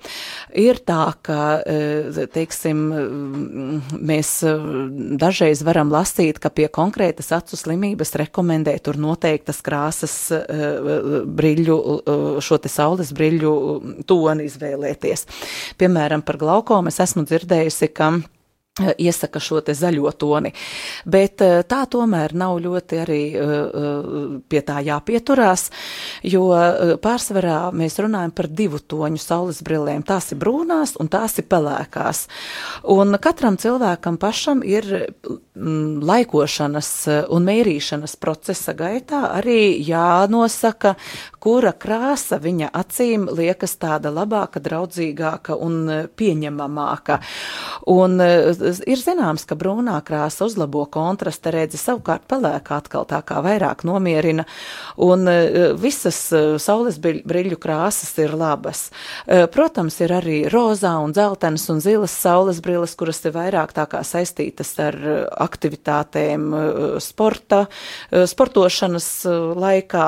ir 0.56 0.80
tā, 0.86 1.12
ka, 1.22 1.62
teiksim, 2.32 2.80
mēs 4.10 4.32
dažreiz 5.20 5.62
varam 5.66 5.92
lasīt, 5.92 6.40
ka 6.42 6.50
pie 6.54 6.68
konkrēta 6.72 6.99
konkrētas 7.00 7.32
acu 7.32 7.56
slimības 7.56 8.12
rekomendē 8.20 8.74
tur 8.84 8.98
noteiktas 9.00 9.62
krāsas 9.64 10.16
uh, 10.36 11.22
briļu, 11.24 11.76
uh, 11.76 12.40
šo 12.44 12.58
te 12.60 12.68
saules 12.68 13.14
briļu 13.16 14.04
toni 14.04 14.44
izvēlēties. 14.44 15.24
Piemēram, 15.80 16.20
par 16.20 16.36
glaukomu 16.36 16.92
es 16.92 17.00
esmu 17.00 17.24
dzirdējusi, 17.24 17.88
ka 17.96 18.12
Eh, 18.20 18.39
iesaka 19.06 19.40
šo 19.40 19.60
zaļo 19.60 20.12
toni. 20.18 20.52
Bet 21.04 21.42
eh, 21.44 21.60
tā 21.68 21.84
tomēr 21.90 22.34
nav 22.38 22.58
ļoti 22.64 23.00
arī 23.02 23.20
eh, 23.34 23.50
pie 24.50 24.62
tā 24.66 24.80
jāpieturās, 24.84 25.68
jo 26.26 26.48
pārsvarā 27.02 27.58
mēs 27.76 27.98
runājam 28.00 28.32
par 28.34 28.48
divu 28.48 28.80
toņu 28.80 29.20
saules 29.20 29.60
brillēm. 29.66 30.04
Tās 30.06 30.32
ir 30.32 30.40
brūnās 30.40 30.96
un 31.00 31.10
tās 31.12 31.38
ir 31.40 31.46
pelēkās. 31.50 32.26
Un 32.90 33.16
katram 33.22 33.58
cilvēkam 33.60 34.18
pašam 34.20 34.64
ir 34.66 34.86
mm, 34.90 36.00
laikošanas 36.06 36.90
un 37.30 37.46
mērīšanas 37.46 38.16
procesa 38.20 38.74
gaitā 38.76 39.22
arī 39.38 39.78
jānosaka, 39.86 40.94
kura 41.40 41.72
krāsa 41.72 42.40
viņa 42.42 42.70
acīm 42.76 43.28
liekas 43.36 43.76
tāda 43.80 44.12
labāka, 44.14 44.60
draudzīgāka 44.62 45.56
un 45.56 46.08
pieņemamāka. 46.16 47.20
Un 47.90 48.20
ir 48.86 49.00
zināms, 49.00 49.44
ka 49.48 49.56
brūnā 49.58 49.96
krāsa 50.06 50.46
uzlabo 50.46 50.84
kontrasta 50.92 51.52
redzi, 51.54 51.80
savukārt 51.80 52.26
pelēkā 52.30 52.78
atkal 52.80 53.06
tā 53.10 53.20
kā 53.26 53.40
vairāk 53.44 53.84
nomierina, 53.88 54.46
un 55.00 55.26
visas 55.80 56.18
saules 56.62 56.98
briļu 57.00 57.58
krāsas 57.60 58.12
ir 58.22 58.34
labas. 58.38 58.88
Protams, 59.26 59.98
ir 60.04 60.14
arī 60.14 60.38
rozā 60.52 60.92
un 61.02 61.14
dzeltenas 61.16 61.66
un 61.72 61.82
zilas 61.82 62.14
saules 62.14 62.60
brilles, 62.64 62.94
kuras 62.98 63.22
ir 63.24 63.34
vairāk 63.34 63.74
tā 63.76 63.86
kā 63.90 64.02
saistītas 64.06 64.72
ar 64.82 64.98
aktivitātēm 65.40 66.48
sporta, 67.02 67.64
sportošanas 68.10 69.10
laikā, 69.58 70.06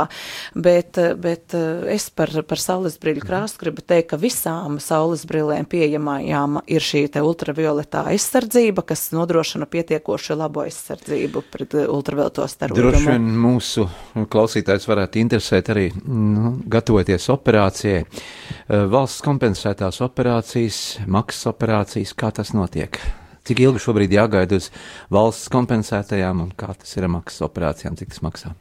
bet, 0.55 1.01
bet 1.23 1.57
es 1.93 2.09
par, 2.15 2.33
par 2.49 2.63
saules 2.63 2.99
briļu 3.03 3.25
krāsu 3.27 3.61
gribu 3.63 3.85
teikt, 3.85 4.13
ka 4.13 4.21
visām 4.21 4.79
saules 4.83 5.25
brillēm 5.29 5.67
pieejamajām 5.71 6.61
ir 6.67 6.85
šī 6.85 7.07
te 7.13 7.23
ultravioletā 7.25 8.05
aizsardzība, 8.13 8.52
kas 8.87 9.11
nodrošina 9.15 9.67
pietiekoši 9.71 10.37
labu 10.39 10.65
aizsardzību 10.67 11.43
pret 11.53 11.77
ultravioleto 11.83 12.47
starojumu. 12.49 12.91
Droši 12.91 13.09
vien 13.09 13.31
mūsu 13.45 13.87
klausītājs 14.33 14.89
varētu 14.89 15.21
interesēt 15.23 15.73
arī 15.75 15.89
nu, 16.05 16.57
gatavoties 16.73 17.29
operācijai. 17.33 18.05
Eh, 18.05 18.85
valsts 18.93 19.25
kompensētās 19.25 20.03
operācijas, 20.05 20.83
maksas 21.07 21.51
operācijas, 21.53 22.15
kā 22.15 22.33
tas 22.35 22.55
notiek? 22.57 23.01
Cik 23.43 23.59
ilgi 23.65 23.83
šobrīd 23.83 24.13
jāgaida 24.15 24.61
uz 24.61 24.69
valsts 25.11 25.51
kompensētajām 25.51 26.45
un 26.45 26.53
kā 26.55 26.71
tas 26.79 26.97
ir 26.97 27.09
maksas 27.11 27.43
operācijām, 27.49 27.99
cik 27.99 28.15
tas 28.15 28.23
maksā? 28.23 28.55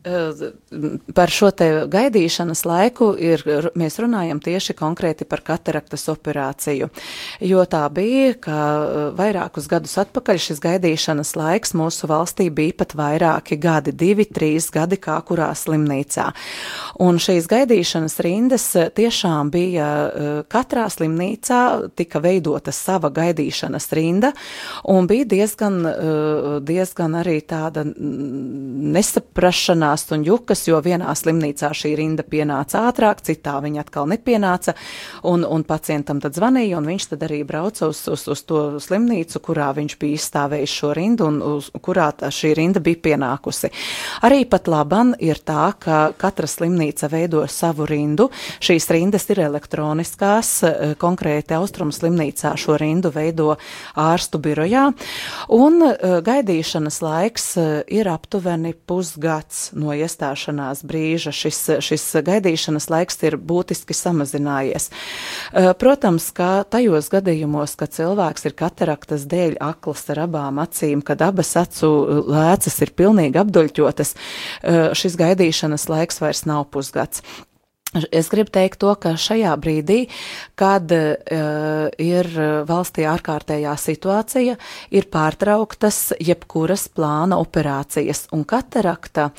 Par 0.00 1.28
šo 1.28 1.50
te 1.52 1.66
gaidīšanas 1.92 2.62
laiku 2.64 3.10
ir, 3.20 3.42
mēs 3.76 3.98
runājam 4.00 4.38
tieši 4.40 4.72
konkrēti 4.78 5.26
par 5.28 5.42
kataraktas 5.44 6.06
operāciju, 6.08 6.86
jo 7.44 7.64
tā 7.68 7.82
bija, 7.92 8.32
ka 8.40 8.60
vairākus 9.18 9.68
gadus 9.68 9.98
atpakaļ 10.00 10.40
šis 10.40 10.62
gaidīšanas 10.64 11.34
laiks 11.36 11.76
mūsu 11.76 12.08
valstī 12.08 12.46
bija 12.48 12.78
pat 12.80 12.94
vairāki 12.96 13.58
gadi, 13.60 13.92
divi, 13.92 14.24
trīs 14.24 14.70
gadi 14.72 14.96
kā 14.96 15.18
kurā 15.28 15.50
slimnīcā. 15.52 16.30
Un 17.04 17.20
šīs 17.20 17.44
gaidīšanas 17.52 18.16
rindas 18.24 18.64
tiešām 18.96 19.52
bija 19.52 19.90
katrā 20.48 20.86
slimnīcā 20.88 21.60
tika 22.00 22.24
veidota 22.24 22.72
sava 22.72 23.12
gaidīšanas 23.20 23.90
rinda 24.00 24.32
un 24.88 25.04
bija 25.10 25.28
diezgan, 25.36 25.78
diezgan 26.64 27.20
arī 27.20 27.42
tāda 27.44 27.84
nesaprašana 27.84 29.89
stāst 29.90 30.12
un 30.14 30.22
jukas, 30.24 30.62
jo 30.68 30.78
vienā 30.82 31.10
slimnīcā 31.16 31.70
šī 31.74 31.94
rinda 31.98 32.22
pienāca 32.22 32.84
ātrāk, 32.86 33.22
citā 33.26 33.56
viņa 33.62 33.82
atkal 33.82 34.06
nepienāca, 34.06 34.74
un, 35.26 35.42
un 35.42 35.64
pacientam 35.66 36.20
tad 36.22 36.36
zvanīja, 36.36 36.78
un 36.78 36.86
viņš 36.86 37.06
tad 37.10 37.24
arī 37.26 37.42
brauca 37.44 37.88
uz, 37.90 38.04
uz, 38.06 38.26
uz 38.30 38.42
to 38.46 38.60
slimnīcu, 38.78 39.40
kurā 39.42 39.72
viņš 39.74 39.96
bija 39.98 40.18
izstāvējis 40.18 40.74
šo 40.80 40.92
rindu, 40.94 41.26
un 41.26 41.40
uz 41.42 41.70
kurā 41.82 42.10
šī 42.22 42.52
rinda 42.54 42.82
bija 42.82 43.00
pienākusi. 43.08 43.72
Arī 44.26 44.44
pat 44.50 44.70
laban 44.70 45.14
ir 45.18 45.40
tā, 45.42 45.72
ka 45.80 46.12
katra 46.18 46.46
slimnīca 46.46 47.10
veido 47.10 47.42
savu 47.50 47.88
rindu. 47.90 48.28
Šīs 48.62 48.86
rindas 48.94 49.26
ir 49.32 49.42
elektroniskās, 49.48 50.52
eh, 50.62 50.94
konkrēti 51.00 51.58
Austrumu 51.58 51.90
slimnīcā 51.90 52.54
šo 52.60 52.78
rindu 52.78 53.10
veido 53.10 53.56
ārstu 53.98 54.38
birojā, 54.38 54.86
un 55.50 55.82
eh, 55.82 56.20
gaidīšanas 56.22 57.02
laiks 57.02 57.50
eh, 57.58 57.70
ir 57.90 58.12
aptuveni 58.12 58.74
pusgads 58.86 59.70
no 59.80 59.94
iestāšanās 59.96 60.84
brīža 60.86 61.32
šis, 61.34 61.60
šis 61.84 62.06
gaidīšanas 62.26 62.88
laiks 62.92 63.20
ir 63.26 63.36
būtiski 63.36 63.96
samazinājies. 63.96 64.90
Eh, 64.90 65.70
protams, 65.80 66.30
ka 66.36 66.64
tajos 66.70 67.10
gadījumos, 67.12 67.76
kad 67.80 67.94
cilvēks 67.96 68.48
ir 68.48 68.56
kataraktas 68.58 69.26
dēļ 69.30 69.58
akls 69.70 70.06
ar 70.14 70.24
abām 70.26 70.62
acīm, 70.62 71.04
kad 71.04 71.22
abas 71.24 71.54
acu 71.58 71.90
lēcas 72.30 72.80
ir 72.84 72.94
pilnīgi 72.96 73.40
apduļķotas, 73.42 74.14
eh, 74.14 74.82
šis 74.94 75.18
gaidīšanas 75.20 75.88
laiks 75.90 76.20
vairs 76.22 76.46
nav 76.46 76.68
pusgads. 76.70 77.24
Es 77.90 78.28
gribu 78.30 78.52
teikt 78.54 78.78
to, 78.84 78.92
ka 78.94 79.16
šajā 79.18 79.50
brīdī, 79.58 80.04
kad 80.54 80.92
uh, 80.94 81.88
ir 81.98 82.28
valstī 82.68 83.02
ārkārtējā 83.10 83.72
situācija, 83.82 84.54
ir 84.94 85.08
pārtrauktas 85.10 86.12
jebkuras 86.22 86.84
plāna 86.94 87.40
operācijas, 87.42 88.28
un 88.30 88.44
katarakta 88.46 89.32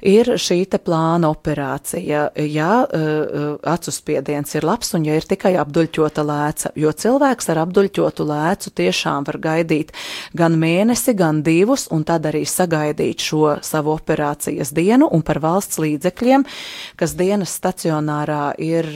ir 0.00 0.30
šī 0.40 0.62
te 0.72 0.80
plāna 0.80 1.28
operācija, 1.28 2.22
ja 2.48 2.70
uh, 2.86 3.58
acu 3.74 3.92
spiediens 3.92 4.56
ir 4.56 4.64
labs 4.64 4.94
un 4.96 5.04
ja 5.04 5.18
ir 5.20 5.28
tikai 5.28 5.52
apduļķota 5.60 6.24
lēca, 6.24 6.72
jo 6.80 6.94
cilvēks 7.04 7.52
ar 7.52 7.60
apduļķotu 7.66 8.28
lēcu 8.32 8.72
tiešām 8.80 9.28
var 9.28 9.40
gaidīt 9.50 9.92
gan 10.32 10.56
mēnesi, 10.56 11.12
gan 11.12 11.42
divus, 11.44 11.90
un 11.92 12.08
tad 12.08 12.24
arī 12.32 12.46
sagaidīt 12.48 13.28
šo 13.28 13.58
savu 13.60 13.92
operācijas 13.98 14.72
dienu, 14.72 15.12
un 15.12 15.20
par 15.20 15.44
valsts 15.44 15.76
līdzekļiem, 15.84 16.48
kas 16.96 17.16
dienas 17.20 17.52
stacionārā 17.52 17.97
stacionārā 17.98 18.54
ir 18.58 18.86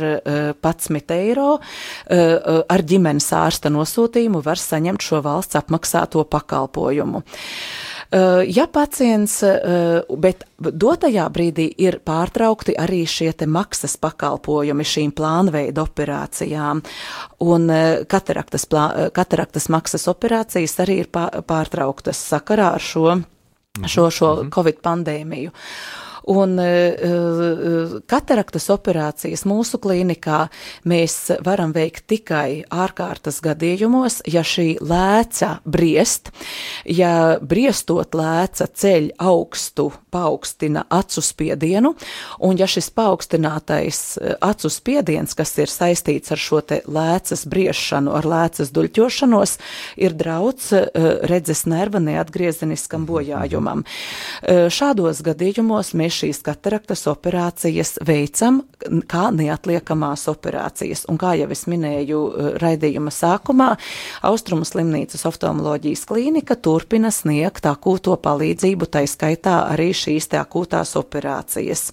11 0.62 1.10
eh, 1.10 1.16
eiro. 1.16 1.58
Eh, 2.06 2.16
eh, 2.16 2.62
ar 2.68 2.82
ģimenes 2.82 3.32
ārsta 3.32 3.70
nosūtījumu 3.70 4.42
var 4.42 4.56
saņemt 4.56 5.02
šo 5.02 5.22
valsts 5.22 5.56
apmaksāto 5.56 6.24
pakalpojumu. 6.24 7.22
Ja 8.12 8.66
pacients, 8.68 9.38
bet 10.20 10.42
dotajā 10.60 11.24
brīdī 11.32 11.64
ir 11.80 11.96
pārtraukti 12.04 12.74
arī 12.76 13.06
šie 13.08 13.30
te 13.32 13.46
maksas 13.48 13.96
pakalpojumi 13.96 14.84
šīm 14.84 15.14
plānveida 15.16 15.80
operācijām, 15.80 16.82
un 17.40 17.72
kataraktas, 18.04 18.66
plā, 18.68 19.08
kataraktas 19.16 19.70
maksas 19.72 20.04
operācijas 20.12 20.76
arī 20.84 20.98
ir 21.06 21.08
pārtrauktas 21.08 22.20
sakarā 22.20 22.74
ar 22.76 22.84
šo, 22.84 23.16
šo, 23.80 24.10
šo 24.10 24.34
mhm. 24.42 24.52
Covid 24.52 24.84
pandēmiju. 24.84 25.56
Un 26.30 26.54
uh, 26.60 27.96
kataraktas 28.06 28.68
operācijas 28.70 29.42
mūsu 29.48 29.80
klīnikā 29.82 30.44
mēs 30.88 31.16
varam 31.44 31.72
veikt 31.74 32.06
tikai 32.12 32.62
ārkārtas 32.70 33.40
gadījumos, 33.42 34.20
ja 34.30 34.44
šī 34.46 34.76
lēca 34.82 35.56
briest, 35.64 36.30
ja 36.86 37.38
briestot 37.42 38.14
lēca 38.14 38.68
ceļ 38.68 39.10
augstu, 39.18 39.88
paaugstina 40.12 40.84
acu 40.92 41.24
spiedienu, 41.24 41.94
un 42.44 42.60
ja 42.60 42.68
šis 42.70 42.90
paaugstinātais 42.94 44.02
acu 44.44 44.70
spiediens, 44.70 45.34
kas 45.34 45.56
ir 45.58 45.72
saistīts 45.72 46.34
ar 46.34 46.40
šo 46.40 46.60
te 46.60 46.82
lēcas 46.86 47.46
briešanu, 47.50 48.14
ar 48.14 48.28
lēcas 48.28 48.70
duļķošanos, 48.76 49.56
ir 50.04 50.14
drauds 50.18 50.70
redzes 51.32 51.64
nerva 51.66 52.02
neatgriezeniskam 52.02 53.06
bojājumam. 53.08 53.84
Šādos 54.42 55.22
gadījumos 55.24 55.94
mēs 55.98 56.11
mēs 56.12 56.20
šīs 56.20 56.42
kataraktas 56.44 57.06
operācijas 57.08 57.96
veicam 58.04 58.62
kā 59.08 59.30
neatliekamās 59.32 60.28
operācijas. 60.28 61.06
Un 61.08 61.18
kā 61.18 61.34
jau 61.38 61.48
es 61.50 61.66
minēju 61.66 62.20
eh, 62.28 62.50
raidījuma 62.60 63.10
sākumā, 63.10 63.76
Austrumu 64.22 64.64
slimnīcas 64.64 65.24
oftalmoloģijas 65.26 66.04
klīnika 66.06 66.56
turpina 66.56 67.10
sniegt 67.10 67.66
akūto 67.66 68.16
palīdzību, 68.22 68.86
tai 68.86 69.06
skaitā 69.06 69.68
arī 69.72 69.92
šīs 69.92 70.28
te 70.28 70.38
akūtās 70.40 70.96
operācijas. 71.00 71.92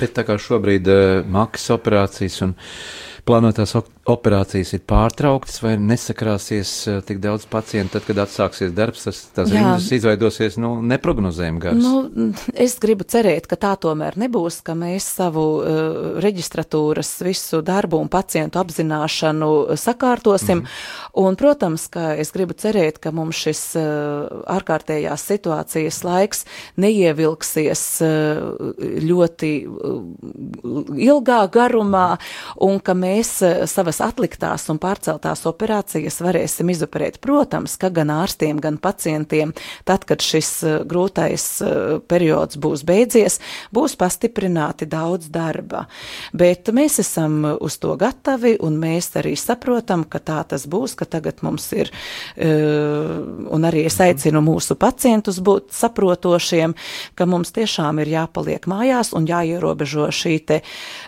Bet 0.00 0.14
tā 0.16 0.24
kā 0.24 0.38
šobrīd 0.40 0.88
uh, 0.88 1.26
maksas 1.26 1.76
operācijas 1.76 2.40
un 2.46 2.54
plānotās 3.26 3.76
operācijas 3.76 4.01
ir 4.02 4.80
pārtrauktas 4.82 5.60
vai 5.62 5.76
nesakrāsies 5.78 6.70
eh, 6.90 6.96
tik 7.06 7.20
daudz 7.22 7.44
pacientu, 7.46 7.94
tad, 7.94 8.06
kad 8.08 8.18
atsāksies 8.24 8.72
darbs, 8.74 9.04
tas, 9.06 9.20
tas 9.34 9.50
rindas 9.52 9.86
izveidosies, 9.94 10.56
nu, 10.58 10.74
neprognozējami 10.82 11.62
gars. 11.62 11.78
Nu, 11.78 12.32
es 12.50 12.74
gribu 12.82 13.06
cerēt, 13.06 13.46
ka 13.46 13.54
tā 13.62 13.76
tomēr 13.78 14.18
nebūs, 14.18 14.58
ka 14.66 14.74
mēs 14.78 15.06
savu 15.20 15.44
uh, 15.60 16.18
reģistratūras 16.22 17.12
visu 17.22 17.60
darbu 17.62 18.00
un 18.02 18.10
pacientu 18.10 18.58
apzināšanu 18.58 19.76
sakārtosim. 19.78 20.64
Mm 20.64 20.66
-hmm. 20.66 21.22
Un, 21.22 21.36
protams, 21.36 21.86
ka 21.86 22.16
es 22.18 22.32
gribu 22.32 22.54
cerēt, 22.58 22.98
ka 22.98 23.10
mums 23.14 23.36
šis 23.36 23.76
uh, 23.76 24.42
ārkārtējās 24.50 25.26
situācijas 25.30 26.02
laiks 26.04 26.44
neievilksies 26.76 28.02
uh, 28.02 28.74
ļoti 29.06 29.52
uh, 29.68 30.02
ilgā 30.98 31.46
garumā 31.52 32.18
un 32.56 32.80
ka 32.80 32.94
mēs 32.94 33.38
uh, 33.46 33.62
savas 33.66 33.91
savas 33.92 34.12
atliktās 34.12 34.68
un 34.70 34.78
pārceltās 34.80 35.44
operācijas 35.46 36.20
varēsim 36.22 36.70
izoperēt. 36.72 37.20
Protams, 37.20 37.76
ka 37.76 37.90
gan 37.90 38.10
ārstiem, 38.10 38.60
gan 38.60 38.78
pacientiem, 38.78 39.52
tad, 39.84 40.04
kad 40.04 40.22
šis 40.22 40.50
uh, 40.64 40.82
grūtais 40.88 41.44
uh, 41.62 42.00
periods 42.08 42.56
būs 42.56 42.84
beidzies, 42.84 43.40
būs 43.72 43.96
pastiprināti 43.96 44.86
daudz 44.86 45.28
darba. 45.28 45.86
Bet 46.32 46.70
mēs 46.72 47.00
esam 47.02 47.44
uz 47.60 47.78
to 47.78 47.96
gatavi 47.96 48.56
un 48.60 48.78
mēs 48.80 49.12
arī 49.16 49.34
saprotam, 49.36 50.04
ka 50.04 50.18
tā 50.18 50.42
tas 50.48 50.66
būs, 50.66 50.96
ka 50.96 51.04
tagad 51.04 51.42
mums 51.42 51.68
ir, 51.72 51.92
uh, 52.36 53.20
un 53.52 53.68
arī 53.68 53.86
es 53.86 54.00
aicinu 54.00 54.42
mūsu 54.42 54.76
pacientus 54.76 55.40
būt 55.40 55.72
saprotošiem, 55.72 56.74
ka 57.14 57.26
mums 57.26 57.52
tiešām 57.52 58.00
ir 58.02 58.14
jāpaliek 58.16 58.66
mājās 58.70 59.12
un 59.12 59.28
jāierobežo 59.28 60.08
šī 60.12 60.38
te 60.46 60.60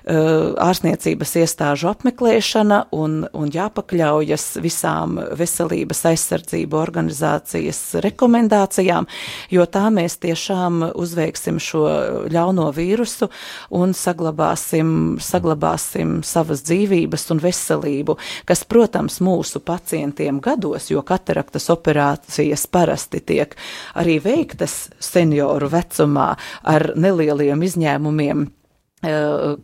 ārstniecības 0.04 1.32
iestāžu 1.40 1.88
apmeklēšana, 1.90 2.73
jāmaina 2.74 2.86
un, 2.92 3.26
un 3.32 3.50
jāpakļaujas 3.50 4.58
visām 4.62 5.18
veselības 5.36 6.04
aizsardzību 6.10 6.76
organizācijas 6.76 8.00
rekomendācijām, 8.02 9.06
jo 9.50 9.66
tā 9.66 9.90
mēs 9.90 10.18
tiešām 10.18 10.92
uzveiksim 10.94 11.58
šo 11.58 11.84
ļauno 12.30 12.72
vīrusu 12.74 13.30
un 13.70 13.94
saglabāsim, 13.94 15.18
saglabāsim 15.20 16.22
savas 16.22 16.62
dzīvības 16.64 17.30
un 17.30 17.40
veselību, 17.40 18.18
kas, 18.46 18.64
protams, 18.64 19.20
mūsu 19.20 19.60
pacientiem 19.60 20.40
gados, 20.40 20.90
jo 20.90 21.02
kataraktas 21.02 21.70
operācijas 21.70 22.66
parasti 22.66 23.20
tiek 23.20 23.54
arī 23.94 24.20
veiktas 24.22 24.90
senioru 24.98 25.68
vecumā 25.70 26.34
ar 26.64 26.92
nelieliem 26.96 27.62
izņēmumiem 27.62 28.48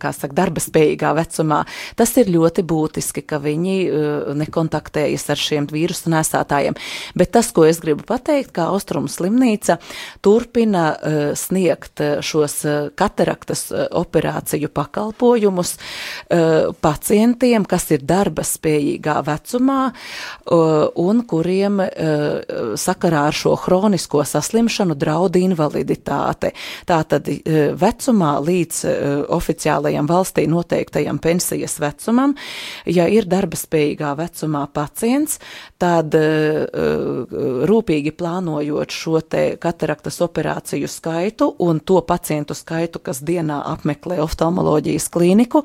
kā 0.01 0.13
saka, 0.15 0.37
darba 0.37 0.63
spējīgā 0.63 1.13
vecumā. 1.19 1.63
Tas 1.99 2.13
ir 2.21 2.31
ļoti 2.33 2.65
būtiski, 2.67 3.25
ka 3.27 3.41
viņi 3.43 3.77
eh, 3.87 4.31
nekontaktējas 4.41 5.27
ar 5.33 5.41
šiem 5.41 5.69
vīrusu 5.71 6.13
nesātājiem. 6.13 6.77
Bet 7.19 7.33
tas, 7.37 7.51
ko 7.55 7.67
es 7.69 7.81
gribu 7.83 8.05
pateikt, 8.09 8.53
kā 8.57 8.69
Austrumu 8.71 9.11
slimnīca 9.11 9.79
turpina 10.25 10.87
eh, 10.95 11.19
sniegt 11.39 12.03
šos 12.25 12.61
kataraktas 12.99 13.69
operāciju 13.97 14.71
pakalpojumus 14.75 15.73
pacientiem, 16.83 17.65
kas 17.69 17.87
ir 17.95 18.05
darba 18.07 18.43
spējīgā 18.47 19.17
vecumā 19.27 19.81
un 21.01 21.23
kuriem 21.29 21.81
sakarā 22.81 23.25
ar 23.31 23.37
šo 23.37 23.55
hronisko 23.65 24.23
saslimšanu 24.27 24.97
draud 24.99 25.39
invaliditāte. 25.41 26.53
Tātad 26.89 27.29
vecumā 27.81 28.33
līdz 28.45 28.83
oficiālajam 29.31 30.09
valstī 30.11 30.47
noteiktajam 30.51 31.19
pensijas 31.23 31.79
vecumam. 31.83 32.35
Ja 32.87 33.07
ir 33.11 33.29
darba 33.31 33.59
spējīgā 33.59 34.13
vecumā 34.19 34.67
pacients, 34.75 35.39
tad 35.81 36.15
uh, 36.19 37.31
rūpīgi 37.71 38.13
plānojot 38.17 38.95
šo 38.95 39.21
te 39.25 39.45
kataraktas 39.61 40.21
operāciju 40.25 40.89
skaitu 40.91 41.51
un 41.65 41.81
to 41.81 42.01
pacientu 42.07 42.57
skaitu, 42.57 43.01
kas 43.05 43.23
dienā 43.27 43.61
apmeklē 43.73 44.21
oftalmoloģijas 44.25 45.09
klīniku, 45.13 45.65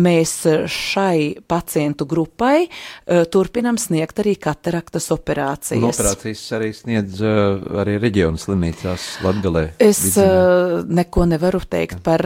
mēs 0.00 0.34
šai 0.70 1.42
pacientu 1.50 2.06
grupai 2.08 2.66
uh, 2.66 3.24
turpinam 3.30 3.78
sniegt 3.80 4.22
arī 4.22 4.36
kataraktas 4.40 5.10
operācijas. 5.14 5.82
Un 5.82 5.90
operācijas 5.90 6.44
arī 6.58 6.72
sniedz 6.76 7.20
uh, 7.24 7.60
arī 7.82 7.98
reģionu 8.02 8.40
slimnīcās 8.40 9.08
Latgalē. 9.26 9.66
Es 9.82 10.02
uh, 10.20 10.80
neko 10.86 11.26
nevaru 11.30 11.60
teikt 11.70 12.00
par 12.06 12.24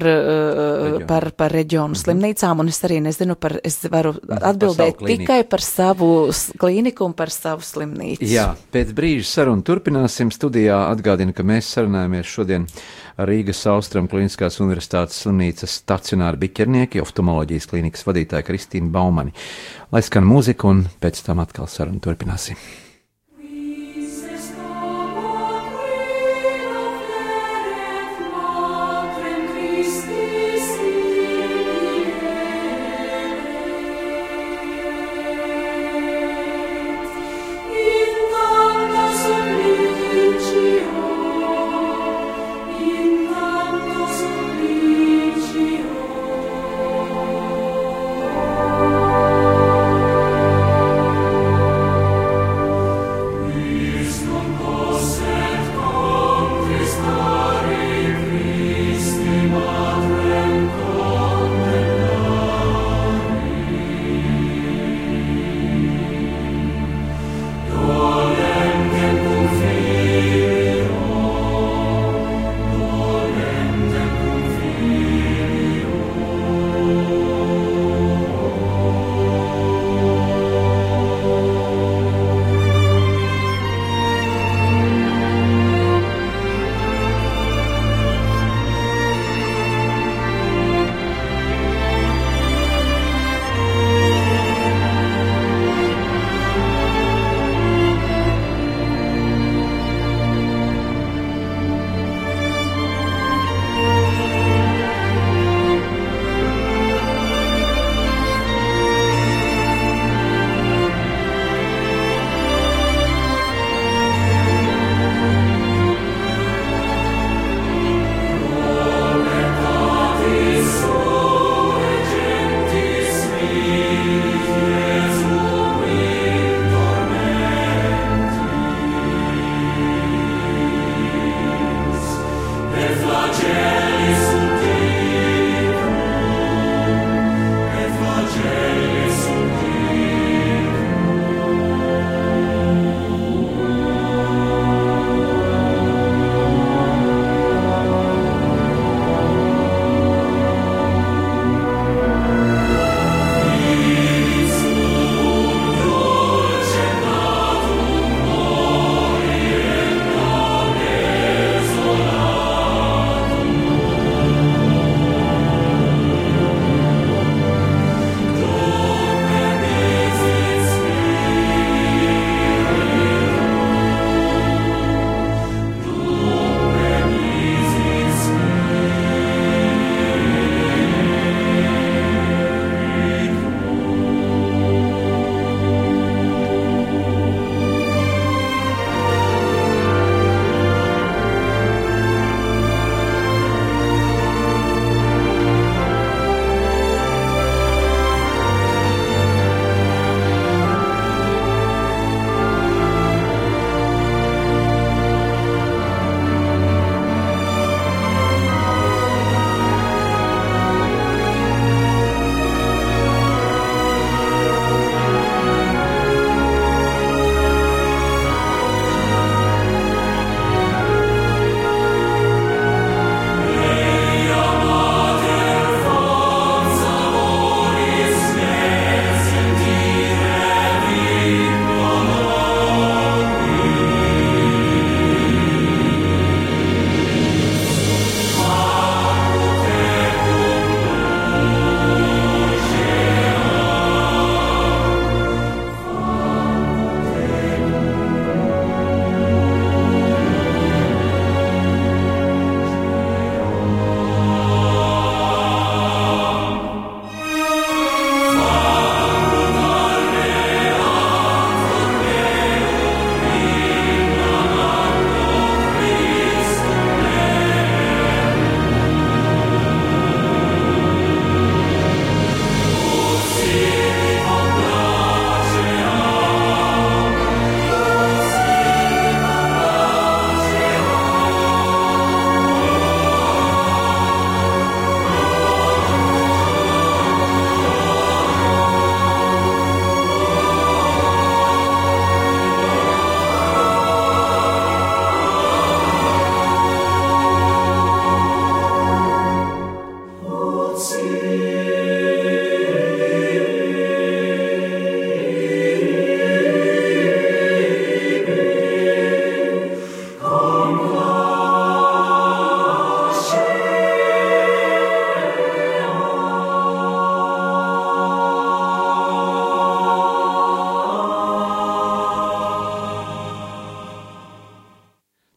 reģionu. 0.74 1.06
par, 1.06 1.30
par 1.36 1.52
reģionu 1.52 1.88
mm 1.88 1.94
-hmm. 1.94 2.02
slimnīcām, 2.04 2.60
un 2.60 2.68
es 2.68 2.80
arī 2.84 3.00
nezinu 3.02 3.36
par, 3.36 3.58
es 3.64 3.78
varu 3.90 4.12
mhm, 4.12 4.38
atbildēt 4.50 4.98
par 4.98 5.08
tikai 5.08 5.44
par 5.44 5.60
savu 5.60 6.30
klīniku 6.58 7.04
un 7.04 7.12
par 7.12 7.30
savu 7.30 7.62
slimnīcu. 7.62 8.24
Jā, 8.28 8.54
pēc 8.72 8.92
brīža 8.92 9.24
sarunu 9.24 9.62
turpināsim. 9.62 10.30
Studijā 10.34 10.90
atgādinu, 10.90 11.32
ka 11.32 11.42
mēs 11.42 11.70
sarunājamies 11.74 12.26
šodien 12.26 12.66
Rīgas 13.18 13.66
Austram 13.70 14.08
Kliniskās 14.08 14.60
Universitātes 14.60 15.20
slimnīcas 15.22 15.80
stacionāru 15.82 16.36
biķernieki, 16.36 17.00
oftalmoloģijas 17.00 17.66
klīnikas 17.70 18.06
vadītāju 18.06 18.48
Kristīnu 18.48 18.90
Baumani. 18.90 19.32
Lai 19.92 20.02
skan 20.02 20.26
mūzika, 20.26 20.66
un 20.66 20.86
pēc 21.00 21.22
tam 21.26 21.38
atkal 21.44 21.70
sarunu 21.70 22.02
turpināsim. 22.02 22.58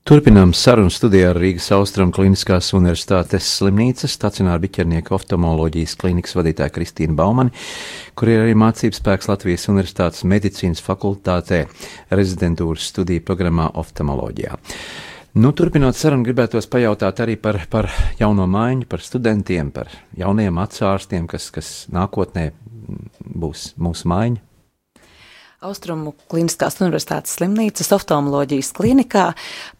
Turpinām 0.08 0.54
sarunu 0.56 0.88
studijā 0.88 1.34
ar 1.34 1.38
Rīgas 1.42 1.66
Austrum 1.76 2.14
Kliniskās 2.16 2.70
Universitātes 2.78 3.50
slimnīcas 3.58 4.14
stacionāra 4.16 4.62
biķernieka 4.64 5.12
oftalmoloģijas 5.18 5.98
klinikas 6.00 6.38
vadītāju 6.38 6.72
Kristīnu 6.78 7.18
Baumani, 7.18 7.52
kur 8.16 8.32
ir 8.32 8.46
arī 8.46 8.54
mācības 8.56 9.02
spēks 9.02 9.28
Latvijas 9.28 9.68
Universitātes 9.68 10.24
medicīnas 10.24 10.80
fakultātē 10.86 11.66
rezidentūras 12.16 12.88
studiju 12.94 13.26
programmā 13.28 13.68
oftalmoloģijā. 13.84 14.56
Nu, 15.44 15.52
turpinot 15.52 16.00
sarunu, 16.00 16.24
gribētos 16.24 16.72
pajautāt 16.72 17.20
arī 17.28 17.36
par, 17.36 17.66
par 17.68 17.92
jauno 18.16 18.48
maiņu, 18.48 18.88
par 18.88 19.04
studentiem, 19.04 19.76
par 19.76 19.92
jauniem 20.16 20.64
atsārstiem, 20.64 21.28
kas, 21.28 21.52
kas 21.52 21.76
nākotnē 21.92 22.54
būs 23.28 23.74
mūsu 23.76 24.08
maiņa. 24.08 24.47
Austrumu 25.66 26.12
Kliniskās 26.30 26.76
Universitātes 26.84 27.32
slimnīcas 27.34 27.88
oftalmoloģijas 27.96 28.68
klinikā 28.78 29.24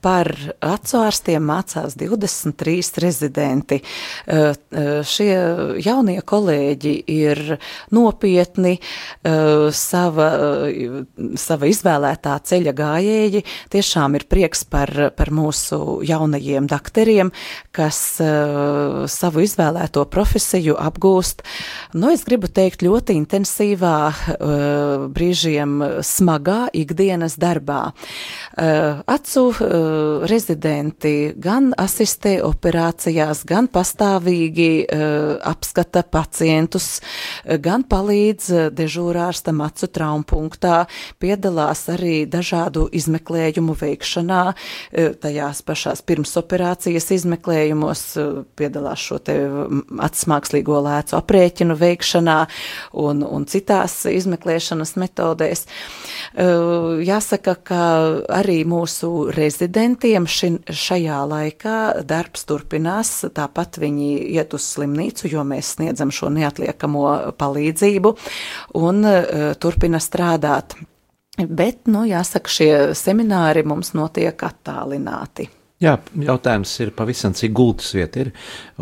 par 0.02 0.32
acu 0.66 0.96
ārstiem 1.04 1.44
mācās 1.46 1.94
23 2.00 2.98
rezidenti. 3.04 3.78
Uh, 4.26 4.56
uh, 4.58 4.88
šie 5.06 5.36
jaunie 5.86 6.16
kolēģi 6.26 6.94
ir 7.14 7.42
nopietni, 7.94 8.80
uh, 8.82 9.68
sava, 9.70 10.32
sava 11.38 11.70
izvēlētā 11.70 12.34
ceļa 12.50 12.74
gājēji. 12.82 13.44
Tiešām 13.78 14.18
ir 14.18 14.26
prieks 14.34 14.66
par, 14.66 14.90
par 15.14 15.30
mūsu 15.30 16.00
jaunajiem 16.10 16.66
dakteriem, 16.74 17.30
kas 17.76 18.00
savu 19.14 19.46
izvēlēto 19.46 20.08
profesiju 20.10 20.74
apgūst. 20.82 21.46
Nu, 21.94 22.10
es 22.10 22.26
gribu 22.26 22.50
teikt 22.50 22.82
ļoti 22.86 23.14
intensīvā 23.22 23.96
brīžiem 25.14 25.77
smagā 26.06 26.68
ikdienas 26.78 27.38
darbā. 27.42 27.92
Uh, 28.58 29.02
acu 29.08 29.44
uh, 29.52 30.26
rezidenti 30.30 31.34
gan 31.38 31.72
asistē 31.78 32.38
operācijās, 32.46 33.44
gan 33.48 33.68
pastāvīgi 33.72 34.68
apskata 35.48 36.04
pacientus, 36.12 37.00
gan 37.64 37.84
palīdz 37.88 38.72
dežūrārstam 38.76 39.62
acu 39.66 39.90
traumpunktā, 39.94 40.78
piedalās 41.22 41.86
arī 41.94 42.26
dažādu 42.30 42.88
izmeklējumu 42.98 43.76
veikšanā, 43.78 44.42
tajās 45.22 45.62
pašās 45.68 46.04
pirmsoperācijas 46.08 47.10
izmeklējumos, 47.18 48.04
piedalās 48.60 49.06
šo 49.10 49.20
te 49.24 49.38
atsmākslīgo 50.08 50.82
lēcu 50.88 51.18
aprēķinu 51.20 51.78
veikšanā 51.78 52.38
un, 53.04 53.24
un 53.24 53.48
citās 53.50 54.00
izmeklēšanas 54.12 54.96
metodēs 55.02 55.57
mēs. 55.58 55.66
Jāsaka, 57.08 57.56
ka 57.66 57.82
arī 58.36 58.62
mūsu 58.68 59.32
rezidentiem 59.34 60.28
ši, 60.28 60.52
šajā 60.70 61.22
laikā 61.26 61.78
darbs 62.06 62.46
turpinās, 62.46 63.26
tāpat 63.34 63.80
viņi 63.82 64.10
iet 64.36 64.54
uz 64.54 64.68
slimnīcu, 64.76 65.30
jo 65.32 65.44
mēs 65.48 65.78
sniedzam 65.78 66.12
šo 66.12 66.30
neatliekamo 66.30 67.34
palīdzību 67.38 68.14
un 68.78 69.08
turpina 69.60 70.02
strādāt. 70.04 70.78
Bet, 71.38 71.86
nu, 71.86 72.02
jāsaka, 72.10 72.50
šie 72.50 72.72
semināri 72.98 73.62
mums 73.66 73.94
notiek 73.94 74.42
attālināti. 74.42 75.48
Jā, 75.78 75.92
jautājums 76.18 76.72
ir 76.82 76.90
pavisam, 76.98 77.36
cik 77.38 77.52
gultas 77.54 77.92
vieta 77.94 78.24
ir 78.24 78.32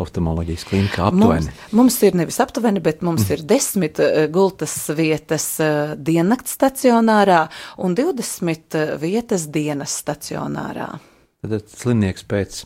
oftalmoloģijas 0.00 0.62
klinikā 0.64 1.10
aptuveni. 1.10 1.50
Mums, 1.50 1.74
mums 1.76 1.98
ir 2.08 2.16
nevis 2.16 2.38
aptuveni, 2.40 2.80
bet 2.80 3.02
mums 3.04 3.26
mm. 3.26 3.34
ir 3.36 3.42
desmit 3.50 4.00
uh, 4.00 4.22
gultas 4.32 4.78
vietas 4.96 5.50
uh, 5.60 5.92
diennakts 5.92 6.56
stacionārā 6.56 7.42
un 7.84 7.98
20 7.98 8.78
uh, 8.80 8.94
vietas 9.02 9.44
dienas 9.52 9.98
stacionārā. 10.00 10.88
Tad 11.44 11.68
slimnieks 11.68 12.24
pēc 12.26 12.62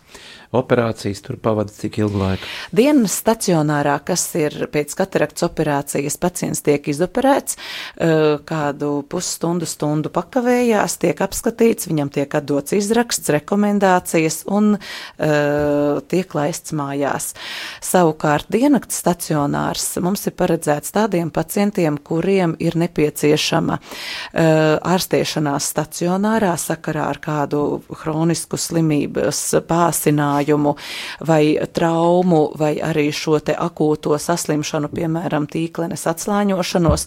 operācijas 0.50 1.22
tur 1.22 1.36
pavada 1.38 1.70
cik 1.70 2.00
ilgu 2.02 2.18
laiku? 2.18 2.46
Dienas 2.74 3.14
stacionārā, 3.20 3.94
kas 4.02 4.24
ir 4.38 4.56
pēc 4.72 4.96
katarakts 4.98 5.44
operācijas, 5.46 6.16
pacients 6.18 6.62
tiek 6.66 6.88
izoperēts, 6.90 7.54
kādu 8.48 8.90
pusstundu, 9.10 9.68
stundu 9.70 10.10
pakavējās, 10.10 10.96
tiek 11.04 11.22
apskatīts, 11.22 11.86
viņam 11.90 12.10
tiek 12.16 12.34
atdots 12.34 12.74
izraksts, 12.74 13.30
rekomendācijas 13.30 14.40
un 14.50 14.74
tiek 16.10 16.34
laists 16.34 16.74
mājās. 16.74 17.30
Savukārt 17.84 18.50
dienakts 18.50 18.98
stacionārs 19.04 19.86
mums 20.02 20.26
ir 20.26 20.34
paredzēts 20.34 20.96
tādiem 20.98 21.30
pacientiem, 21.30 22.00
kuriem 22.02 22.56
ir 22.58 22.74
nepieciešama 22.80 23.78
ārstēšanās 24.34 25.70
stacionārā 25.76 26.56
sakarā 26.58 27.06
ar 27.14 27.22
kādu 27.22 27.62
hronisku 28.02 28.58
slimības 28.58 29.46
pāsinājumu 29.70 30.39
kājumu 30.40 30.76
vai 31.26 31.58
traumu 31.72 32.52
vai 32.58 32.80
arī 32.80 33.10
šo 33.12 33.38
te 33.40 33.54
akūto 33.54 34.16
saslimšanu, 34.18 34.90
piemēram, 34.92 35.46
tīklenes 35.50 36.06
atslāņošanos, 36.10 37.06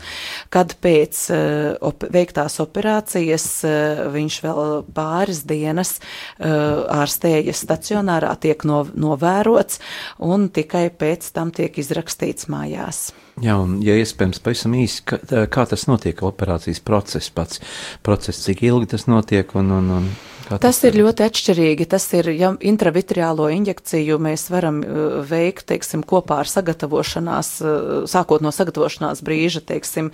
kad 0.53 0.75
pēc 0.81 1.23
uh, 1.31 1.75
op 1.81 2.05
veiktās 2.13 2.59
operācijas 2.63 3.47
uh, 3.65 4.05
viņš 4.13 4.39
vēl 4.43 4.83
pāris 4.93 5.43
dienas 5.49 5.97
uh, 5.99 6.85
ārstējas 7.01 7.63
stacionārā, 7.65 8.35
tiek 8.39 8.63
no, 8.67 8.83
novērots 8.93 9.79
un 10.19 10.49
tikai 10.53 10.89
pēc 10.89 11.31
tam 11.33 11.51
tiek 11.51 11.77
izrakstīts 11.77 12.49
mājās. 12.51 13.11
Jā, 13.41 13.55
un, 13.57 13.79
ja 13.81 13.95
iespējams, 13.97 14.43
pavisam 14.45 14.75
īsi, 14.77 15.01
kā, 15.09 15.17
kā 15.49 15.63
tas 15.65 15.87
notiek, 15.89 16.19
operācijas 16.21 16.83
process 16.85 17.33
pats, 17.33 17.63
process, 18.05 18.43
cik 18.45 18.61
ilgi 18.67 18.91
tas 18.93 19.07
notiek 19.09 19.55
un, 19.57 19.71
un, 19.73 19.89
un 19.95 20.11
Tas, 20.43 20.59
tas 20.59 20.79
ir 20.87 20.97
ļoti 20.99 21.23
atšķirīgi. 21.23 21.87
Tas 21.89 22.05
ir, 22.17 22.27
ja 22.35 22.51
intravitriālo 22.59 23.47
injekciju 23.53 24.19
mēs 24.21 24.49
varam 24.51 24.81
uh, 24.83 25.21
veikt, 25.27 25.67
teiksim, 25.71 26.03
kopā 26.07 26.41
ar 26.43 26.49
sagatavošanās, 26.51 27.51
uh, 27.63 27.93
sākot 28.09 28.43
no 28.43 28.51
sagatavošanās 28.53 29.23
brīža, 29.23 29.63
teiksim, 29.73 30.11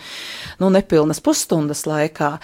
nu, 0.61 0.69
nepilnas 0.73 1.21
pusstundas 1.25 1.85
laikā, 1.89 2.35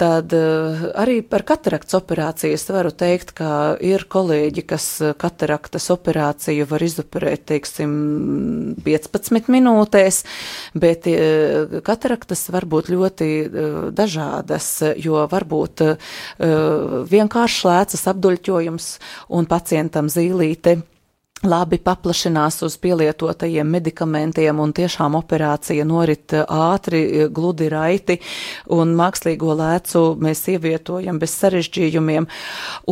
tad 0.00 0.34
uh, 0.36 0.84
arī 0.98 1.20
par 1.24 1.46
kataraktas 1.48 1.96
operāciju 2.02 2.58
es 2.58 2.66
varu 2.68 2.92
teikt, 2.92 3.32
ka 3.38 3.50
ir 3.80 4.04
kolēģi, 4.12 4.66
kas 4.68 4.88
kataraktas 5.20 5.88
operāciju 5.94 6.68
var 6.68 6.84
izoperēt, 6.84 7.46
teiksim, 7.48 7.96
15 8.84 9.48
minūtēs, 9.52 10.22
bet 10.76 11.08
kataraktas 11.86 12.44
var 12.52 12.66
būt 12.68 12.90
ļoti 12.92 13.28
dažādas, 13.96 14.68
jo 15.00 15.24
varbūt 15.30 15.84
vienkārši 16.38 17.21
vienkāršs 17.22 17.66
lēcas 17.68 18.08
apduļķojums 18.12 18.88
un 19.38 19.48
pacientam 19.50 20.10
zīlīte 20.12 20.80
labi 21.42 21.78
paplašinās 21.82 22.60
uz 22.62 22.76
pielietotajiem 22.82 23.66
medikamentiem, 23.66 24.60
un 24.62 24.72
tiešām 24.74 25.16
operācija 25.18 25.84
norit 25.86 26.34
ātri, 26.38 27.28
gludi 27.34 27.66
raiti, 27.72 28.18
un 28.70 28.94
mākslīgo 28.98 29.56
lēcu 29.58 30.04
mēs 30.22 30.44
ievietojam 30.52 31.18
bez 31.22 31.34
sarežģījumiem. 31.40 32.28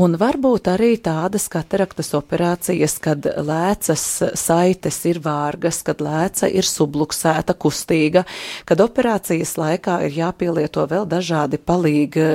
Un 0.00 0.16
varbūt 0.18 0.70
arī 0.72 0.96
tādas 1.02 1.46
kataraktas 1.52 2.10
operācijas, 2.18 2.96
kad 3.02 3.26
lēcas 3.26 4.06
saites 4.38 4.98
ir 5.06 5.22
vārgas, 5.22 5.82
kad 5.86 6.02
lēca 6.02 6.50
ir 6.50 6.66
subluksēta, 6.66 7.54
kustīga, 7.54 8.24
kad 8.66 8.82
operācijas 8.82 9.54
laikā 9.60 10.00
ir 10.08 10.18
jāpielieto 10.24 10.88
vēl 10.90 11.06
dažādi 11.10 11.60
palīgi, 11.62 12.26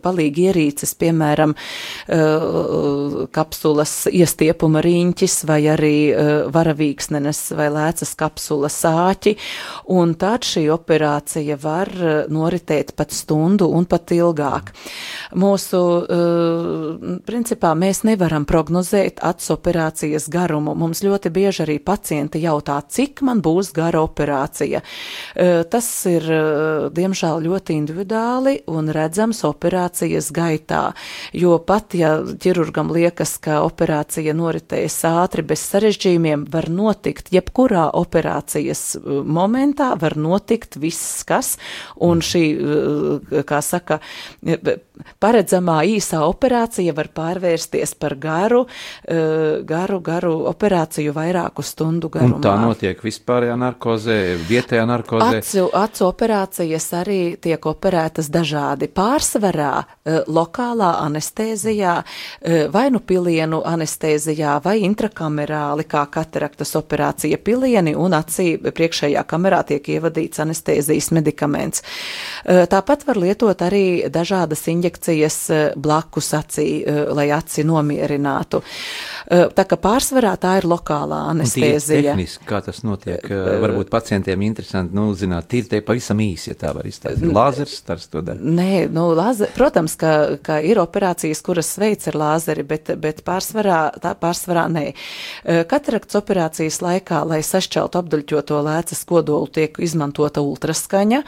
palīgi 0.00 0.48
ierīces, 0.48 0.96
piemēram, 0.98 1.52
kapsulas 3.34 3.96
iestiepuma 4.08 4.80
riņķis, 4.84 5.33
ķīmis 5.34 5.46
vai 5.48 5.66
arī 5.68 6.12
uh, 6.12 6.50
varavīksnenes 6.52 7.54
vai 7.56 7.68
lēcas 7.70 8.14
kapsulas 8.16 8.78
āķi, 8.84 9.36
un 9.90 10.14
tad 10.14 10.44
šī 10.44 10.68
operācija 10.70 11.56
var 11.60 11.88
uh, 11.90 12.24
noritēt 12.28 12.94
pat 12.96 13.12
stundu 13.12 13.68
un 13.68 13.84
pat 13.86 14.12
ilgāk. 14.12 14.72
Mūsu, 15.34 15.78
uh, 16.06 17.18
principā, 17.26 17.72
mēs 17.74 18.04
nevaram 18.06 18.44
prognozēt 18.46 19.18
acu 19.24 19.54
operācijas 19.56 20.28
garumu. 20.30 20.76
Mums 20.78 21.02
ļoti 21.02 21.32
bieži 21.34 21.64
arī 21.64 21.76
pacienti 21.82 22.38
jautā, 22.44 22.76
cik 22.86 23.22
man 23.26 23.40
būs 23.42 23.72
gara 23.74 24.04
operācija. 24.04 24.82
Uh, 25.34 25.64
tas 25.70 25.88
ir, 26.06 26.28
uh, 26.30 26.86
diemžēl, 26.94 27.42
ļoti 27.48 27.74
individuāli 27.80 28.60
un 28.70 28.92
redzams 28.94 29.42
operācijas 29.48 30.30
gaitā, 30.34 30.84
jo 31.34 31.58
pat, 31.58 31.96
ja 31.98 32.14
ķirurgam 32.22 32.94
liekas, 32.94 33.34
ka 33.42 33.64
operācija 33.66 34.36
noritēs 34.38 35.00
ātri, 35.10 35.42
bez 35.46 35.66
sarežģījumiem, 35.66 36.46
var 36.54 36.70
notikt 36.70 37.32
jebkurā 37.34 37.88
operācijas 37.98 39.00
momentā, 39.02 39.92
var 39.98 40.14
notikt 40.14 40.78
viss, 40.78 41.24
kas, 41.26 41.56
un 41.98 42.22
šī, 42.22 42.44
kā 43.48 43.62
saka, 43.64 43.98
paredzamā 45.24 45.78
īsā 45.88 46.20
operācija 46.26 46.92
var 46.96 47.08
pārvērsties 47.16 47.94
par 48.00 48.16
garu, 48.20 48.64
garu, 49.04 50.00
garu 50.04 50.34
operāciju 50.50 51.14
vairāku 51.16 51.64
stundu 51.64 52.10
garumā. 52.12 52.38
Un 52.40 52.44
tā 52.44 52.54
notiek 52.60 53.00
vispārējā 53.04 53.56
narkozē, 53.60 54.18
vietējā 54.48 54.84
narkozē? 54.90 55.40
Acu, 55.40 55.66
acu 55.80 56.04
operācijas 56.08 56.88
arī 57.00 57.20
tiek 57.40 57.68
operētas 57.70 58.28
dažādi. 58.34 58.90
Pārsvarā 58.92 59.72
lokālā 60.28 60.90
anestēzijā, 61.06 61.94
vai 62.74 62.84
nu 62.92 63.00
pilienu 63.00 63.62
anestēzijā, 63.64 64.58
vai 64.64 64.76
intrakamerāli, 64.84 65.88
kā 65.88 66.04
kataraktas 66.12 66.74
operācija 66.80 67.40
pilieni 67.40 67.96
un 67.96 68.16
acī 68.18 68.58
priekšējā 68.64 69.24
kamerā 69.30 69.62
tiek 69.72 69.88
ievadīts 69.96 70.42
anestēzijas 70.44 71.10
medikaments. 71.16 71.84
Tāpat 72.44 73.08
var 73.08 73.24
lietot 73.24 73.64
arī 73.64 73.84
dažādas 74.12 74.66
injekcijas 74.68 75.03
injekcijas 75.08 75.50
eh, 75.50 75.72
blakus 75.76 76.32
acī, 76.32 76.82
eh, 76.86 77.06
lai 77.14 77.30
aci 77.30 77.64
nomierinātu. 77.64 78.62
Eh, 79.26 79.48
tā 79.54 79.64
kā 79.64 79.76
pārsvarā 79.76 80.36
tā 80.38 80.58
ir 80.58 80.64
lokālā 80.68 81.30
anestēzija. 81.32 82.14
Tehniski, 82.14 82.44
kā 82.46 82.62
tas 82.64 82.82
notiek, 82.82 83.22
varbūt 83.24 83.90
pacientiem 83.90 84.40
interesanti, 84.42 84.94
nu, 84.94 85.12
zināt, 85.14 85.48
tīri 85.48 85.68
te 85.68 85.80
pavisam 85.80 86.18
īsi, 86.18 86.52
ja 86.52 86.54
tā 86.54 86.74
var 86.74 86.84
izstāstīt. 86.84 87.32
Lāzers 87.32 87.76
stars 87.78 88.06
to 88.08 88.22
dara? 88.22 88.38
Nē, 88.38 88.88
nu, 88.92 89.14
lāzer, 89.14 89.50
protams, 89.56 89.96
ka, 89.96 90.38
ka 90.42 90.60
ir 90.60 90.78
operācijas, 90.82 91.42
kuras 91.42 91.72
veids 91.78 92.08
ar 92.08 92.18
lāzeri, 92.20 92.64
bet, 92.66 92.94
bet 93.00 93.24
pārsvarā, 93.24 93.98
tā 94.02 94.14
pārsvarā 94.18 94.66
nē. 94.72 94.84
Katarakts 95.68 96.16
operācijas 96.18 96.80
laikā, 96.84 97.24
lai 97.28 97.40
sašķeltu 97.44 98.00
apduļķoto 98.00 98.60
lēcas 98.64 99.04
kodolu, 99.08 99.48
tiek 99.48 99.78
izmantota 99.82 100.44
ultraskaņa, 100.44 101.22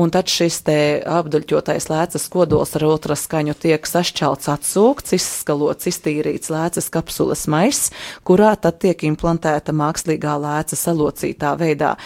un 0.00 0.12
tad 0.12 0.32
šis 0.32 0.62
te 0.66 0.78
apduļķotais 1.20 1.88
lēcas 1.92 2.28
kodols 2.32 2.76
ar 2.78 2.86
ultraskaņu 2.88 3.21
tiek 3.28 3.86
sašķelts 3.86 4.50
atsūkts, 4.52 5.16
izskalots, 5.16 5.88
iztīrīts 5.90 6.50
lēcas 6.52 6.90
kapsulas 6.92 7.46
maiss, 7.46 7.90
kurā 8.24 8.54
tad 8.56 8.80
tiek 8.82 9.04
implantēta 9.08 9.72
mākslīgā 9.72 10.36
lēca 10.42 10.76
salocītā 10.78 11.56
veidā. 11.60 11.96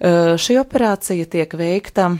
Šī 0.00 0.60
operācija 0.60 1.26
tiek 1.30 1.54
veikta 1.54 2.12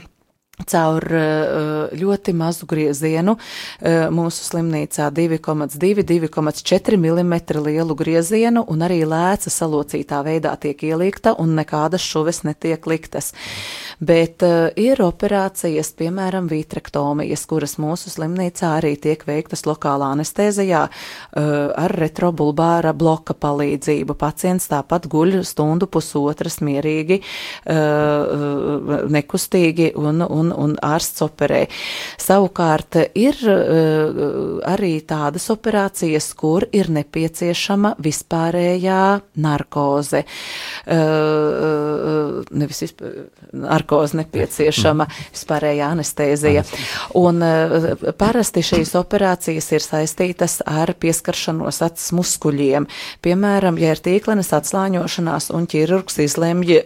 caur 0.68 1.04
eh, 1.14 1.94
ļoti 2.00 2.34
mazu 2.36 2.66
griezienu. 2.70 3.36
Eh, 3.80 4.08
mūsu 4.12 4.44
slimnīcā 4.46 5.10
2,2, 5.14 6.04
2,4 6.06 6.98
mm 7.00 7.34
lielu 7.60 7.96
griezienu 7.96 8.64
un 8.68 8.84
arī 8.86 9.02
lēca 9.08 9.52
salocītā 9.52 10.22
veidā 10.26 10.54
tiek 10.60 10.82
ieliekta 10.90 11.34
un 11.38 11.54
nekādas 11.58 12.04
šuves 12.04 12.42
netiek 12.48 12.86
liktas. 12.86 13.32
Bet 14.00 14.40
ir 14.80 15.02
operācijas, 15.04 15.90
piemēram, 15.98 16.46
vitrektomijas, 16.48 17.42
kuras 17.44 17.76
mūsu 17.76 18.08
slimnīcā 18.08 18.70
arī 18.78 18.94
tiek 18.96 19.20
veiktas 19.28 19.66
lokālā 19.68 20.08
anestēzijā 20.14 20.86
ar 21.36 21.94
retrobulbāra 22.00 22.94
bloka 22.96 23.36
palīdzību. 23.36 24.16
Pacients 24.16 24.70
tāpat 24.72 25.04
guļ 25.12 25.42
stundu 25.44 25.84
pusotras 25.92 26.62
mierīgi, 26.64 27.20
nekustīgi 29.20 29.92
un, 30.00 30.24
un 30.24 30.49
un, 30.54 30.70
un 30.70 30.76
ārsts 30.82 31.22
operē. 31.24 31.64
Savukārt 32.20 32.98
ir 33.18 33.36
uh, 33.48 34.60
arī 34.68 35.00
tādas 35.06 35.48
operācijas, 35.52 36.30
kur 36.38 36.66
ir 36.72 36.90
nepieciešama 36.92 37.96
vispārējā 38.02 39.02
narkoze. 39.42 40.24
Uh, 40.86 42.40
nevis 42.50 42.84
vispār, 42.86 43.16
narkoze 43.50 44.20
nepieciešama, 44.20 45.06
vispārējā 45.34 45.90
anestēzija. 45.96 46.64
Un 47.18 47.42
parasti 48.20 48.62
šīs 48.64 48.94
operācijas 48.98 49.70
ir 49.74 49.84
saistītas 49.84 50.60
ar 50.66 50.92
pieskaršanos 51.00 51.80
acis 51.86 52.12
muskuļiem. 52.16 52.86
Piemēram, 53.24 53.78
ja 53.80 53.94
ir 53.94 54.02
tīklenes 54.04 54.52
atslāņošanās 54.56 55.50
un 55.56 55.66
ķirurgs 55.70 56.20
izlemj 56.24 56.80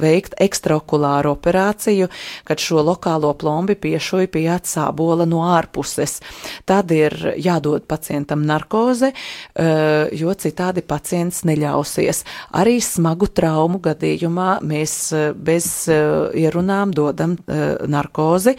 veikt 0.00 0.36
ekstraokulāru 0.40 1.34
operāciju, 1.36 2.08
kad 2.48 2.57
kad 2.58 2.64
šo 2.64 2.82
lokālo 2.82 3.30
plombi 3.38 3.76
piešuja 3.78 4.26
pie 4.34 4.48
atsābola 4.50 5.26
no 5.28 5.44
ārpuses. 5.46 6.18
Tad 6.66 6.90
ir 6.90 7.14
jādod 7.38 7.84
pacientam 7.86 8.42
narkoze, 8.42 9.12
eh, 9.54 10.08
jo 10.12 10.34
citādi 10.34 10.82
pacients 10.82 11.44
neļausies. 11.44 12.24
Arī 12.58 12.80
smagu 12.82 13.28
traumu 13.30 13.78
gadījumā 13.78 14.58
mēs 14.62 15.12
eh, 15.12 15.32
bez 15.32 15.88
eh, 15.88 16.34
ierunām 16.34 16.90
dodam 16.90 17.36
narkozi, 17.88 18.54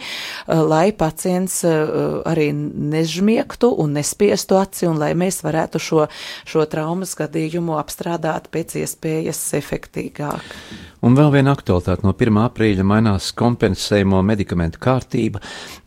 lai 0.46 0.92
pacients 0.92 1.64
arī 1.64 2.50
nežmiegtu 2.54 3.70
un 3.82 3.92
nespiestu 3.98 4.56
aci 4.56 4.86
un 4.86 4.98
lai 4.98 5.12
mēs 5.14 5.42
varētu 5.44 5.80
šo, 5.82 6.06
šo 6.46 6.64
traumas 6.70 7.16
gadījumu 7.18 7.76
apstrādāt 7.80 8.48
pēc 8.54 8.78
iespējas 8.80 9.42
efektīgāk. 9.58 10.54
Un 11.00 11.14
vēl 11.16 11.30
viena 11.32 11.54
aktualitāte 11.56 12.04
no 12.04 12.12
1. 12.12 12.36
aprīļa 12.44 12.84
mainās 12.84 13.30
kompensējumu 13.90 14.22
medikamentu 14.22 14.78
kārtība. 14.80 15.40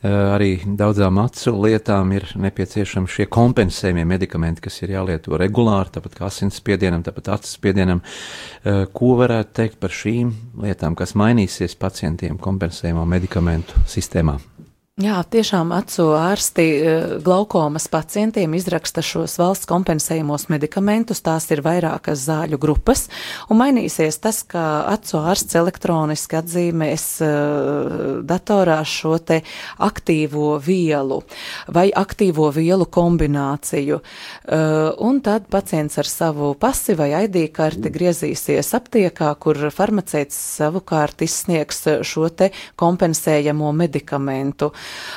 Eh, 0.04 0.10
arī 0.10 0.60
daudzām 0.66 1.20
acu 1.24 1.54
lietām 1.64 2.12
ir 2.14 2.26
nepieciešami 2.36 3.08
šie 3.08 3.28
kompensējumie 3.28 4.06
medikamenti, 4.06 4.62
kas 4.62 4.82
ir 4.84 4.96
jālieto 4.98 5.38
regulāri, 5.38 5.94
tāpat 5.96 6.18
kā 6.18 6.28
asinsspiedienam, 6.28 7.04
tāpat 7.04 7.34
acu 7.38 7.48
spiedienam. 7.48 8.02
Eh, 8.66 8.86
ko 8.94 9.16
varētu 9.16 9.54
teikt 9.54 9.80
par 9.80 9.90
šīm 9.90 10.34
lietām, 10.60 10.96
kas 10.96 11.14
mainīsies 11.14 11.78
pacientiem 11.80 12.38
kompensējumu 12.38 13.06
medikamentu 13.06 13.74
sistēmā? 13.88 14.40
Jā, 15.02 15.24
tiešām 15.26 15.72
acu 15.74 16.04
ārsti 16.14 16.64
eh, 16.78 17.06
glaukomas 17.26 17.88
pacientiem 17.90 18.52
izraksta 18.54 19.02
šos 19.02 19.40
valsts 19.42 19.66
kompensējumos 19.66 20.44
medikamentus, 20.54 21.24
tās 21.26 21.48
ir 21.50 21.64
vairākas 21.66 22.22
zāļu 22.28 22.60
grupas, 22.62 23.08
un 23.50 23.58
mainīsies 23.58 24.20
tas, 24.22 24.44
ka 24.46 24.84
acu 24.92 25.18
ārsts 25.18 25.58
elektroniski 25.58 26.38
atzīmēs 26.38 27.06
uh, 27.26 27.96
datorā 28.22 28.76
šo 28.86 29.16
te 29.18 29.40
aktīvo 29.82 30.60
vielu 30.62 31.18
vai 31.74 31.88
aktīvo 31.90 32.52
vielu 32.54 32.86
kombināciju, 32.86 33.98
uh, 33.98 34.94
un 35.02 35.24
tad 35.26 35.50
pacients 35.50 35.98
ar 35.98 36.12
savu 36.12 36.52
pasi 36.54 36.94
vai 36.94 37.10
ID 37.24 37.48
karti 37.50 37.90
griezīsies 37.98 38.70
aptiekā, 38.78 39.34
kur 39.42 39.58
farmaceits 39.74 40.38
savukārt 40.60 41.26
izsniegs 41.26 41.82
šo 42.06 42.30
te 42.30 42.54
kompensējamo 42.78 43.74
medikamentu. 43.82 44.70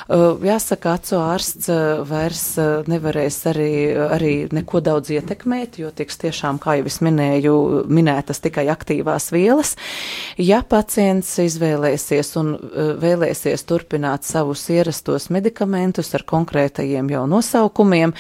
Jāsaka, 0.07 0.93
acu 0.97 1.19
ārsts 1.19 1.71
vairs 2.07 2.45
nevarēs 2.87 3.39
arī, 3.51 3.71
arī 4.17 4.33
neko 4.55 4.81
daudz 4.85 5.11
ietekmēt, 5.17 5.81
jo 5.83 5.91
tiks 5.91 6.21
tiešām, 6.23 6.61
kā 6.62 6.77
jau 6.79 6.87
es 6.87 7.01
minēju, 7.03 7.55
minētas 7.91 8.43
tikai 8.45 8.69
aktīvās 8.71 9.33
vielas. 9.35 9.75
Ja 10.39 10.62
pacients 10.67 11.33
izvēlēsies 11.43 12.33
un 12.39 12.55
vēlēsies 13.03 13.67
turpināt 13.67 14.29
savus 14.29 14.62
ierastos 14.71 15.31
medikamentus 15.35 16.14
ar 16.14 16.27
konkrētajiem 16.29 17.11
jau 17.11 17.27
nosaukumiem, 17.31 18.14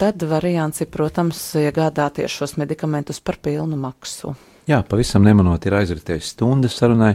tad 0.00 0.26
variants 0.30 0.80
ir, 0.80 0.90
protams, 0.92 1.44
iegādāties 1.60 2.32
šos 2.32 2.56
medikamentus 2.60 3.20
par 3.20 3.40
pilnu 3.42 3.76
maksu. 3.80 4.32
Jā, 4.66 4.80
pavisam 4.82 5.22
nemanot, 5.22 5.62
ir 5.68 5.76
aizritējis 5.78 6.32
stundas 6.34 6.74
sarunai. 6.80 7.12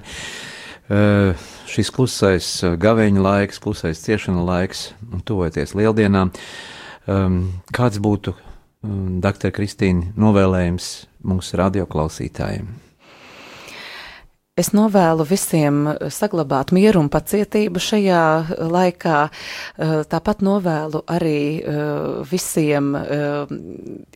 Šis 1.71 1.91
klusais 1.93 2.47
gaveņa 2.81 3.21
laiks, 3.21 3.61
klusais 3.63 4.01
ciešana 4.03 4.43
laiks, 4.43 4.89
tuvojoties 5.27 5.75
lieldienām. 5.77 6.33
Kāds 7.71 8.01
būtu, 8.01 8.35
doktor 9.23 9.53
Kristīna, 9.55 10.11
novēlējums 10.19 10.93
mūsu 11.27 11.59
radioklausītājiem? 11.61 12.71
Es 14.59 14.73
novēlu 14.75 15.23
visiem 15.25 15.85
saglabāt 16.11 16.73
mieru 16.75 16.99
un 17.01 17.07
pacietību 17.09 17.79
šajā 17.81 18.23
laikā. 18.69 19.19
Tāpat 20.11 20.43
novēlu 20.43 21.01
arī 21.09 21.63
visiem 22.29 22.91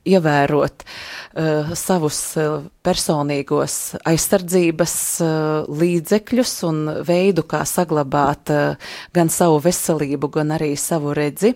ievērot 0.03 0.83
savus 1.79 2.19
personīgos 2.85 3.75
aizsardzības 4.05 4.95
uh, 5.23 5.69
līdzekļus 5.81 6.53
un 6.67 6.81
veidu, 7.07 7.45
kā 7.49 7.63
saglabāt 7.67 8.51
uh, 8.53 8.91
gan 9.15 9.31
savu 9.33 9.57
veselību, 9.65 10.29
gan 10.37 10.53
arī 10.55 10.73
savu 10.79 11.15
redzi. 11.17 11.55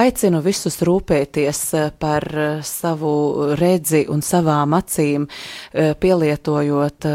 Aicinu 0.00 0.40
visus 0.44 0.80
rūpēties 0.86 1.62
uh, 1.76 1.90
par 1.92 2.26
savu 2.66 3.52
redzi 3.58 4.06
un 4.10 4.22
savām 4.24 4.74
acīm, 4.76 5.26
pielietojot 5.72 7.06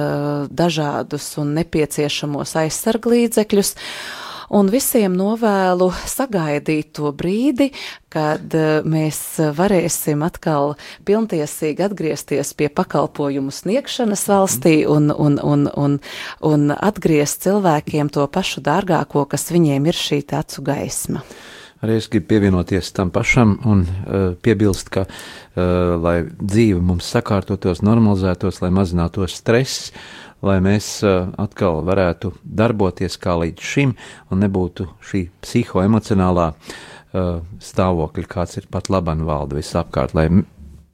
dažādus 0.52 1.28
un 1.42 1.54
nepieciešamos 1.58 2.56
aizsarglīdzekļus. 2.62 3.74
Un 4.50 4.70
visiem 4.72 5.16
novēlu 5.18 5.90
sagaidīt 6.08 6.94
to 6.98 7.12
brīdi, 7.16 7.72
kad 8.14 8.54
eh, 8.56 8.86
mēs 8.88 9.20
varēsim 9.58 10.24
atkal 10.26 10.76
pilntiesīgi 11.08 11.86
atgriezties 11.88 12.54
pie 12.58 12.70
pakalpojumu 12.74 13.54
sniegšanas 13.54 14.28
valstī 14.32 14.78
un, 14.90 15.12
un, 15.12 15.38
un, 15.44 15.68
un, 15.76 16.00
un 16.42 16.72
atgriezt 16.78 17.44
cilvēkiem 17.48 18.12
to 18.14 18.26
pašu 18.32 18.64
dārgāko, 18.66 19.28
kas 19.30 19.52
viņiem 19.54 19.92
ir 19.92 20.02
šī 20.06 20.24
acu 20.38 20.64
gaisma. 20.66 21.22
Arī 21.86 22.00
es 22.00 22.08
gribu 22.10 22.32
pievienoties 22.32 22.90
tam 22.98 23.12
pašam 23.14 23.54
un 23.70 23.84
uh, 23.86 24.32
piebilst, 24.42 24.90
ka, 24.90 25.04
uh, 25.06 25.94
lai 26.02 26.16
dzīve 26.26 26.82
mums 26.82 27.06
sakārtotos, 27.14 27.84
normalizētos, 27.86 28.64
lai 28.64 28.72
mazinātos 28.74 29.36
stress, 29.38 29.92
lai 30.46 30.58
mēs 30.64 30.90
uh, 31.06 31.32
atkal 31.42 31.82
varētu 31.88 32.34
darboties 32.44 33.18
kā 33.22 33.38
līdz 33.42 33.72
šim 33.72 33.96
un 34.32 34.44
nebūtu 34.44 34.86
šī 35.10 35.24
psihoemocionālā 35.46 36.52
uh, 36.54 37.40
stāvokļa, 37.64 38.28
kāds 38.30 38.62
ir 38.62 38.70
pat 38.72 38.92
laban 38.94 39.26
valda 39.28 39.58
visapkārt, 39.58 40.14
lai 40.18 40.30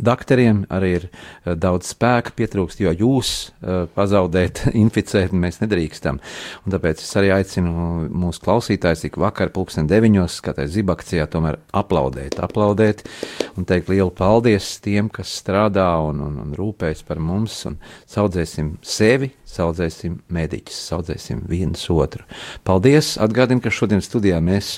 Dakteriem 0.01 0.63
arī 0.73 0.89
ir 0.97 1.03
uh, 1.09 1.53
daudz 1.53 1.91
spēka 1.93 2.33
pietrūkst, 2.37 2.81
jo 2.81 2.93
jūs 2.97 3.33
uh, 3.61 3.83
pazaudēt, 3.93 4.63
inficēt 4.83 5.35
mēs 5.37 5.61
nedrīkstam. 5.61 6.17
Un 6.65 6.73
tāpēc 6.73 7.03
es 7.03 7.11
arī 7.19 7.29
aicinu 7.35 8.07
mūsu 8.09 8.41
klausītājus 8.45 9.05
ik 9.09 9.19
vakar 9.21 9.53
pulksten 9.53 9.89
deviņos, 9.91 10.39
skatāties 10.41 10.73
zibakcijā, 10.79 11.27
tomēr 11.29 11.59
aplaudēt, 11.77 12.39
aplaudēt 12.41 13.05
un 13.53 13.69
teikt 13.69 13.93
lielu 13.93 14.09
paldies 14.17 14.79
tiem, 14.83 15.11
kas 15.13 15.29
strādā 15.43 15.91
un, 16.07 16.23
un, 16.25 16.41
un 16.41 16.57
rūpējas 16.57 17.05
par 17.05 17.21
mums 17.21 17.59
un 17.69 17.77
saudzēsim 18.09 18.77
sevi, 18.81 19.29
saudzēsim 19.53 20.17
mediķus, 20.33 20.79
saudzēsim 20.89 21.43
viens 21.49 21.85
otru. 21.93 22.25
Paldies! 22.67 23.13
Atgādinu, 23.21 23.63
ka 23.63 23.73
šodien 23.73 24.03
studijā 24.03 24.39
mēs 24.43 24.77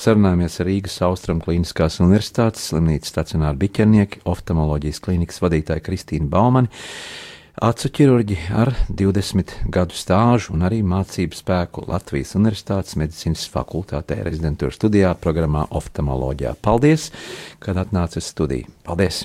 sarunājamies 0.00 0.60
ar 0.60 0.70
Rīgas 0.70 0.98
Austrum 1.06 1.40
Kliniskās 1.44 2.00
Universitātes 2.04 2.68
slimnīcas 2.72 3.14
stacionāru 3.14 3.62
biķernieki, 3.62 4.24
oftalmoloģijas 4.28 5.02
klīnikas 5.06 5.42
vadītāju 5.44 5.86
Kristīnu 5.86 6.30
Baumani. 6.32 6.72
Acu 7.56 7.88
ķirurģi 7.88 8.36
ar 8.52 8.68
20 8.92 9.54
gadu 9.72 9.96
stāžu 9.96 10.52
un 10.52 10.66
arī 10.68 10.82
mācību 10.84 11.38
spēku 11.38 11.86
Latvijas 11.88 12.34
Universitātes 12.36 12.98
medicīnas 13.00 13.46
fakultātē 13.48 14.20
rezidentūras 14.28 14.76
studijā 14.76 15.14
programmā 15.16 15.64
oftalmoloģijā. 15.80 16.52
Paldies, 16.60 17.08
kad 17.64 17.80
atnācis 17.80 18.28
studijā. 18.34 18.68
Paldies! 18.84 19.24